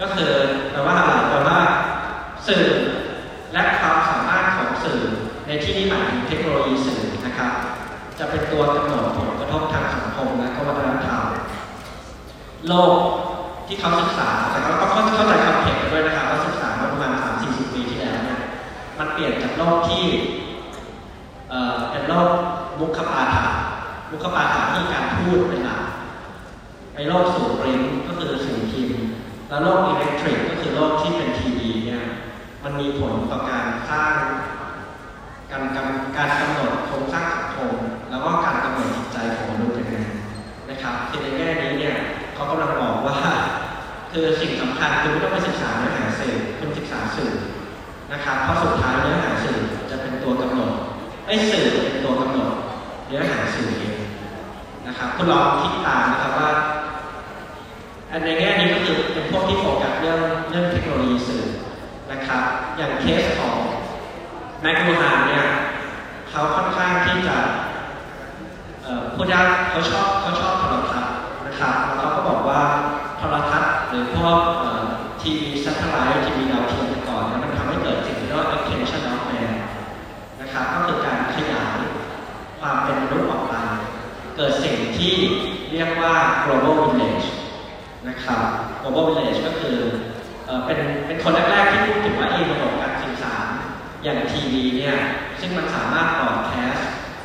[0.00, 0.30] ก็คือ
[0.70, 1.58] แปลว่าอะไรแปลว่า
[2.46, 2.64] สื่อ
[3.52, 5.00] และความสามารถของสื่อ
[5.46, 7.52] ในที่นี้หมายถึงเทคโนโลยีสื่อนะครับ
[8.18, 11.22] จะเป็นตัวกำหนดผลกระทบทางสังคมและก็วัฒนธรรม
[12.68, 12.94] โลก
[13.66, 17.12] ที่เขาศึกษาแต่ก็ต้องเข้าใจคอนเทกต์กันด้วยนะครับว่าศึกษามาประมาณ
[17.44, 18.40] 3-40 ปีที่แล้วเนี่ย
[18.98, 20.04] มันเปลี่ยนจากโลกที่
[21.50, 22.30] เอ่อเป็นโลก
[22.80, 23.46] มุขปาฐา
[24.10, 25.82] มุขปาฐาที่การพูดเป็นหลัก
[26.94, 28.98] ไปโลกสู่ปริ้นก็คือสื่อพิมพ์
[29.48, 32.02] แล้วโลกอิเล็กทริกก็คือโลกที่เป็นทีวีเนี่ย
[32.64, 34.14] มันมีผลต่อการสร้าง
[35.50, 37.72] การกำการกำหนดโครงสร้างสังคม
[38.10, 39.96] แล้วก็การกำหนดจิตใจของมนุษย์ยังไง
[40.70, 41.96] นะครับคือในแง่นี้เนี่ย
[42.34, 43.16] เขากำลังบอกว่า
[44.12, 47.32] คือสิ่งสำคัญคือไม่ต้องไปศึกษาเนื้อหาสื่อคุณศึกษาสื่อ
[48.14, 49.58] นะครับเพราะสุดท้ายเนื้อหาสื่อ
[49.90, 50.72] จะเป็นตัวกำหนด
[51.26, 52.50] ไอ้สื่อเป็นตัวกำหนด
[53.06, 53.96] เนื้อหาสื่อเอง
[54.86, 56.50] นะครับคุณลองคิดตามนะครับว่า
[58.10, 60.20] อันในแง่นี้ก็คือเป็นพวกที่โฟกัสเรื่อง
[60.50, 61.44] เรื่องเทคโนโลยีสื่อ
[62.12, 62.42] นะครับ
[62.76, 63.56] อย่างเคสของ
[64.60, 65.44] แมคลูฮานเนี่ย
[66.30, 67.36] เขาค่อนข้างที่จะ
[68.82, 71.14] เอ่อพูดยากเขาชอบเขาชอบโทรทัศน์
[71.46, 72.60] นะครับแล้วเขาก็บอกว่า
[73.18, 74.38] โทรทัศน์หรือพวก
[75.20, 76.83] ทีวี satellite ทีวีดาวเทียม
[80.54, 81.78] นะครับก็คือการขยาย
[82.60, 83.54] ความเป็นมนุษย์ออกไป
[84.36, 85.14] เกิดสิ่งที่
[85.70, 86.14] เรียกว่า
[86.44, 87.26] global village
[88.08, 88.40] นะครับ
[88.82, 89.78] global village ก็คือ
[90.46, 93.46] เอเป็นเป็นคนแรกๆที่พูดถึงว่าเองระบบการสื่อสาร
[94.02, 94.96] อย่างทีวีเนี่ย
[95.40, 96.76] ซึ่งมันสามารถบอแคส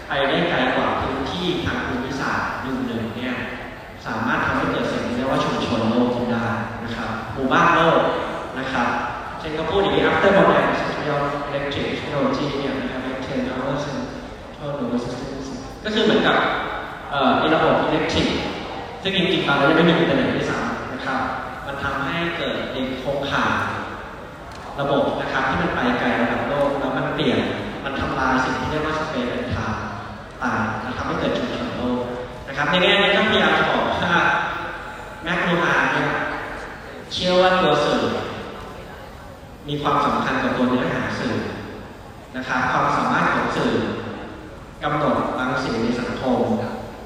[0.07, 3.35] ไปได้ไกลกว่าพื้นที่ทางภูมิศาสตร์ยุคหนึ่งเนี่ย
[4.05, 6.47] สามารถทำให้เกิดสิ่งที่เรียกว่าชุมชนโลกขึ้นได้
[6.83, 7.99] นะครับหมู่บ้านโลก
[8.59, 8.87] นะครับ
[9.39, 12.68] เช่นก็พูดอย่างนี้ after modern industrial electric technology เนี่ย
[13.47, 14.01] นะครับ ten hours and
[14.57, 15.47] total resistance
[15.83, 16.37] ก็คือเหมือนกับ
[17.11, 18.27] เอ่อระบบอิเล็กทริก
[19.01, 21.21] ซึ่งจริงๆตอนนั้นยังไม่มีอินเทอร์เน็ตด้วยซ้ำนะครับ
[21.67, 23.53] มันทำให้เกิดไอ้โครงข่าย
[24.79, 27.39] ระบบนะครับที่มันไปไกลระดับโลกแล้วมันเปลี่ยน
[27.85, 29.75] มันทำลายสิ่งที่เรียกว่าสเปซเป็นทาง
[30.43, 32.01] ต่างมันทำให้เกิดชุมชนโลก
[32.47, 34.13] นะครับในแง่นี้ต้องพยายามจะบอกว่า
[35.23, 36.09] แมคโครฮาเนี่ย
[37.13, 38.03] เชื่อว่าตัวสื่อ
[39.67, 41.35] มีความสำคัญกับตัวเนื้อหาสื่อ
[42.35, 43.73] นะครับความสามารถของสื่อ
[44.83, 46.39] กำหนดบางสิ่งในสังคม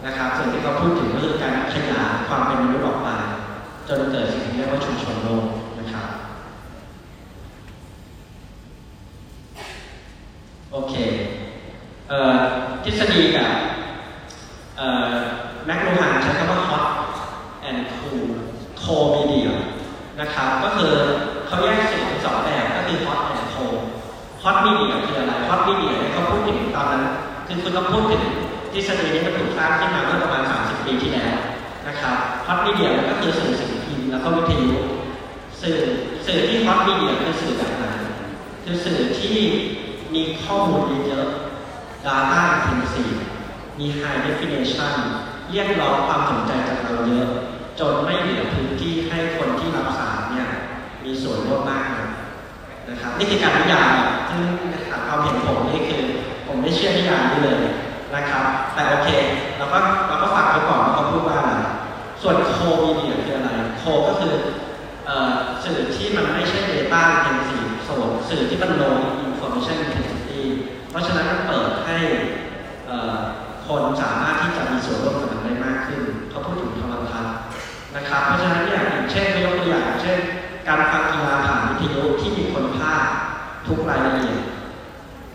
[0.05, 3.07] นะครับสิ่งที่เขาพูดถึงก็คือการขยายความเป็นมนุษย์ออกไป
[3.87, 5.45] จนเกิดสิ่งที่เรียกว่าชุมชนโลก
[5.79, 6.07] นะครับ
[10.71, 10.93] โอเค
[12.09, 12.35] เอ่อ
[12.83, 13.49] ทฤษฎีกับ
[14.77, 15.11] เอ่อ
[15.65, 16.85] แมคโลฮันใช้คำว่า hot
[17.69, 18.23] and cool
[18.83, 19.51] co-media
[20.19, 20.91] นะครับก็คือ
[21.45, 23.79] เขาแยกสิ่งเป็นสองแบบก็คือ hot and cold
[24.43, 27.03] hot media คืออะไร hot media เนี่ยเขาพูดถึงตอนนั้น
[27.47, 28.23] คือคุณต้องพูดถึง
[28.73, 31.33] ทฤษฎีนี้มันถูกสร้างขึ้นมาเมื่อประมาณ 30 ปีที่แล้ว
[31.87, 32.15] นะครับ
[32.47, 34.73] hot media มันก็คือสื่อสิ่งพิมพ์แล้วก็วิทยุ
[35.61, 35.77] สื่อ
[36.25, 37.85] สื่อที่ hot media คือสื่อแบบไหน
[38.63, 39.37] คือสื่อที่
[40.13, 43.17] มีข้อมูลเยอะๆ data intensive
[43.79, 44.95] มี high definition
[45.51, 47.27] เรียกร้องความสนใจจากเราเยอะ
[47.79, 50.47] จนไม่เหลือพื้นที่ให้คนที่รับสารเนี่ย
[51.03, 52.02] มีส่วนร่วมมากนัก
[52.93, 53.91] นะครับนี่คือการนิยาม
[54.29, 54.41] ซึ่ง
[54.89, 56.03] ถามความเห็นผมนี่คือ
[56.47, 57.61] ผมไม่เชื่อนิยามนี้เลย
[58.15, 59.09] นะครับ แต่โอเค
[59.57, 61.53] เราก็เราก็ฝากไว้ก่อนว่าเขาพูดว่าอะไร
[62.21, 64.33] ส่วนโคมีเดียคืออะไรโคก็คือ
[65.63, 68.95] สื่อที่มันไม่ใช่ Data intensive ส่วนสื่อที่มัน low
[69.25, 70.41] information intensity
[70.89, 71.97] เพราะฉะนั้นมันเปิดให้
[73.67, 77.33] คนสามารถที่จะมีส่วนร่วมกับมันได้มากขึ้น เขาพูดถึงโทรทัศน์
[77.95, 78.63] นะครับ เพราะฉะนั้น
[79.43, 80.19] ยกตัวอย่าง เช่น
[80.67, 83.03] การฟังกีฬาผ่านวิทยุที่มีคุณภาพ
[83.67, 84.43] ทุกรายละเอียด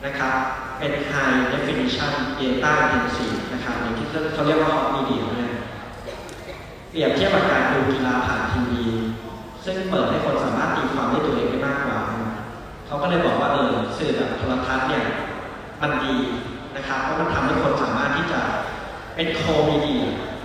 [0.05, 0.36] นะครับ
[0.78, 5.52] เป็น high definition data intensive นะครับอย่างที่เขาเรียกว่า hot media เนี่ย
[6.90, 8.84] เปรียบเทียบกับการดูกีฬาผ่านทีวี
[9.64, 12.00] ซึ่งเปิดให้คนสามารถตีความได้ตัวเองได้มากกว่า
[12.86, 15.05] เขาก็เลยบอกว่าเออสื่อแบบโทรทัศน์เนี่ย
[15.82, 16.14] มันดี
[16.76, 18.40] นะครับเพราะมันทำให้คนสามารถที่จะ
[19.14, 20.02] เป็นโคมีเดีย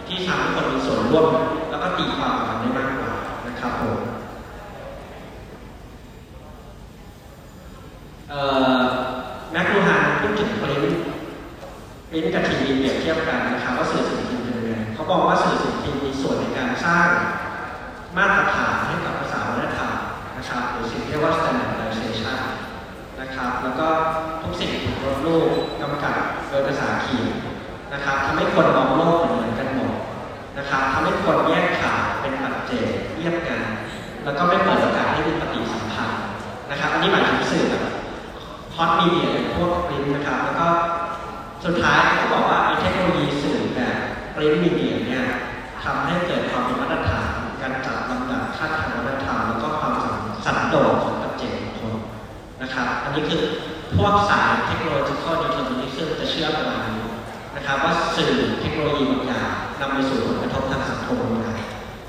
[0.07, 1.27] ที่ทำให้คนมีส่วนร่วม
[1.69, 3.11] แล้วก็ตีความกันได้มากกว่า
[3.47, 3.97] นะครับผม
[8.29, 8.41] เอ่
[8.72, 8.72] อ
[10.33, 10.95] ฮานพูดถึงปริ้น
[12.09, 17.07] ปริ้นกับทีวีเปรียบเทียบกันนะครับว่าสื่อสิ่งพิมพ์เป็นยังไงเขาบอกว่าสื่อสิ่งพิมพ์มีส่วนในการสร้าง
[18.17, 19.91] มาตรฐานให้กับภาษาวัฒนธรรม
[20.37, 22.39] นะครับหรือสิ่งที่เรียกว่า standardization
[23.21, 23.87] นะครับ แล้วก็
[24.43, 25.49] ทุกสิ่งถูกลดรูป
[25.81, 26.17] กำกับ
[26.49, 27.27] โดยภาษาเขียน
[27.93, 29.93] นะครับทำให้คนมองโลกเหมือนกันหมด
[30.57, 33.61] นะครับทำให้คนแยกขาดเป็นปัจเจกเทียบกัน
[34.23, 36.21] แล้วก็ไม่เปิดโอกาสให้มีปฏิสัมพันธ์
[36.71, 37.65] นะครับ อันนี้หมายถึงสื่อ
[38.75, 40.67] ฮอตมีเดียพวกปริ้นนะครับ แล้วก็
[41.65, 43.97] สุดท้ายเขาบอกว่าไอ้เทคโนโลยีสื่อแบบ
[44.35, 45.25] ปริ้นมีเดียเนี่ย
[45.83, 47.29] ทำให้เกิดความเป็นมาตรฐาน
[47.61, 49.93] การจัดลำดับขั้นทางวัฒนธรรมแล้วก็ความ
[50.45, 51.93] สันโดษของปัจเจกบุคคล
[52.61, 53.41] นะครับ อันนี้คือ
[53.97, 57.01] พวกสาย technological determinism จะเชื่อประมาณนี้
[57.55, 61.57] นะครับ ว่าสื่อเทคโนโลยีบางอย่างนำไปสู่ผลกระทบทางสังคมบางอย่าง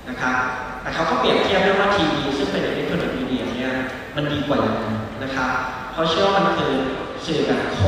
[0.09, 0.37] นะครับ
[0.83, 3.73] แต่เขาก็เปรียบเทียบด้วยว่าทีวีซึ่งเป็น electronic media เนี่ย
[4.17, 4.79] มันดีกว่าอย่าง
[5.23, 5.51] นะครับ
[5.95, 6.73] เขาเชื่อว่ามันคือ
[7.27, 7.81] สื่อแบบ cool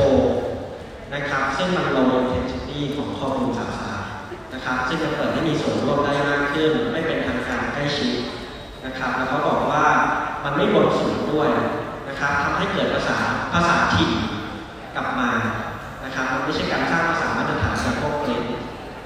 [1.13, 4.01] นะครับ ซึ่งมัน low intensity ของข้อมูลข่าวสาร
[4.53, 8.13] นะครับ ซึ่งจะเปิดให้มีส่วนร่วมได้มากขึ้น ไม่เป็นทางการใกล้ชิด
[8.85, 9.83] นะครับ แล้วเขาบอกว่า
[10.43, 11.49] มันไม่บนสูงด้วย
[12.09, 13.17] นะครับทำให้เกิดภาษา
[13.53, 14.11] ภาษาถิ่น
[14.95, 15.29] กลับมา
[16.03, 18.33] นะครับ มันไม่ใช่การสร้างภาษามาตรฐานแบบพวกเกร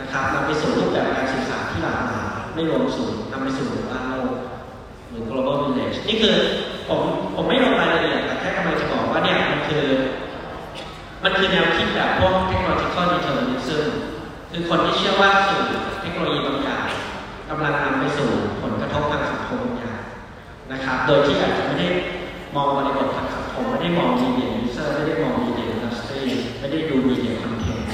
[0.01, 4.33] นะครับนำไปสู่รูปแบบการสื่อสารที่หลากหลายไม่รวมสู่นำไปสู่หมู่บ้านโลก
[5.09, 6.35] หรือ global village นี่คือ
[6.87, 7.01] ผม
[7.35, 8.85] ผมไม่ลงรายละเอียดแต่แค่กำลังจะ
[9.21, 9.85] ว่าเนี่ยมันคือ
[11.23, 13.85] มันคือแนวคิดแบบพวก technological determinism
[14.51, 15.63] คือคนที่เชื่อว่าสื่อ
[16.01, 16.85] เทคโนโลยีบางอย่าง
[17.49, 18.29] กำลังนำไปสู่
[18.61, 19.99] ผลกระทบทางสังคมบางอย่าง
[20.71, 21.87] นะครับ โดยที่อาจจะไม่ได้
[22.55, 26.21] มองบริบททางสังคมไม่ได้มอง media user ไม่ได้มอง media industry
[26.59, 27.85] ไม่ได้ดู media content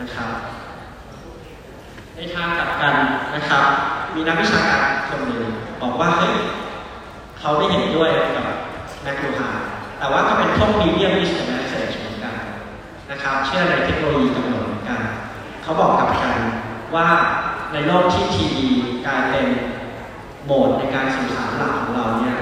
[0.00, 0.30] นะครับ
[2.16, 2.94] ในทางกลับกัน
[3.34, 3.64] นะครับ
[4.14, 5.44] มีนักวิชาการคนหนึ่ง
[5.82, 6.34] บอกว่าเฮ้ย
[7.38, 8.46] เขาไม่เห็นด้วยกับ
[9.02, 9.50] แมคโครฮา
[9.98, 12.36] แต่ว่าก็เป็นพวก medium risk message เหมือนกัน
[13.10, 15.00] นะครับ เชื่อในเทคโนโลยีกำหนดเหมือนกัน
[15.62, 16.38] เขาบอกกับกัน
[16.94, 17.06] ว่า
[17.72, 18.66] ในโลกที่ทีวี
[19.06, 19.46] กลายเป็น
[20.44, 22.36] โหมดในการสื่อสารหลักของเราเนี่ย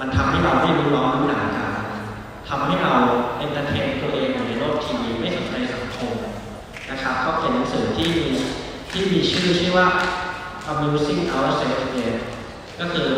[0.00, 1.72] มันทำให้เราไม่รู้ร้อนรู้หนาวกัน
[2.48, 2.94] ทำให้เรา
[3.38, 6.14] entertain ตัวเองในโลกทีวีไม่สนใจสังคม
[6.90, 8.26] นะครับเขาเขียนหนังสือที่มี
[8.90, 9.86] ที่มีชื่อชื่อว่า
[10.70, 11.84] amusing ourselves
[12.80, 13.08] ก็คือ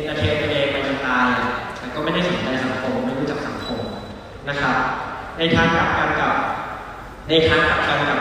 [0.00, 1.48] นเตอร์เทนตัวเองไปจนตายอะ
[1.78, 3.80] แต่ก็ไม่ได้สนใจสังคมไม่รู้จักสังคม
[4.48, 4.76] นะครับ
[5.38, 6.34] ในทางกลับกันกับ
[7.28, 8.20] ในทางกลับกันกับ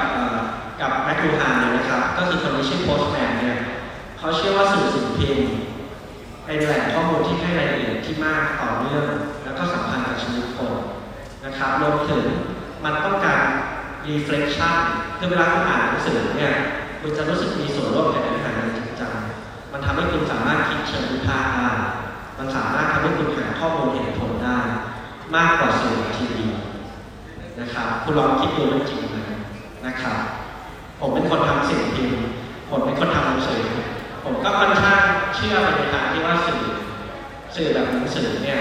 [0.82, 3.58] กับแมคดูฮานเนี่ยนะครับ ก็คือคนที่ชื่อโพสแมนเนี่ย
[4.18, 5.50] เขาเชื่อว่าสื่อสิ่งพิมพ์
[6.46, 9.06] เป็นแหล่งข้อมูลที่ให้รายละเอียดที่มากต่อเนื่อง
[9.44, 10.74] แล้วก็สัมพันธ์กับชีวิตคน
[11.46, 12.24] นะครับรวมถึง
[12.84, 13.46] มันต้องการ
[14.08, 14.76] reflection
[15.18, 16.54] คือเวลาคุณอ่านหนังสือเนี่ย
[17.02, 18.77] คุณจะรู้สึกมีส่วนร่วมกับเนื้อหานจิตใจ
[19.78, 21.70] มันทำให้คุณสามารถคิดเชิงวิพากษ์ได้
[22.38, 24.60] มันสามารถทำให้คุณหาข้อมูลเหตุผลได้
[25.36, 26.46] มากกว่าสื่อทีวี
[27.60, 29.18] นะครับคุณลองคิดดูจริงไหม
[29.86, 30.18] นะครับ
[31.00, 32.20] ผมเป็นคนทำสิ่งพิมพ์
[32.70, 33.64] ผมเป็นคนทำหนังสือ
[34.24, 35.02] ผมก็ค่อนข้าง
[35.36, 36.64] เชื่อในทางที่ว่าสื่อ
[37.56, 38.60] สื่อแบบหนังสือเนี่ย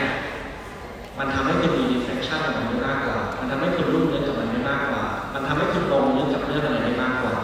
[1.18, 5.02] มันทำให้คุณมี reflection กับมันได้มากกว่า มันทำให้คุณรุ่งเรืองกับมันได้มากกว่า
[5.34, 7.34] มันทำให้คุณลงลึกกับเรื่องอะไรได้มากกว่า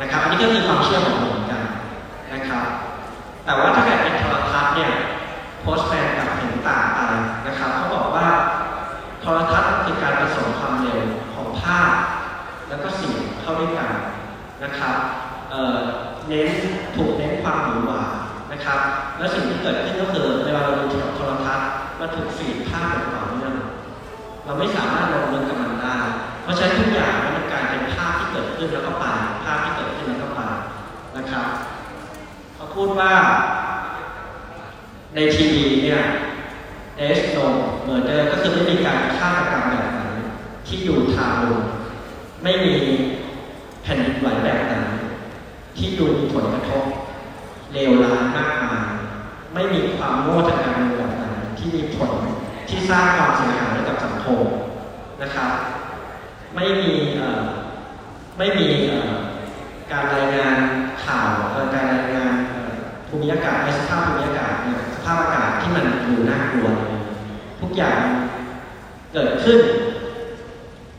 [0.00, 1.62] นะครับ อันนี้ก็คือความเชื่อของผมเหมือนกัน
[2.34, 2.64] นะครับ
[3.48, 4.92] แต่ว่าถ้าเกิดเป็นโทรทัศน์เนี่ย
[5.60, 6.98] โพสแมนกับเห็นต่างไป
[7.46, 8.26] นะครับเขาบอกว่า
[9.20, 11.00] โทรทัศน์คือการผสมความเร็ว
[11.34, 11.92] ของภาพ
[12.68, 13.92] แล้วก็เสียงเข้าด้วยกัน
[14.64, 14.96] นะครับ
[16.28, 16.48] เน้น
[16.96, 18.04] ถูกเน้นความหวือหวา
[18.52, 18.80] นะครับ
[19.18, 21.68] แล้วสิ่งที่เกิดขึ้นก็คือเวลาเราดูโทรทัศน์
[22.00, 23.54] มันถูกฟีดภาพแบบต่อเนื่อง
[24.44, 25.96] เราไม่สามารถลงลึกกับมันได้
[26.42, 29.04] เพราะฉะนั้นทุกอย่างมันกลายเป็นภาพที่เกิดขึ้นแล้วก็ไป
[29.44, 30.40] ภาพที่เกิดขึ้นแล้วก็ไป
[31.16, 31.46] นะครับ
[32.54, 33.14] เขา พูดว่า
[35.14, 36.02] ในทีวีเนี่ย
[36.98, 37.44] there's no
[37.86, 40.00] murder ก็คือไม่มีการฆาตกรรมแบบไหน
[40.66, 41.62] ที่อยู่ทารุณ
[42.42, 42.76] ไม่มี
[43.82, 44.74] แผ่นดินไหวแบบไหน
[45.76, 46.84] ที่ดูมีผลกระทบ
[47.72, 48.88] เลวร้ายมากมาย
[49.54, 51.24] ไม่มีความโง่ทางการเมืองแบบไหน
[51.58, 52.12] ที่มีผล
[52.68, 54.40] ที่สร้างความเสียหายให้กับสังคม
[55.22, 55.52] นะครับ
[56.54, 56.92] ไม่มี
[58.38, 58.68] ไม่มี
[59.90, 60.56] การรายงาน
[61.04, 61.28] ข่าว
[61.74, 62.57] การรายงานอ
[63.08, 66.68] ภูมิอากาศในสภาพภูมิอากาศเนี่ยสภาพอากาศที่มันดูน่ากลัว
[67.60, 68.00] ทุกอย่าง
[69.12, 69.60] เกิดขึ้น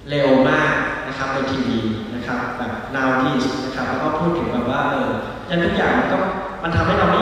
[0.10, 0.74] เร็วมาก
[1.08, 1.80] นะครับในทีวี
[2.16, 5.10] นะครับแบบ now this นะครับแล้วก็พูดถึงแบบว่าเออ
[5.50, 6.18] ยันทุกอย่างมันก็
[6.64, 7.22] มันทำให้เราไม่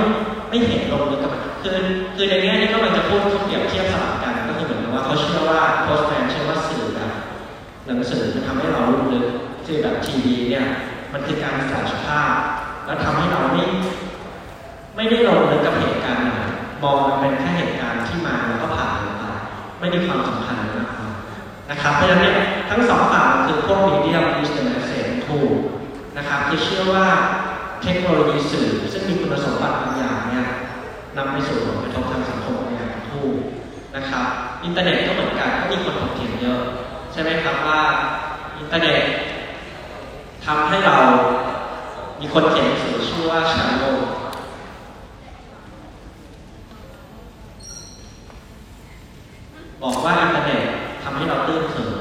[0.49, 1.71] ไม่เห็นลงลึกกับมันคือ
[2.15, 7.11] คือในแง่นี้ก็มันจะพูดเขาเปรียบเทียบสลับกันก็คือเหมือนกับว่าเขาเชื่อว่า Postman เชื่อว่าสื่อแบบ
[7.85, 9.25] หนังสือมันทำให้เรารู้ลึก
[9.67, 10.65] สื่อแบบทีวีเนี่ย
[11.13, 12.33] มันคือการแฟลชภาพ
[12.85, 13.65] แล้วทำให้เราไม่
[14.97, 16.31] ไม่ได้ลงลึกกับเหตุการณ์ไหน
[16.83, 19.23] มองมันเป็นแค่เหตุการณ์ที่มาแล้วก็ผ่านไป
[19.79, 20.89] ไม่มีความสำคัญมาก
[21.69, 22.35] นะครับ เพราะฉะนั้นเนี่ย
[22.69, 25.37] ทั้งสองฝั่งคือพวก medium is the message ทู
[26.17, 27.05] นะครับคือเชื่อว่า
[27.83, 30.45] เทคโนโลยีสื่อ ซึ่งมีคุณสมบัติบางอย่างเนี่ย
[31.17, 33.27] นำไปสู่ผลกระทบทางสังคมบางอย่างคู่
[33.95, 34.25] นะครับ
[34.63, 36.61] อินเทอร์เน็ตก็เหมือนกันก็มีคนถกเถียงเยอะ
[37.11, 37.81] ใช่ไหมครับว่า
[38.57, 38.99] อินเทอร์เน็ต
[40.45, 40.97] ทำให้เรา
[42.21, 43.83] มีคนเขียนหนังสือชื่อว่า Shallow
[49.81, 50.63] บอกว่าอินเทอร์เน็ต
[51.03, 51.95] ทำให้เราตื้นเขิน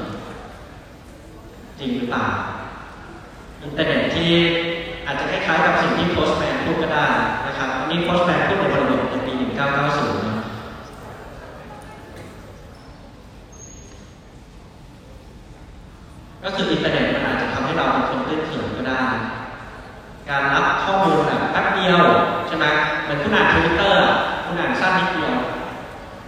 [1.79, 2.25] จริงหรือเปล่า
[3.61, 4.31] อินเทอร์เน็ตที่
[5.05, 7.07] อาจจะคล้ายๆกับสิ่งที่ Postmanพูดก็ได้
[7.47, 10.37] นะครับอันนี้ Postman พูดในบริบทในปี 1990นะ
[16.43, 19.03] ก็คืออินเทอร์เน็ตมันอาจจะทำให้เราเป็นคนตื้นเขินก็ได้
[20.29, 21.99] การรับข้อมูลแบบแป๊บเดียว
[22.47, 22.65] ใช่ไหม
[23.03, 24.01] เหมือนคุณอ่านทวิตเตอร์
[24.45, 25.35] คุณอ่านสั้นนิดเดียว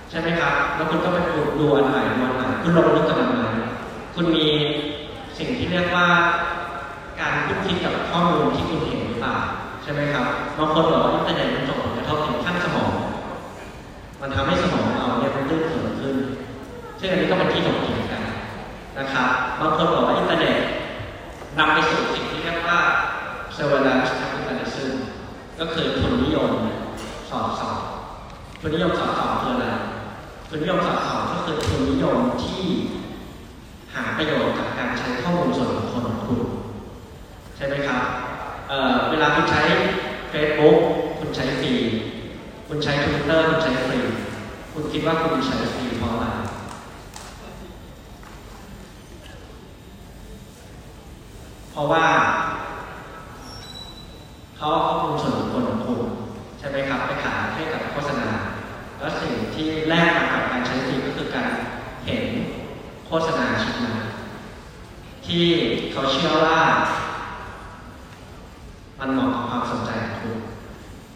[0.09, 3.47] ใช่ไหมครับ แล้วคุณก็ไปดูดูอันใหม่ดูอันใหม่คุณลงลึกกับมันไหม
[4.15, 4.47] คุณมี
[5.37, 6.07] สิ่งที่เรียกว่า
[7.19, 9.37] การคุ้นคิดกับข้อมูลที่คุณเห็นหรือเปล่า
[9.83, 10.25] ใช่ไหมครับ
[10.57, 12.91] บางคนบอกว่าอินเทอร์เน็ตมันส่งผลกระทบถึงขั้นสมอง
[14.21, 16.15] มันทำให้สมองเราเนี่ยมันตื้นเขินขึ้น
[16.99, 18.23] ซึ่งอันนี้ก็เป็นที่ถกเถียงกัน
[18.97, 19.29] นะครับ
[19.59, 20.55] บางคนบอกว่าอินเทอร์เน็ต
[21.59, 22.79] นำไปสู่สิ่งที่เรียกว่า
[23.57, 24.91] surveillance capitalism
[25.59, 26.51] ก็คือทุนนิยม
[27.29, 27.77] สอดสอง
[28.61, 29.67] ทุนนิยมสอดสองคืออะไร
[30.51, 32.63] ทุนนิยมสอดส่องก็คือทุนนิยมที่
[33.93, 36.39] หาประโยชน์จากการใช้ข้อมูลส่วนบุคคลของคุณ
[37.55, 38.01] ใช่ไหมครับ
[38.69, 39.61] เเวลาคุณใช้
[40.31, 40.77] Facebook
[41.19, 41.73] คุณใช้ฟรี
[42.67, 43.99] คุณใช้ Twitter คุณใช้ฟรี
[44.73, 46.25] คุณคิดว่าคุณใช้ฟรีเพราะอะไร
[51.71, 52.05] เพราะว่า
[54.57, 56.01] เขาเอาข้อมูลส่วนบุคคลของคุณ
[56.59, 58.29] ใช่ไหมครับไปขายให้กับโฆษณา
[58.99, 61.49] แล้วสิ่งที่แลกมากับการใช้ฟรีก็คือการ
[62.05, 62.23] เห็น
[63.07, 63.97] โฆษณาชิ้นนั้น
[65.25, 65.45] ที่
[65.91, 66.59] เขาเชื่อว่า
[68.99, 70.37] มันเหมาะกับความสนใจของคุณ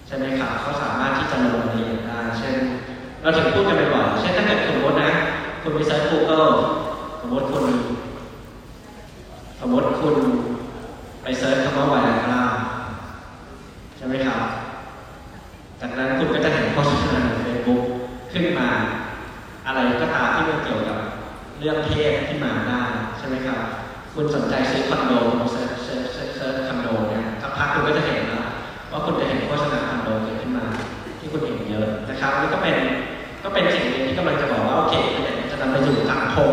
[0.07, 2.57] ใช่ไหมครับเขาสามารถที่จะลงรายละเอียดได้เช่น
[3.21, 5.11] เราถึงพูดกันบ่อยๆเช่นถ้าเกิดสมมตินะ
[5.61, 6.49] คุณไปเซิร์ช Google
[7.21, 7.65] สมมติคุณ
[9.59, 10.15] สมมติคุณ
[11.23, 11.95] ไป search คำว่าไวอาก
[12.33, 12.51] ร้า
[13.97, 14.39] ใช่ไหมครับ
[15.85, 17.83] จากนั้นคุณก็จะเห็นโฆษณาในเฟซบุ๊ก
[18.33, 18.69] ขึ้นมา
[19.67, 20.97] อะไรก็ตามที่มันเกี่ยวกับ
[21.59, 22.81] เรื่องเพศที่มาได้
[23.17, 23.59] ใช่ไหมครับ
[24.13, 26.05] คุณสนใจซื้อคอนโดคุณ search search
[26.35, 28.43] search คอนโดเนี่ยสักพักคุณก็จะเห็นนะ
[28.91, 30.65] ว่าคุณจะเห็นโฆษณาคอนโดเกิดขึ้นมา
[31.19, 32.75] ที่คุณเห็นเยอะนะครับนี่ก็เป็น
[33.43, 34.93] ก็เป็นสิ่งหนึ่งที่กำลังจะบอกว่าโอเค
[35.23, 36.51] เนี่ยจะนำไปสู่สังคม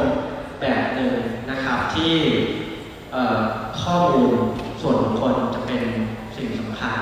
[0.61, 1.15] แบบหนึ่ง
[1.51, 2.15] นะครับที่
[3.83, 4.33] ข้อมูล
[4.81, 5.83] ส่วนบุคคลจะเป็น
[6.37, 6.99] สิ่งสำคัญ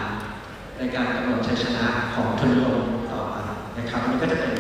[0.79, 2.79] ในการกำหนดชัยชนะของทุนนิยม
[3.13, 3.35] ต่อไป
[3.79, 4.53] นะครับอันนี้ก็จะเป็น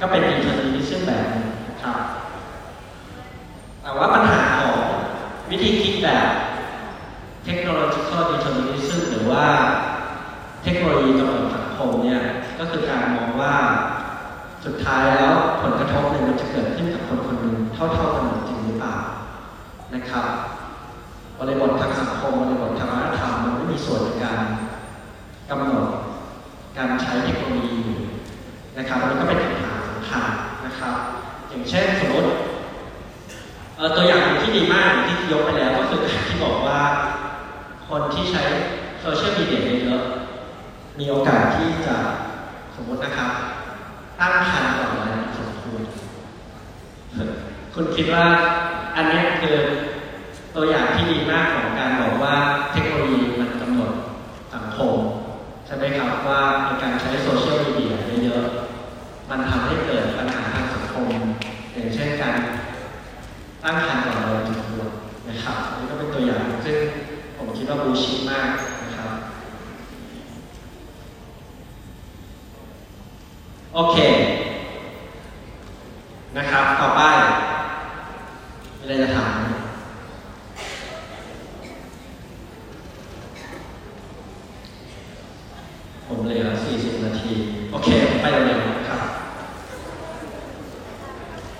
[0.00, 1.98] ก็เป็น determinism แบบนึงนะครับ
[3.82, 4.80] แต่ว่าปัญหาของ
[5.50, 6.28] วิธีคิดแบบ
[7.44, 8.00] เทคโนโลยี
[8.30, 9.44] determinism หรือว่า
[10.62, 12.20] เทคโนโลยีกำหนดสังคมเนี่ย
[12.58, 13.54] ก็คือการมองว่า
[14.64, 18.96] สุดท้ายแล้วผลกระทบเนี่ยมันจะเกิดขึ้นกับคนคนหนึ่งเท่าๆกันจริงหรือเปล่า
[19.94, 20.26] นะครับ
[21.38, 24.38] บริบททางสังคมบริบททางวัฒนธรรมมันไม่มีส่วนในการ
[25.50, 25.88] กำหนด
[26.76, 27.80] การใช้เทคโนโลยี
[28.76, 30.26] นะครับอันนี้ก็เป็นปัญหาสำคัญ
[30.66, 30.94] นะครับ
[31.48, 32.28] อย่างเช่นสมมติ
[33.96, 36.80] ตัวอย่างที่ดีมากที่ยกไปแล้วก็คือการที่บอกว่า
[37.88, 38.42] คนที่ใช้
[39.00, 40.02] โซเชียลมีเดียเยอะ
[40.98, 41.96] มีโอกาสที่จะ
[42.74, 43.30] สมมตินะครับ
[44.20, 45.82] ตั้งคันก่อนวัยสมควร
[47.74, 48.24] คุณคิดว่า
[48.96, 49.56] อันนี้คือ
[50.54, 52.34] ตัวอย่างที่ดีมากของการบอกว่า
[52.72, 53.92] เทคโนโลยีมันกำหนด
[54.54, 54.96] สังคม
[55.66, 56.42] ใช่ ไหมครับว่า
[56.82, 57.92] การใช้โซเชียลมีเดีย
[58.24, 61.08] เยอะๆมันทำให้เกิดปัญหาทางสังคม
[61.72, 62.36] อย่างเช่นการ
[63.62, 64.88] ตั้งคันก่อนวัยสมควร
[65.28, 66.76] นะครับนนี้ก็เป็นตัวอย่างซึ่ง
[67.36, 68.48] ผมคิดว่าบูชิดมาก
[68.82, 69.10] นะครับ
[73.74, 73.96] โอเค
[76.36, 77.00] นะครับ ต่อไป
[78.78, 79.53] มีอะไรจะถาม
[86.16, 86.46] ผมเหลือ
[86.76, 87.32] 40 นาที
[87.70, 87.88] โอเค
[88.20, 89.00] ไปเร็วๆครับ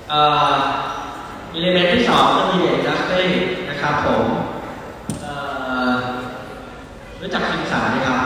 [0.08, 0.20] เอ่
[0.50, 0.54] อ
[1.52, 3.26] element ที่สองก็ media industry
[3.70, 4.24] นะครับผม
[5.22, 5.32] เอ่
[5.90, 5.92] อ
[7.20, 8.20] รู้จักซิมสันไหมครับ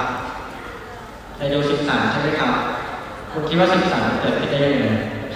[1.36, 2.52] เคยดูซิมสันใช่ไหมครับ
[3.32, 4.86] คุณคิดว่าซิมสันเกิดขึ้นได้ยังไง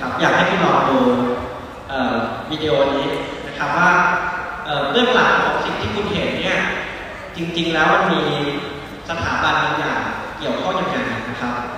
[0.01, 0.98] ครับ อยากให้คุณลองดู
[2.51, 3.06] วิดีโอนี้
[3.47, 3.90] นะครับว่า
[4.93, 6.59] เบื้องหลังของสิ่งที่คุณเห็นเนี่ย
[7.36, 8.23] จริงๆแล้วมันมี
[9.09, 10.02] สถาบันบางอย่าง
[10.43, 10.98] เกี่ยวข้องยังไง
[11.28, 11.71] นะครับ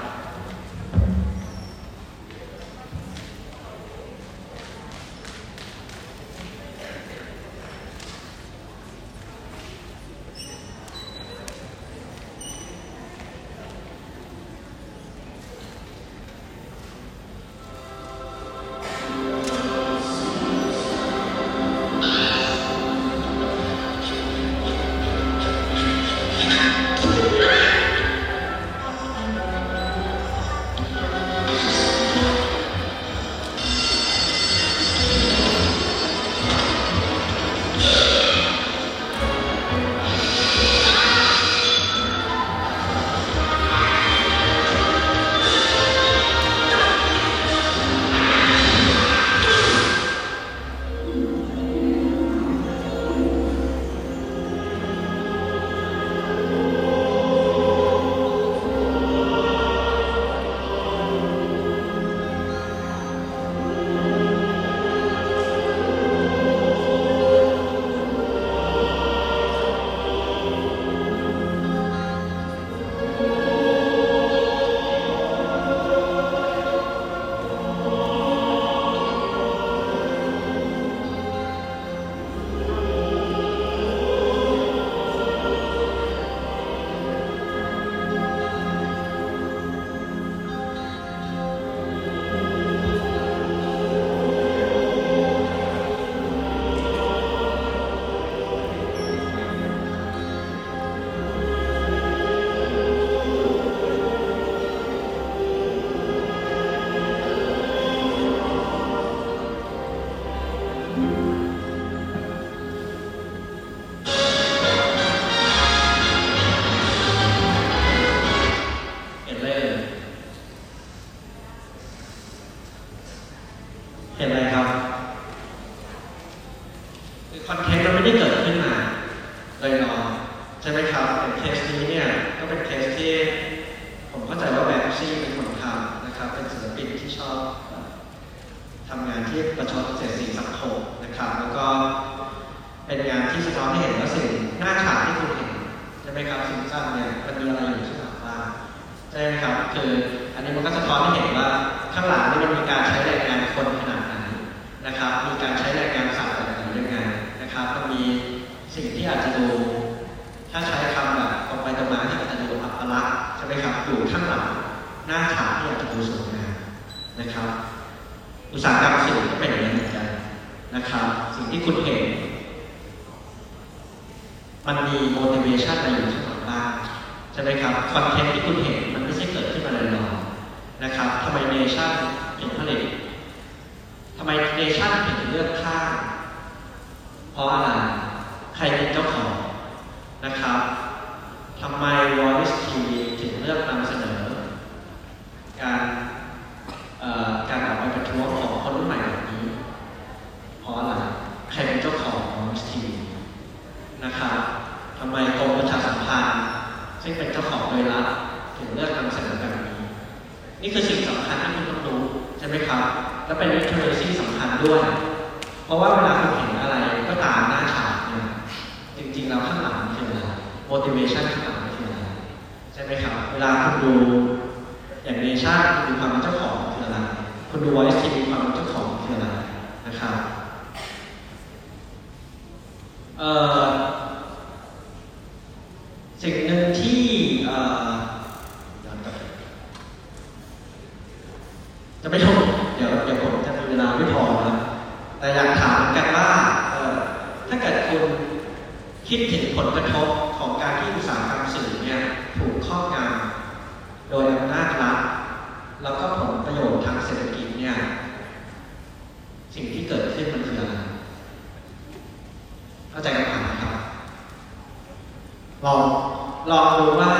[267.01, 267.13] ว่า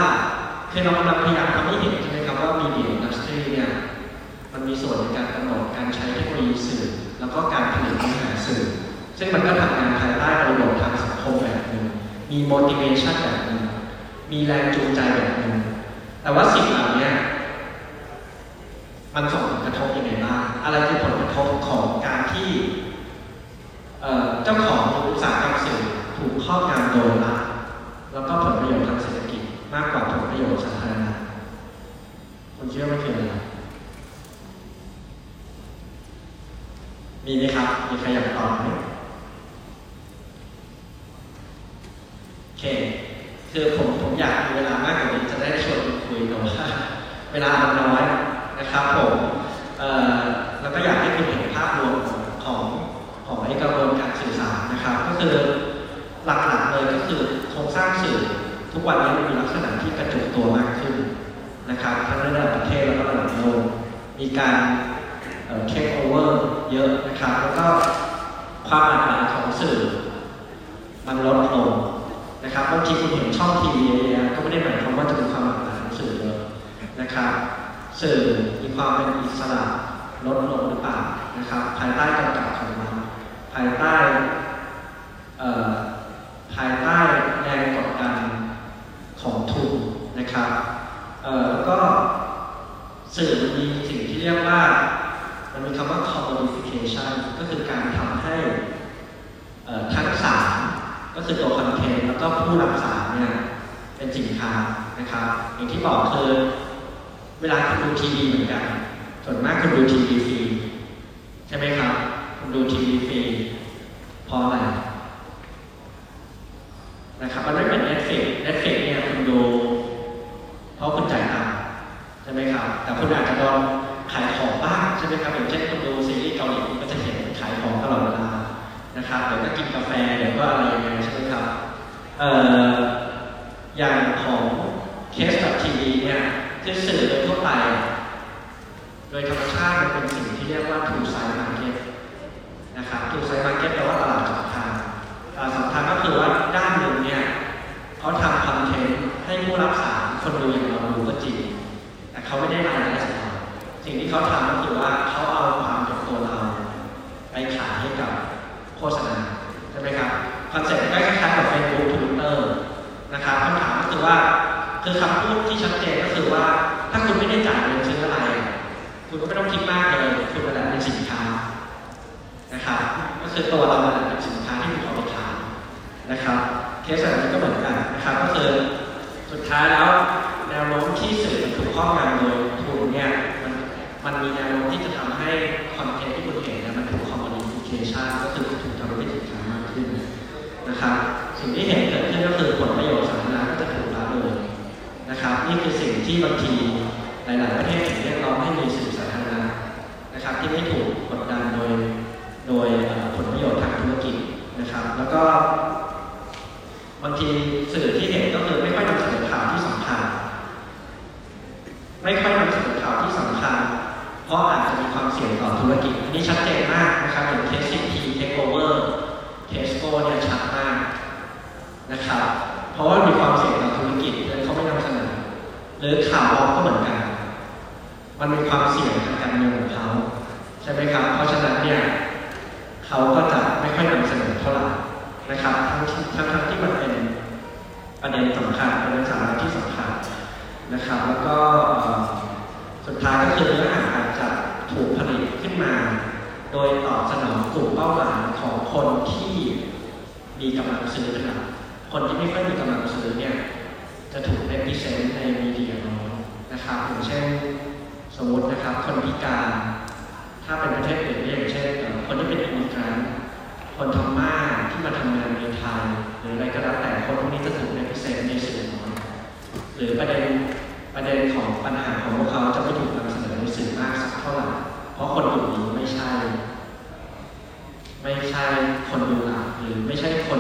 [0.71, 3.71] คือเรากำลังพยายามทำให้เห็นใช่ไหมครับว่ามีเดียอินดัสทรีเนี่ย
[4.53, 6.85] มันมีส่วนในการกำหนดการใช้เทคโนโลยีสื่อ
[7.21, 8.63] แล้วก็การผลิตเนื้อหาสื่อ
[9.19, 11.85] ซึ่งมันก็ทำงานภายใต้บริบททางสังคมแบบหนึ่ง
[12.31, 13.61] มี motivation แบบหนึ่ง
[14.33, 15.57] มีแรงจูงใจแบบหนึ่ง
[16.23, 17.09] แต่ว่าสิ่งเหล่านี้
[19.15, 22.49] มันส่งผลกระทบยังไงบ้างอะไรคือผลกระทบของการที่
[24.45, 24.83] เจ้าของ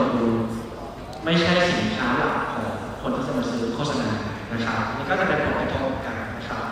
[0.04, 0.28] ไม่ใช่คนดู
[1.24, 2.68] ไม่ใช่สินค้าหลักของ
[3.02, 4.10] คนที่จะมาซื้อโฆษณา
[4.52, 6.64] นะครับนี่ก็จะเป็นผลกระทบกันนะครับ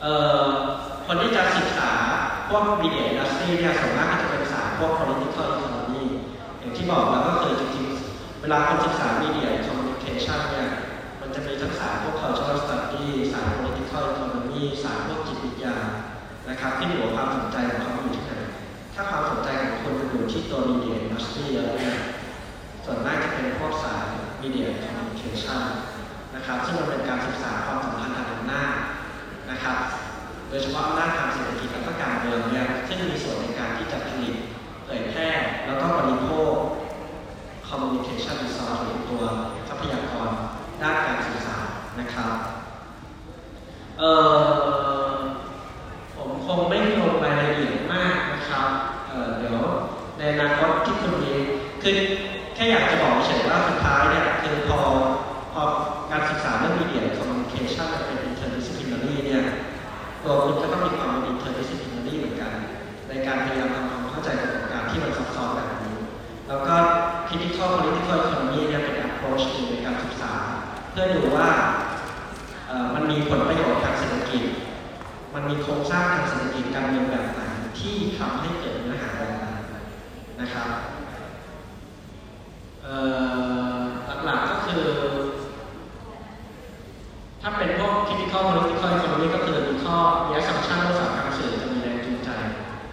[0.00, 0.12] เอ่
[0.42, 0.44] อ
[1.06, 1.92] คนที่จะศึกษา
[2.48, 6.04] พวกมีเดียอินดัสทรีเนี่ยส่วนมากก็จะเป็นสายพวก political economy
[6.58, 10.68] อย่างที่บอกแล้วก็คือจริงๆ เวลาคนศึกษา media communication เนี่ย
[11.20, 15.76] มันจะมีทั้งสายพวก cultural study สาย political economy สายพวกจิตวิทยา
[16.48, 18.32] นะครับที่อยู่กับความสนใจของเขาอยู่ที่ไหน
[18.94, 20.83] ถ้าความสนใจของคนอยู่ที่ตัว media
[21.24, 21.96] industry เยอะเนี่ย
[22.84, 24.06] ส่วนมากจะเป็นพวกสาย
[24.40, 28.74] media communication นนะครับซึ่งมันเป็นการศึกษาความสัมพันธ์ทางอำนาจ
[29.50, 29.78] นะครับ
[30.48, 34.34] โดยเฉพาะอำนาจทางเศรษฐกิจและก็การเมืองเนี่ยซึ่งมีส่วนในการที่จะผลิต
[34.84, 35.28] เผยแพร่
[35.66, 36.52] แล้วก็บริโภค
[37.68, 39.22] communication resource หรือตัว
[39.68, 40.28] ทรัพยากร
[40.82, 41.66] ด้านการสื่อสาร
[42.00, 42.34] นะครับ
[43.98, 44.10] เอ่
[45.10, 45.14] อ
[46.14, 48.68] ผมคงไม่ลงรายละเอียดมากนะครับ
[49.08, 49.58] เเดี๋ยว
[50.18, 50.93] ในอนาคตที่
[51.86, 51.98] คือ
[52.54, 54.80] แค่อยากจะบอกเฉยว่าสุดท้ายเนี่ยคือพอ
[55.52, 55.62] พอ
[56.10, 59.42] การศึกษาเรื่องมีเดียคอมมิวนิเคชันเป็น interdisciplinary เนี่ย
[60.22, 62.52] ตัวคุณก็ต้องมีความเป็น interdisciplinary เหมือนกัน
[63.08, 65.96] ในการพยายามทำความเข้าใจกับการที่มันซับซ้อนแบบนี้
[66.48, 66.74] แล้วก็
[67.28, 70.32] critical political economy เนี่ยเป็น approach หนึ่งในการศึกษา
[70.90, 71.48] เพื่อดูว่า
[72.94, 74.44] มันมีผลประโยชน์ทางเศรษฐกิจ
[75.34, 77.40] มันมีโครงสร้างทางเศรษฐกิจการเงินแบบไหน
[77.78, 79.56] ที่ทำให้เกิดเนื้อหาแบบนั้น
[80.40, 80.68] นะครับ
[84.24, 84.84] หลักๆก็คือ
[87.42, 92.30] ถ้าเป็นพวก critical political economy ก็คือมีข้อมี assumption ว่าสารการสื่อจะมีแรงจูงใจ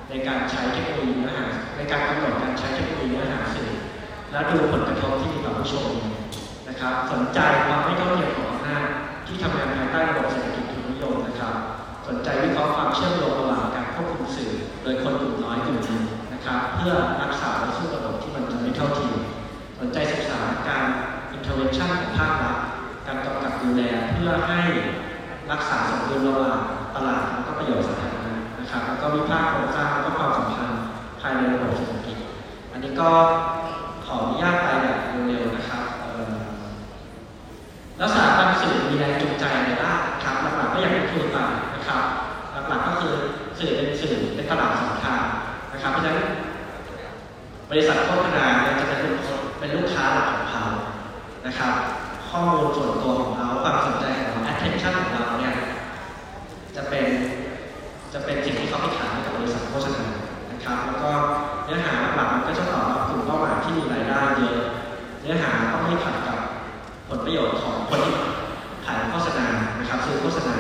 [0.10, 1.48] ในการใช้เทคโนโลยีเนื้อหา
[1.78, 3.70] ในการกำหนดการใช้เทคโนโลยีเนื้อหาสื่อ
[4.32, 5.88] และดูผลกระทบที่มีต่อผู้ชม
[6.70, 8.86] นะครับสนใจความไม่เท่าเทียมของอำนาจ
[9.28, 11.54] ที่ทำงานภายใต้ระบบเศรษฐกิจทุนนิยมนะครับ
[12.08, 14.52] สนใจวิเคราะห์ความเชื่อมโยงระหว่างการควบคุมสื่อ
[14.84, 16.04] โดยคนกลุ่มน้อยกลุ่มหนึ่ง
[16.34, 19.11] นะครับ เพื่อรักษาและสู้ระบบที่มันจะไม่เท่าเทียม
[19.88, 20.86] นใจศึกษาการ
[21.36, 22.58] intervention ของภาครัฐ
[23.08, 23.82] การกำกับดูแล
[24.14, 24.62] เพื่อให้
[25.52, 26.60] รักษาสมดุลระหว่าง
[26.96, 30.82] ตลาดและก็ประโยชน์สาธารณะนะครับแล้วก็วิพากษ์โครงสร้างและก็ความสัมพันธ์
[31.22, 32.18] ภายในระบบเศรษฐกิจ
[32.72, 33.10] อันนี้ก็
[34.06, 34.98] ขออนุญาตไปแบบ
[35.28, 35.84] เร็วๆนะครับ
[37.98, 41.38] แล้วสถาบันสื่อมีแรงจูงใจในด้านครับหลักๆก็อย่างที่คุยไป
[41.76, 42.02] นะครับ
[42.70, 43.14] หลักๆก็คือ
[43.60, 45.16] สื่อเป็นสื่อเป็นตลาดสินค้า
[45.74, 46.20] นะครับเพราะฉะนั้น
[47.70, 48.46] บริษัทโฆษณา
[51.52, 51.76] นะครับ
[52.30, 55.54] ข้อมูลส่วนตัวของเขาความสนใจของเรา attention ของเราเนี่ย
[56.76, 57.06] จะเป็น
[58.14, 60.04] จะเป็นสิ่งที่เขาไปขายให้กับบริษัทโฆษณา
[60.52, 61.12] นะครับ แล้วก็
[61.66, 64.58] เนื้อหาหลักมันก็จะตอบรับกลุ่มเป้าหมายที่มีรายได้เยอะ
[65.22, 66.38] เนื้อหาต้องไม่ขัดกับ
[67.08, 68.16] ผลประโยชน์ของคนที่
[68.86, 69.46] ขายโฆษณา
[69.80, 70.56] นะครับซื้อโฆษณา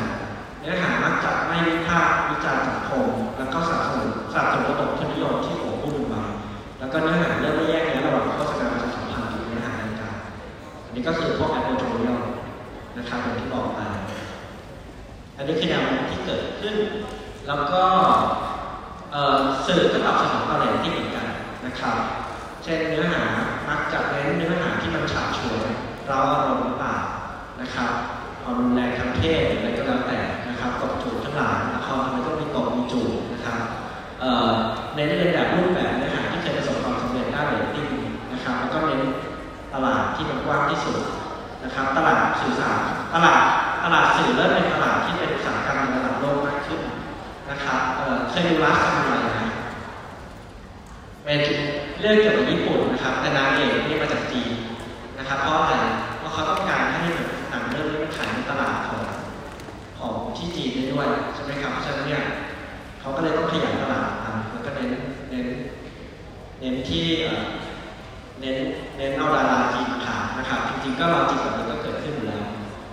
[0.59, 3.05] เนื้อหามักจะไม่วิพากษ์วิจารณ์สังคม
[3.37, 6.23] แล้วก็สนับสนุนสนับสนุนระบบทุนนิยมที่โอ้พูดถึงมา
[6.79, 7.90] แล้วก็เนื้อหาเริ่มไม่แยก
[10.93, 12.19] นี้ก็คือพวกไอโอโทเรียล
[12.97, 13.87] นะครับอย่างที่บอกมา
[15.37, 15.81] อันนี้คือแนว
[16.11, 16.75] ที่เกิดขึ้น
[17.47, 17.83] แล้วก็
[19.67, 21.27] สื่อก็ตอบสนองต่อแหล่งที่เหมือนกัน
[21.65, 21.97] นะครับ
[22.63, 23.23] เช่นเนื้อหา
[23.69, 25.61] มักจะเน้นเนื้อหาที่มันฉาบฉวย
[26.07, 27.03] เราอารมณ์ปาก
[27.61, 27.91] นะครับ
[28.41, 30.19] ความรุนแรงทางเพศอะไรก็แล้วแต่
[30.49, 33.59] นะครับตบจูบทั้งหลายละครมันก็มีตบมีจูบนะครับ
[34.93, 37.87] เน้นในแบบรูปแบบเนื้อหาที่เคยประสบความสำเร็จได้เรตติ้ง
[38.33, 39.01] นะครับแล้วก็เน้น
[39.73, 40.97] ตลาดที่มันกว้างที่สุด
[41.63, 42.79] นะครับ ตลาดสื่อสาร
[43.13, 43.43] ตลาด
[43.83, 46.81] ตลาดสื่อเริ่มเป็นตลาดที่เป็นอุตสาหกรรมในระดับโลกมากขึ้น
[47.49, 47.79] นะครับ
[48.29, 49.49] เคยดูรัสทำอะไรนะ
[51.23, 51.41] เป็น
[51.99, 54.51] เรื่องเกี่ยวกับญี่ปุ่นนะครับ แต่นางเอกนี่มาจากจีน
[55.17, 55.75] นะครับ เพราะอะไร
[56.17, 56.99] เพราะเขาต้องการให้
[57.49, 59.01] หนังเรื่องนี้มันขายในตลาดของ
[59.99, 62.23] ของที่จีนได้ด้วยใช่ไหมครับเพราะฉะนั้นเนี่ย
[62.99, 64.89] เขาก็เลยต้องขยายตลาดอะแล้วก็เน้น
[65.29, 65.47] เน้น
[66.59, 67.05] เน้นที่
[68.41, 68.57] เน้น
[68.97, 72.43] เน้นเอาดาราจีนมาขายนะครับจริงๆก็ลอจิกแบบนี้ก็เกิดขึ้นอยู่แล้ว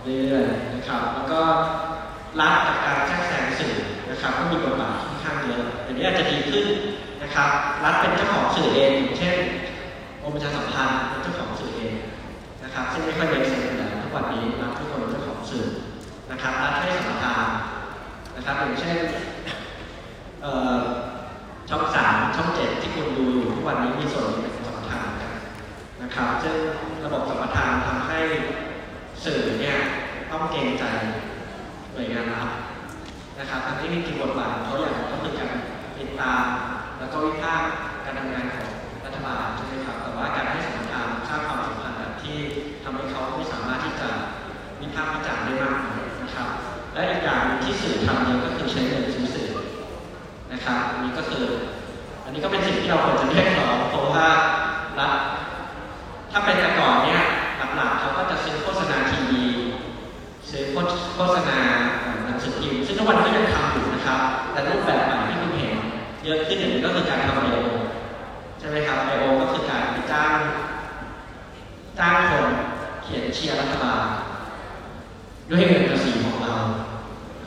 [0.03, 1.41] เรื่อยๆนะครับ แล้วก็
[2.41, 3.75] รัฐจากการแทรกแซงสื่อ
[4.11, 6.67] นะครับก็มีบทบาทค่อนข้างเยอะแต่นี้อาจจะดีขึ้น
[7.23, 7.49] นะครับ
[7.85, 9.37] รัฐเป็นเจ้าของสื่อเองอย่างเช่น
[10.21, 11.95] กรมประชาสัมพันธ์เป็นเจ้าของสื่อเอง
[12.65, 15.67] นะครับซึ่งไม่ค่อยเล็กเซ็นแล้วทุกวันนี้รัฐทุกคนเป็นเจ้าของสื่อ
[16.31, 17.47] นะครับรัฐให้สัมปทาน
[18.37, 18.99] นะครับอย่างเช่น
[21.69, 24.55] ช่องสามช่องเจ็ดที่คุณดูอยู่ทุกวันนี้มีส่วนเป็น
[26.09, 26.57] นะครับซึ่ง
[27.05, 28.19] ระบบสัมปทานทำให้
[29.25, 29.79] สื่อเนี่ย
[30.31, 30.85] ต้องเกรงใจ
[31.93, 32.49] หน่วยงานรัฐ
[33.39, 35.53] นะครับทั้งที่มีกี่บทบาทเขาอย่างก็คือการ
[35.99, 36.45] ติดตาม
[36.99, 37.69] แล้วก็วิพากษ์
[38.05, 38.69] การทำงานของ
[39.05, 42.37] รัฐบาลใช่ไหมครับแต่ว่าการให้สัมปทานสร้างความสัมพันธ์แบบที่
[42.83, 44.09] ทำให้เขาไม่สามารถที่จะ
[44.81, 45.79] วิพากษ์วิจารณ์ได้มาก
[46.23, 46.49] นะครับ
[46.93, 49.51] และอีกอย่างหนึ่งที่สื่อทำเนี่ยก็คือใช้เงินซื้อสื่อ
[50.53, 51.47] นะครับอันนี้ก็คือ
[52.25, 54.29] อันนี้ก็เป็นสิ่งที่เราควรจะเรียกร้องเพราะว่า
[56.33, 57.23] ถ้าเป็นแต่ก่อนเนี่ย
[57.77, 59.45] หลักๆเขาก็จะซื้อโฆษณาทีวี
[60.51, 60.65] ซื้อ
[61.17, 61.59] โฆษณา
[62.25, 64.21] หนังสือพิมพ์ซึ่งทุกวันก็ยังทำอยู่นะครับ
[64.53, 65.75] แต่รูปแบบใหม่ที่คุณเห็น
[66.25, 67.59] เยอะขึ้นอย่างนี้ก็คือการทำไอโอ
[68.59, 70.39] ใช่ไหมครับไอโอก็คือการจ้าง
[71.99, 72.49] จ้างคน
[73.03, 74.05] เขียนเชียร์รัฐบาล
[75.51, 76.55] ด้วยเงินภาษีของเรา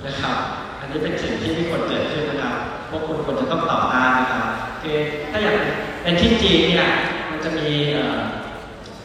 [0.06, 0.38] นะครับ
[0.80, 2.56] อันนี้เป็นสิ่งที่ไม่ควรเกิดขึ้นนะครับ
[2.90, 4.44] พวกคุณควรจะต้องต่อต้านนะครับ
[4.82, 4.98] คือ
[5.32, 5.56] ถ้าอย่าง
[6.03, 6.90] เป็นที่จีนเนี่ย
[7.30, 8.20] มันจะมีเอ่อ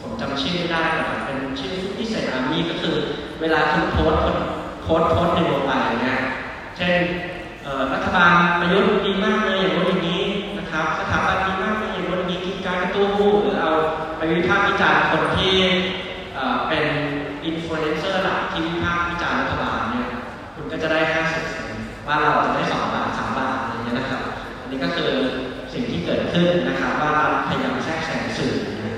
[0.07, 0.83] ผมจำชื่อไม่ได้
[1.25, 2.95] เป็นชื่อพิเศษอามีก็คือ
[3.41, 4.21] เวลาคุณโพสต์
[4.83, 5.71] โพสต์โพสต์หนึ่งลงไป
[6.01, 6.19] เนี่ย
[6.77, 6.99] เช่น
[7.93, 10.23] รัฐบาลประยุทธ์ดีมากเลยอย่างนู้นอย่างนี้
[10.57, 13.07] นะครับสถาบันดีมากเลยอย่างนู้นอย่างนี้กิจการกระตู้
[13.43, 13.73] หรือเอา
[14.17, 15.55] ไปวิพากษ์วิจารณ์คนที่
[16.67, 16.85] เป็น
[17.45, 20.07] อินฟลูเอนเซอร์หลักที่วิพากษ์วิจารณ์รัฐบาลเนี่ย
[20.55, 21.75] คุณก็จะได้ค่าสิบเซน
[22.07, 24.21] บ้านเราจะได้สองบาทสามบาทอะไรเงี้ยนะครับ
[24.61, 25.11] อันนี้ก็คือ
[25.73, 28.53] สิ่งที่เกิดขึ้นนะครับว่ารัฐพยายามแทรกแซงสื่อ
[28.83, 28.95] นะ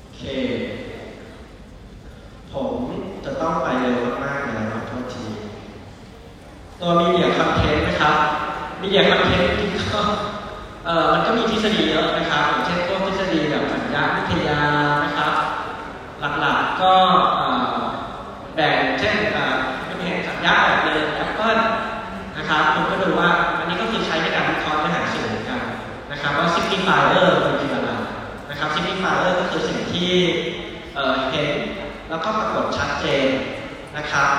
[0.00, 0.22] โอเค
[2.52, 2.72] ผม
[3.24, 5.24] จะต้องไปเร็วมากๆเลยนะครับโทษที
[6.84, 8.16] ตัวมีเดียคอนเทนต์นะครับ
[8.80, 9.50] มีเดียคอนเทนต์
[9.94, 10.02] ก็
[10.84, 14.60] เอ่อมันก็มีทฤษฎีเยอะนะครับอย่างเช่นพวกทฤษฎีแบบสัญญาวิทยา
[15.04, 15.32] นะครับ
[16.40, 16.94] หลักๆก็
[17.34, 17.82] เอ่อ
[18.54, 21.60] แบ่งเช่นเอ่อเป็นสัญญาแบบเลย Apple
[22.36, 25.62] นะครับคุณก็ดูว่าอันนี้ก็คือใช้ในการวิเคราะห์เนื้อหาสื่อเหมือนกัน
[26.10, 27.26] นะครับว่า signifier
[27.60, 27.90] คืออะไร
[28.50, 30.12] นะครับ signifier ก็คือสิ่งที่
[30.94, 31.48] เอ่อเห็น
[32.10, 33.28] แล้วก็ปรากฏชัดเจน
[33.96, 34.30] นะครับ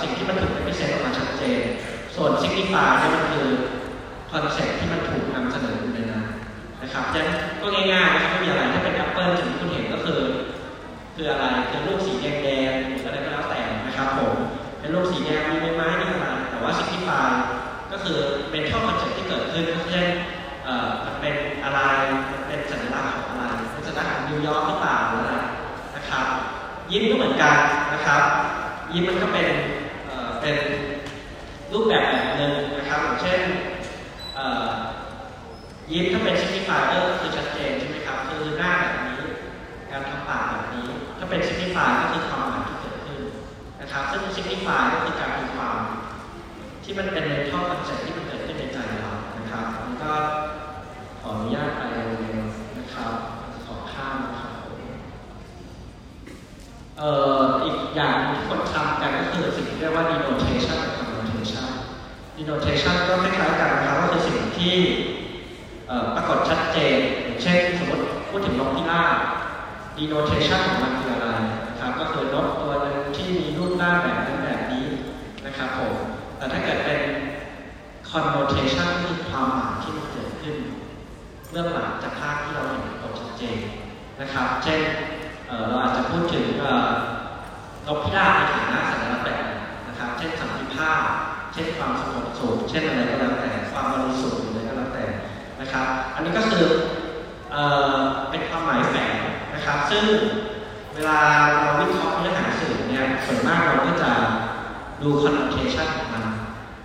[0.00, 1.60] สิ่งที่มันถูกเป็นพิเศษออกมาชัดเจน
[2.16, 3.46] ส่วน signify นี่มันคือ
[4.30, 6.24] concept ที่มันถูกนำเสนออยู่ในนั้น
[6.82, 7.22] นะครับฉะ
[7.62, 10.20] ก็ง่ายๆนะครับไม่มีอะไรถ้าเป็น Apple สิ่งที่คุณเห็นก็คือ
[11.14, 14.34] คืออะไรคือรูปสีแดงๆหรืออะไรก็แล้วแต่นะครับผม
[14.80, 17.28] เป็นรูปสีแดงมีใบไม้มีอะไรแต่ว่า signified
[17.92, 18.18] ก็คือ
[18.50, 20.06] เป็นข้อ concept ที่เกิดขึ้นเช่น
[20.64, 21.34] เอ่อมันเป็น
[21.64, 21.80] อะไร
[22.32, 25.34] มันเป็นสัญลักษณ์ของอะไรเป็นสัญลักษณ์ของนิวยอร์กหรือเปล่าหรืออะไร
[25.96, 26.26] นะครับ
[26.90, 27.56] ยิ้มก็เหมือนกัน
[27.94, 28.22] นะครับ
[28.92, 29.48] ยิ้มมันก็เป็น
[30.40, 30.56] เป็น
[31.72, 33.40] รูปแบบแบบหนึ่งนะครับอย่างเช่น
[35.92, 39.20] ยิ้มถ้าเป็น signifier ก็คือชัดเจนใช่ไหมครับคือหน้าแบบนี้
[39.90, 40.88] การทำปากแบบนี้
[41.18, 43.20] ถ้าเป็น signifier ก็คือความหมายที่เกิดขึ้น
[43.80, 45.78] นะครับซึ่ง signifier ก็คือการตีความ
[46.84, 50.12] ที่มันเป็น mental concept ที่มันเกิดขึ้นในใจเรานะครับมันก็
[51.20, 53.12] ขออนุญาตไปเร็วๆนะครับ
[53.64, 54.80] ขอข้ามนะครับผม
[57.00, 61.66] เอ่ออีกอย่างที่คนทำกันก็คือสิ่งที่เรียกว่า denotation กับ connotation
[62.36, 64.76] denotation ก็คล้ายๆกันนะครับก็คือสิ่งที่
[65.88, 66.98] เอ่อปรากฏชัดเจน
[67.42, 69.16] เช่นสมมติพูดถึงนกพิราบ
[69.98, 71.28] denotation ของมันคืออะไร
[71.68, 74.86] นะครับก็คือนกตัวหนึ่งที่มีรูปร่างแบบนั้นแบบนี้
[75.46, 75.94] นะครับผม
[76.36, 77.00] แต่ถ้าเกิดเป็น
[78.10, 80.56] connotation ก็คือความหมายที่มันเกิดขึ้น
[81.50, 83.58] เรื่องหลังจากภาพที่เราเห็นปรากฏชัดเจน
[84.20, 84.80] นะครับ เช่น
[85.68, 86.88] เราอาจจะพูดถึงเอ่อ
[87.86, 89.44] กพิราบในฐานะสัญลักษณ์แบบ
[89.88, 91.00] นะครับ เช่นสันติภาพ
[91.52, 95.04] เช่นความสงบสุขเช่นอะไรก็แล้วแต่ความบริสุทธิ์อะไรก็แล้วแต่
[95.60, 96.64] นะครับ อันนี้ก็คือ
[98.30, 99.14] เป็นความหมายแฝง
[99.54, 100.04] นะครับ ซึ่ง
[100.94, 101.20] เวลา
[101.60, 104.10] เราวิเคราะห์เนื้อหาสื่อเนี่ยส่วนมากเราก็จะ
[105.02, 106.24] ดู connotation ของมัน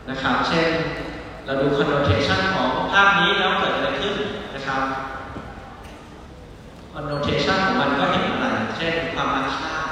[0.09, 0.69] นะครับ เช่น
[1.45, 4.15] เราดู connotation ของภาพนี้แล้วเกิดอะไรขึ้น
[4.55, 4.81] นะครับ
[6.95, 9.91] connotation ของมันก็เห็นอะไร เช่นความรักชาติ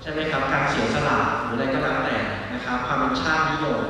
[0.00, 2.16] ใช่ไหมครับ การเสียสละหรืออะไรก็แล้วแต่
[2.52, 3.80] นะครับ ความเป็นชาตินิยม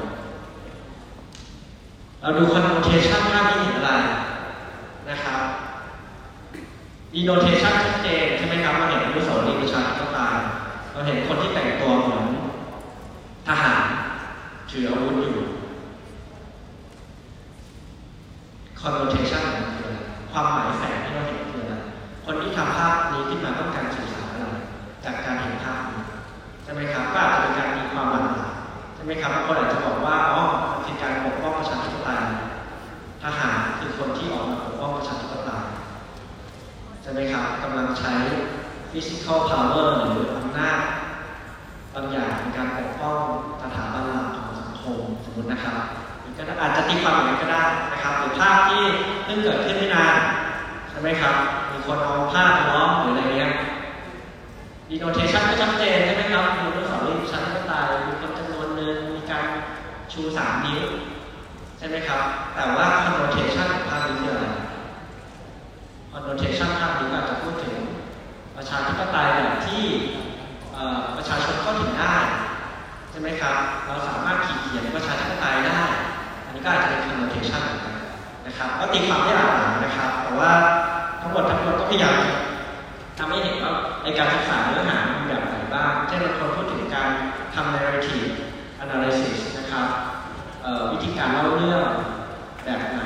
[2.21, 3.91] เราดู connotation ภาพนี้เห็นอะไร
[5.11, 5.41] นะครับ
[7.15, 10.35] denotation ชัดเจนใช่ไหมครับเราเห็นอนุสาวรีย์ประชาธิปไตย
[10.93, 12.25] เราเห็นคนที่แต่งตัวเหมือน
[13.49, 13.85] ทหาร
[14.71, 15.37] ถืออาวุธอยู่
[18.81, 19.91] connotation มันคือ
[20.31, 21.46] ความหมายแฝงที่เราเห็น
[22.29, 24.57] คนที่ทำภาพนี้ขึ้นมาต้องการสื่อสารอะไร
[25.05, 26.03] จากการเห็นภาพนี้
[26.63, 28.29] ใช่ไหมครับก็อาจจะเป็นการมีความหมาย
[28.95, 30.43] ใช่ไหมครับบางคนอาจจะบอกว่าอ๋อ
[30.73, 32.25] มันคือการปกป้องประชาธิปไตย
[33.23, 35.65] ทหารคือคนที่ออกมาปกป้องประชาธิปไตย
[37.03, 38.15] ใช่ไหมครับกำลังใช้
[38.91, 40.81] physical power หรืออำนาจ
[41.95, 43.19] บางอย่างในการปกป้อง
[43.63, 45.77] สถาบันหลักของสังคมสมมตินะครับ
[46.37, 48.83] ก็อาจจะตีความอย่างนั้นก็ได้นะครับหรือภาพที่
[49.25, 50.17] เพิ่งเกิดขึ้นไม่นาน
[50.91, 51.37] ใช่ไหมครับ
[51.87, 53.53] คนเอาผ้าล้อมหรืออะไรเงี้ย
[54.89, 59.47] denotation ก็ชัดเจนใช่ไหมครับมีอนุสาวรีย์ปชาธิปไตายมีคนจำนวนหนึ่งมีการ
[60.13, 60.83] ชูสามนิ้ว
[61.79, 62.21] ใช่ไหมครับ
[62.55, 64.47] แต่ว่า connotation ของภาพนี้คืออะไร
[66.13, 67.77] connotation ภาพนี้อาจจะพูดถึง
[68.57, 69.85] ประชาธิปไตยแบบที่
[71.17, 72.17] ประชาชนเข้าถึงได้
[73.11, 73.57] ใช่ไหมครับ
[73.87, 75.83] เราสามารถขีดเขียนประชาธิปไตยได้
[76.45, 77.95] อันนี้ก็อาจจะเป็น connotation เหมือนกัน
[78.47, 80.53] นะครับ ก็ตีความได้หลากหลายนะครับ แต่ว่า
[81.27, 82.19] ทั้งหมดทั้งหมวลก็พยายาม
[83.19, 83.73] ทำให้เห็นว่า
[84.05, 87.09] ในการศึกษาเนื้อหามีแบบไหนบ้างเช่นบางคนพูดถึงการ
[87.55, 88.31] ทำ narrative
[88.85, 89.87] analysis นะครับ
[90.93, 91.85] วิธีการเล่าเรื่อง
[92.65, 93.01] แบบไหน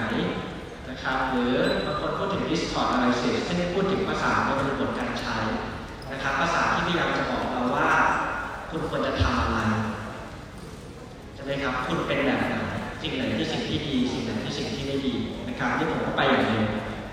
[0.90, 1.52] นะครับหรือ
[1.86, 5.36] บางคนพูดถึง discourse analysis ซึ่งพูดถึงภาษาในบริบทการใช้
[6.12, 7.88] นะครับภาษาที่พยายามจะบอกเราว่า
[8.70, 9.59] คุณควรจะทำอะไร
[11.34, 12.55] ใช่ไหมครับคุณเป็นแบบไหน
[13.02, 15.14] สิ่งไหนคือสิ่งที่ดี สิ่งไหนคือสิ่งที่ไม่ดี
[15.48, 16.60] นะครับนี่ผมก็ไปอย่างนี้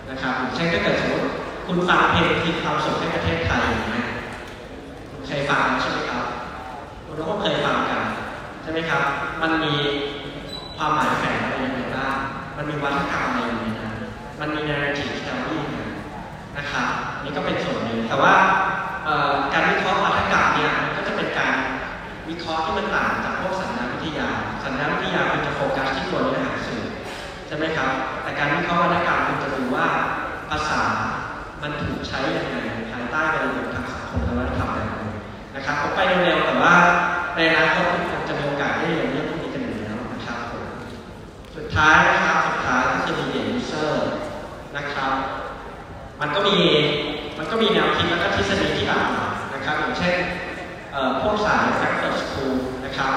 [0.10, 1.28] นะครับเช่นถ้าเกิดสมมติ
[1.68, 4.08] คุณฟังเพลงคือความสุขให้ประเทศไทยอย่างเงี้ย
[5.10, 6.26] คุณเคยฟังใช่ไหมครับ
[7.06, 8.02] คุณก็เคยฟังกัน
[8.62, 9.04] ใช่ไหมครับ
[9.42, 9.74] มันมี
[10.78, 12.16] ความหมายแฝงอะไรยังไงบ้าง
[12.58, 13.94] มันมีวัฒกรรมอะไรอยู่ในนั้น
[14.40, 15.60] มันมี narrative story
[16.58, 16.88] นะครับ
[17.24, 18.34] นี่ก็เป็นส่วนหนึ่งแต่ว่า
[19.54, 21.56] การวิเคราะห์วัฒกรรมเนี่ยมันก็จะเป็นการ
[22.30, 24.28] วิเคราะห์ที่มันต่างจากพวกสัญญาวิทยา
[24.64, 26.84] สัญญาวิทยาคุณจะโฟกัสที่ตัวเนื้อหาสื่อ
[27.48, 27.92] ใช่ไหมครับ
[28.24, 29.90] แต่การวิเคราะห์วรรณกรรมคุณจะ ว่า
[30.50, 30.82] ภาษา
[31.62, 32.58] มันถูกใช้อยังไง
[32.92, 34.96] ภายใต้บริบททางสังคมและวัฒนธรรมแบบไหน
[35.56, 36.76] นะครับผมไปเร็วๆแต่ว่า
[37.36, 40.66] ในอนาคตทุกคนจะมีโอกาสได้เรียนเรื่องพวกนี้กันอยู่แล้วนะครับผม
[41.56, 43.94] สุดท้ายนะครับสุดท้ายก็คือ media user
[44.78, 45.14] นะครับ
[46.22, 46.58] มันก็มี
[47.38, 50.18] มันก็มีแนวคิดและก็ทฤษฎีที่หลากหลายนะครับอย่างเช่น
[51.22, 53.14] พวกสาย Frankfurt School นะครับ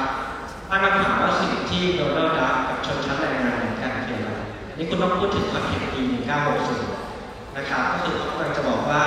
[0.70, 4.30] ตั้งคำถามว่าสิ่งที่โดนัลด์ดักกับชนชั้นแรงงานเหมือนกันคืออะไร
[4.78, 5.99] นี่คุณต้องพูดถึง context ปี
[6.38, 9.02] 1960นะครับก็คือเขากำลังจะบอกว่า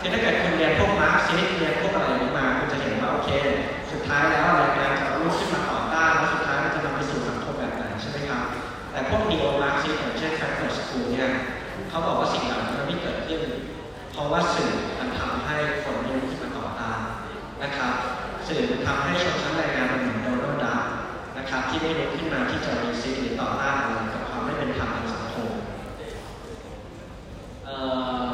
[0.00, 3.30] คือถ้าเกิดคุณเรียนพวกมาร์กซิสเรียนพวกอะไรนี้มาคุณจะเห็นว่าโอเค
[3.90, 8.44] สุดท้ายแล้วแรงงานจะลุกขึ้นมาต่อต้านแล้วสุดท้ายมันจะนำไปสู่สังคมแบบไหนใช่ไหมครับ
[8.92, 11.30] แต่พวก neo Marxist อย่างเช่น Frankfurt School เนี่ย
[11.88, 13.42] เขาบอกว่าสิ่งเหล่านี้มันไม่เกิดขึ้น
[14.12, 16.98] เพราะว่าสื่อมันทำให้คนไม่ลุกขึ้นมาต่อต้าน
[17.62, 17.94] นะครับ
[18.46, 20.82] สื่อมันทำให้ชนชั้นแรงงานมันเหมือนโดนัลด์ดัก
[21.38, 25.50] นะครับที่ไม่ลุกขึ้นมาที่จะรีซิสหรือต่อต้านอะไรกับความไม่เป็นธรรมทางสังคม
[27.64, 27.76] เอ่
[28.22, 28.26] อ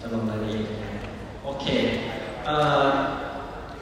[0.00, 0.86] จะลงรายละเอียดยังไง
[1.44, 1.66] โอเค
[2.44, 2.47] เอ่อ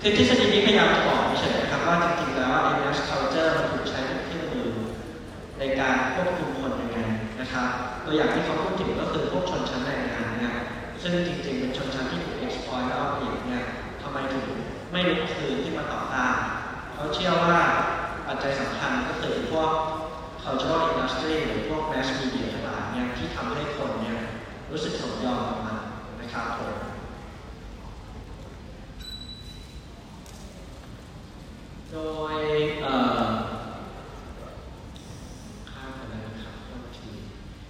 [0.00, 4.70] คือทฤษฎีนี้พยายามจะบอกเฉยๆนะครับว่าจริงๆแล้วไอ้ mass culture มันถูกใช้เป็นเครื่องมือ
[5.58, 6.98] ในการควบคุมคนยังไง
[7.40, 7.68] นะครับ
[8.04, 10.54] ตัวอย่างที่เขาพูดถึงก็คือพวกชนชั้นแรงงานเนี่ย
[11.02, 13.64] ซึ่งจริงๆเป็นชนชั้นที่ถูก exploit แล้วเอาเปรียบเนี่ย
[14.02, 14.46] ทำไมถึง
[14.90, 16.34] ไม่ลุกคืนที่มาต่อต้าน
[16.94, 17.58] เขาเชื่อว่า
[18.26, 19.70] ปัจจัยสำคัญก็คือพวก
[20.42, 24.18] cultural industry หรือพวก mass media ทั้งหลายเนี่ยที่ทำให้คนเนี่ย
[24.70, 25.78] รู้สึกสมยอมกับมัน
[26.20, 26.74] นะครับผม
[31.96, 32.02] โด
[32.34, 32.36] ย
[35.70, 36.54] ข้ามไปนะครับ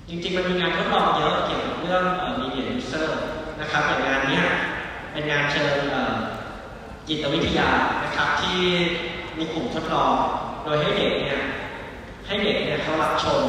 [0.08, 2.04] จริงๆ มันมีงานทดลองเยอะเกี่ยวกับเรื่อง
[2.40, 3.20] media user
[3.60, 4.40] นะครับแต่งานนี้
[5.12, 5.76] เป็นงานเชิง
[7.08, 7.68] จิตวิทยา
[8.04, 8.60] นะครับที่
[9.38, 10.14] มีกลุ่มทดลอง
[10.64, 11.40] โดยให้เด็กเนี่ย
[12.26, 13.42] ให้เด็กเนี่ยเขารับชม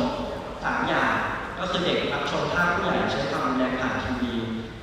[0.63, 1.11] สามอย่าง
[1.59, 4.33] ก็คือเด็กรับชมภาพผู้ใหญ่ใช้ความรุนแรงผ่านทีวี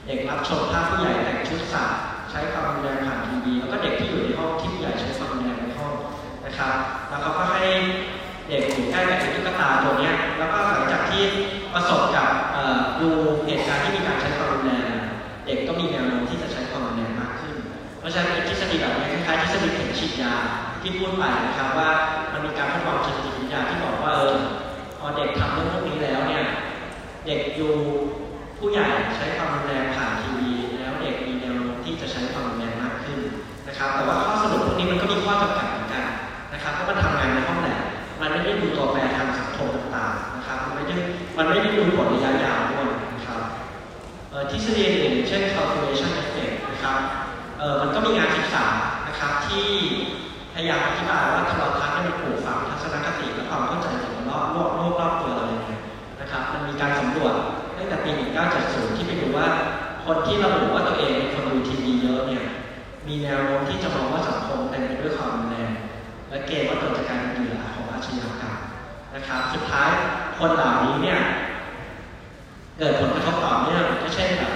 [0.07, 1.99] เด็กรับชมภาพผู้ใหญ่แต่งชุดสัตว์
[2.31, 2.99] ใช้ความแรง
[7.25, 7.65] แล้วก็ให้
[8.49, 11.25] เด็กอยู่แบล้กับตุ๊กตาตัวนี้แล้วก็หลังจากที่
[11.75, 12.29] ประสบกับ
[13.01, 13.09] ดู
[13.47, 14.93] เหตุการณ์ที่มีการใช้ความรุนแรง
[15.47, 17.57] เด็กก็มีแนวโน้มที่จะใช้ความรุนแรงมากขึ้น
[17.99, 20.33] เพราะฉะนั้นทฤษฎีแบบนี้คล้ายๆทฤษฎีเข็มฉีดยา
[20.83, 21.91] ที่พูดไปนะครับว่า
[22.33, 24.37] มันมีการทดลองจิตวิทยาที่บอกว่าเออ
[24.99, 26.45] พอเด็กทำเรื่องพวกนี้แล้วเนี่ย
[27.27, 27.73] เด็กอยู่
[28.59, 28.87] ผู้ใหญ่
[29.17, 33.21] ใช้ความรุนแรงผ่านทีวีแล้วเด็กมีแนวโน้มที่จะใช้ความรุนแรงมากขึ้น
[33.69, 34.35] นะครับ แต่ว่าข้อ
[44.57, 46.99] ฤษฎีหนึ่งเช่น calculation effect นะครับ
[47.81, 48.67] มันก็มีงานศึกษา
[49.09, 49.67] นะครับที่
[50.55, 55.71] พยายามอธิบายว่าโทรทัศน์มันปลูกฝังทัศนคติและความเข้าใจถึงรอบโลกโลกรอบตัวเราอย่างไร
[56.21, 57.35] นะครับ มันมีการสำรวจ
[57.77, 58.11] ตั้งแต่ปี
[58.55, 59.47] 1970 ที่ไปดูว่า
[60.05, 62.45] คนที่ระบุว่าตัวเองเป็นคนดูทีวีเยอะเนี่ย
[63.07, 65.71] มีแนวโน้มที่จะมองว่าสังคมเต็มไปด้วยความรุนแรง
[66.29, 68.57] และเกณฑ์ว่าตัวจะกลารเป็นเหยื่อของอาชญากรรม
[69.15, 69.89] นะครับ สุดท้าย
[70.39, 71.21] คนเหล่านี้เนี่ย
[72.79, 74.54] เกิดผลกระทบต่อเนื่อง noche de la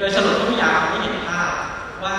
[0.00, 1.50] โดยสรุปทุกอย่างไม่เห็นภาพ
[2.04, 2.18] ว่า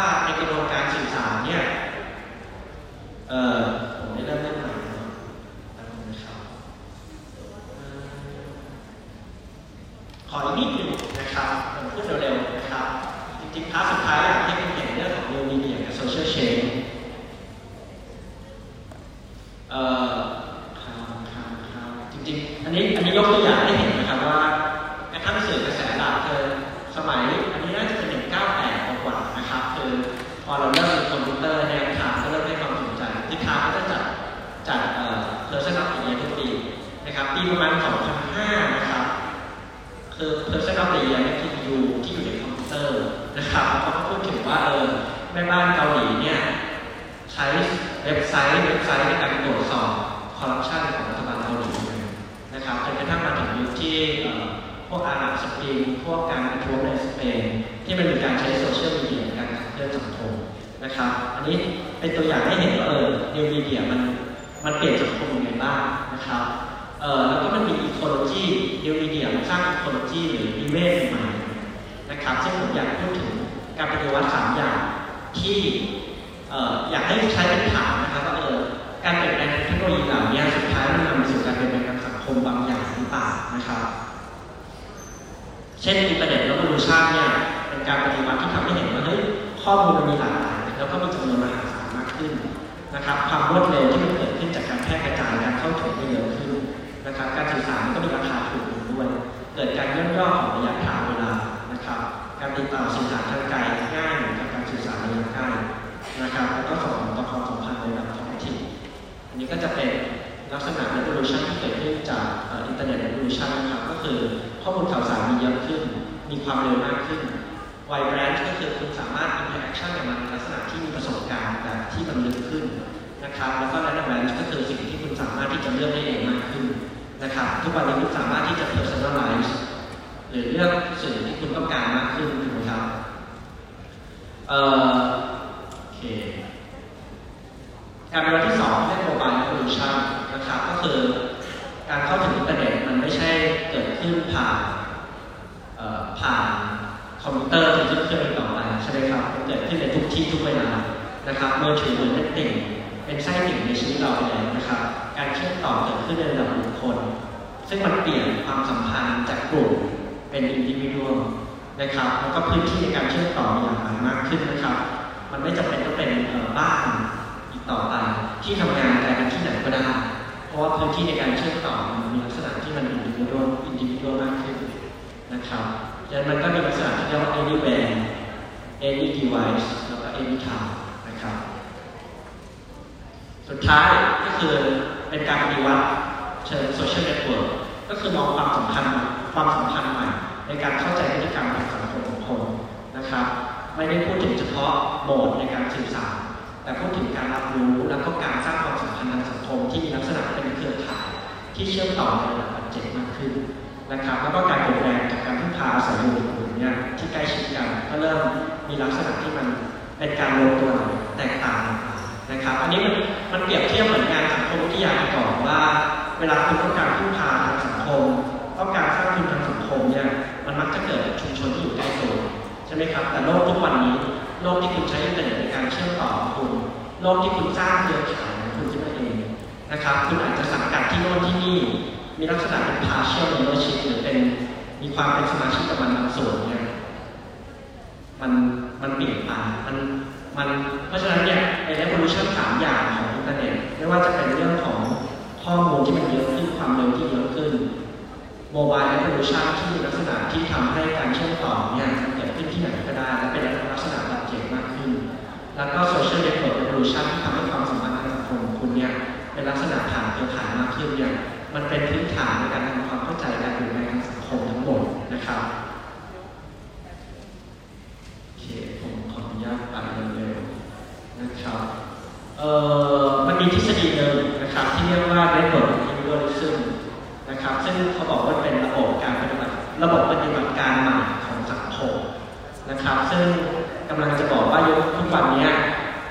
[283.94, 285.50] กำลังจะบอกว่ายุคทุกวันนี้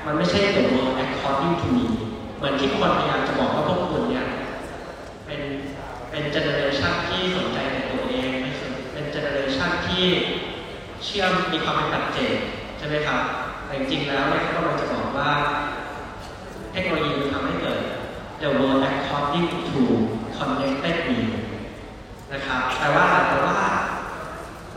[0.07, 1.87] มันไม่ใช่ the world according to me
[2.37, 4.27] เหมือนที่คนพยายามจะบอกว่าพวกคุณเนี่ย
[5.27, 5.41] เป็น
[6.11, 8.51] เป็น generation ที่สนใจในตัวเองไม่
[8.93, 10.05] เป็น generation ที่
[11.05, 12.35] เชื่อมมีความเป็นปัจเจก
[12.79, 13.21] ใช่ไหมครับ
[13.67, 15.31] แต่จริงๆแล้วเนี่ยเขากำลังจะบอกว่า
[16.73, 17.79] เทคโนโลยีมันทำให้เกิด
[18.41, 19.81] the world according to
[20.37, 21.21] connected me
[22.33, 23.59] นะครับแปลว่าแปลว่า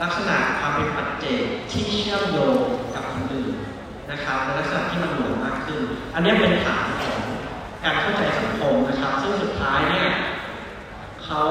[0.02, 1.42] ลักษณะความเป็นปัจเจก
[1.72, 2.58] ที่เชื่อมโยง
[4.14, 5.82] นะครับในลักษณะที่มันหลวมมากขึ้น
[6.14, 7.20] อันนี้เป็นฐานของ
[7.84, 10.10] การเข้าใจสังคมนะครับ ซึ่งสุดท้ายเนี่ย
[11.26, 11.42] เขา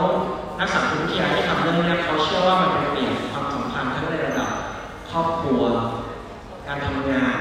[0.58, 4.50] นักสังคมวิทยาที่ทำเรื่องนี้เขาเชื่อว่ามันเป็นเปลี่ยนความสัมพันธ์ทั้งในระดับ
[5.10, 5.62] ครอบครัว
[6.66, 7.38] การทำงาน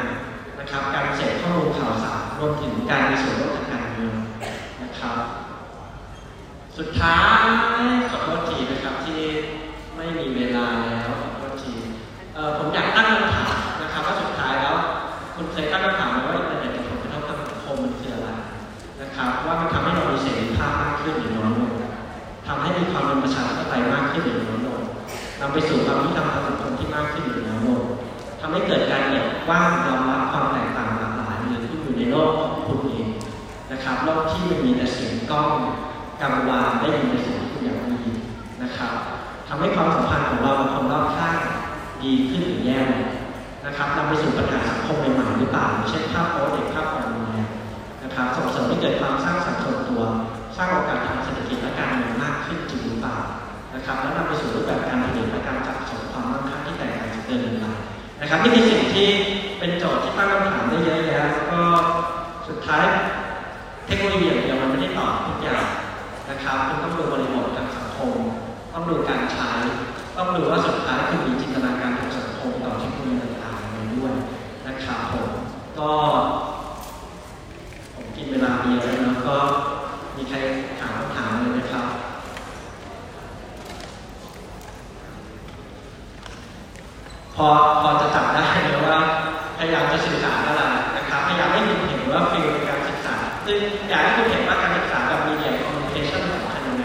[0.60, 4.16] นะครับ การเสพข้อมูลข่าวสารรวมถึงการมีส่วนร่วมทางการเมือง
[4.84, 5.18] นะครับ
[6.78, 7.42] สุดท้าย
[22.72, 24.82] ให้มีความเป็นประชาธิปไตยมากขึ้นหรือน้อยลง
[25.40, 27.84] นำไปสู่ความยุติธรรมทางสังคมที่มากขึ้นหรือน้อยลง
[28.40, 33.08] ทำให้เกิดการเหยียดกว้างยอมรับความแตกต่างหลากหลายหรือที่อยู่ในโลกของคุณเอง
[33.72, 35.52] นะครับโลกที่มันมีแต่เสียงกล้อง
[36.22, 38.16] กังวานได้ยินในสิ่งที่คุณอยากได้ยิน
[38.64, 38.94] นะครับ
[39.48, 41.38] ทำให้ความสัมพันธ์ของเรากับคนรอบข้าง
[42.04, 43.06] ดีขึ้นหรือแย่ลง
[43.66, 47.48] นะครับนำไปสู่ปัญหาสังคมใหม่ๆหรือเปล่าเช่นภาพโป๊เด็กภาพความรุนแรง
[48.04, 50.02] นะครับส่งเสริมให้เกิดความสร้างสรรค์ส่วนตัว
[50.58, 51.20] สร้างโอกาสทาง
[53.82, 57.66] นะครับแล้วนำไปสู่รูปแบบการผลิตและการจัดส่งความมั่งคั่งที่แตกต่างจากเดิมหรือเป
[58.22, 59.08] นะครับนี่คือสิ่งที่
[59.60, 61.62] เป็นโจทย์ที่ตั้งคำถามได้เยอะแยะแล้วก็
[62.48, 62.84] สุดท้าย
[63.88, 65.66] เทคโนโลยีอย่างเดียวมันไม่ได้ตอบทุกอย่าง
[66.30, 68.14] นะครับคุณต้องดูบริบททางสังคม
[68.74, 69.50] ต้องดูการใช้
[70.18, 74.14] ต้องดูว่าสุดท้ายคุณมีจินตนาการทางสังคมต่อเทคโนโลยีต่างๆไรด้วย
[74.68, 75.30] นะครับผม
[75.80, 75.92] ก็
[77.96, 79.36] ผมกินเวลาเยอะแล้วก็
[80.18, 80.38] มีใคร
[80.80, 81.88] ถามคำถามอะไรไหมครับ
[87.31, 87.50] พ อ
[87.82, 89.00] พอจะจับได้เลยว่า
[89.58, 90.62] พยายามจะสื่อสารอะไร
[90.96, 96.84] นะครับพยายามให้คุณเห็นว่า field ในการศึกษาซึ่งอยากให้คุณเห็นว่าการศึกษาแบบ media communication สำคัญยังไง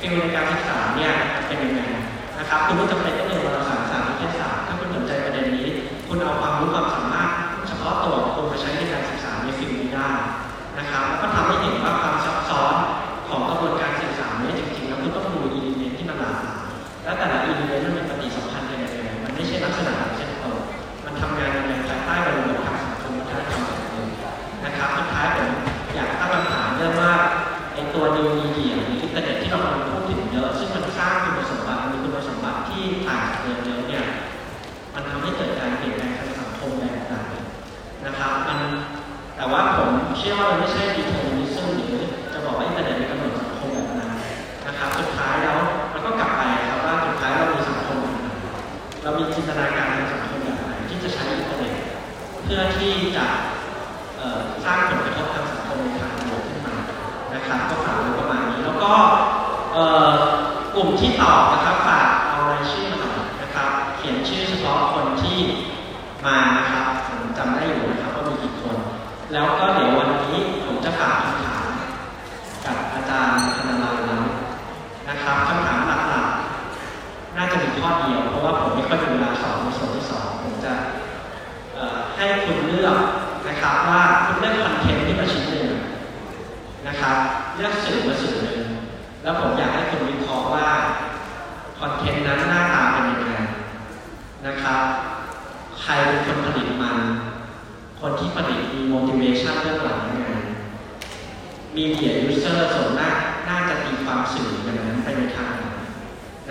[0.00, 1.12] field ในการศึกษาเนี่ย
[1.46, 1.80] เป็นยังไง
[2.38, 3.31] นะครับคุณก็จำเป็นต้อง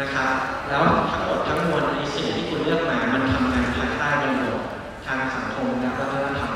[0.05, 0.31] ะครับ
[0.69, 4.59] แล้วทั้งหมดทั้งมวลในสิ่งที่คุณเลือกมา มันทำงานภายใต้ระบบ
[5.05, 6.51] ทางสังคมและวัฒนธรรม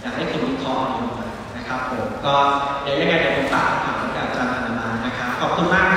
[0.00, 1.06] อยากให้คุณวิเคราะห์ดู
[1.56, 2.34] นะครับผมก็
[2.82, 5.87] เดี๋ยวยังไงเดี๋ยวผมฝากคำถามกับอาจารย์อนมานะครับขอบคุณมาก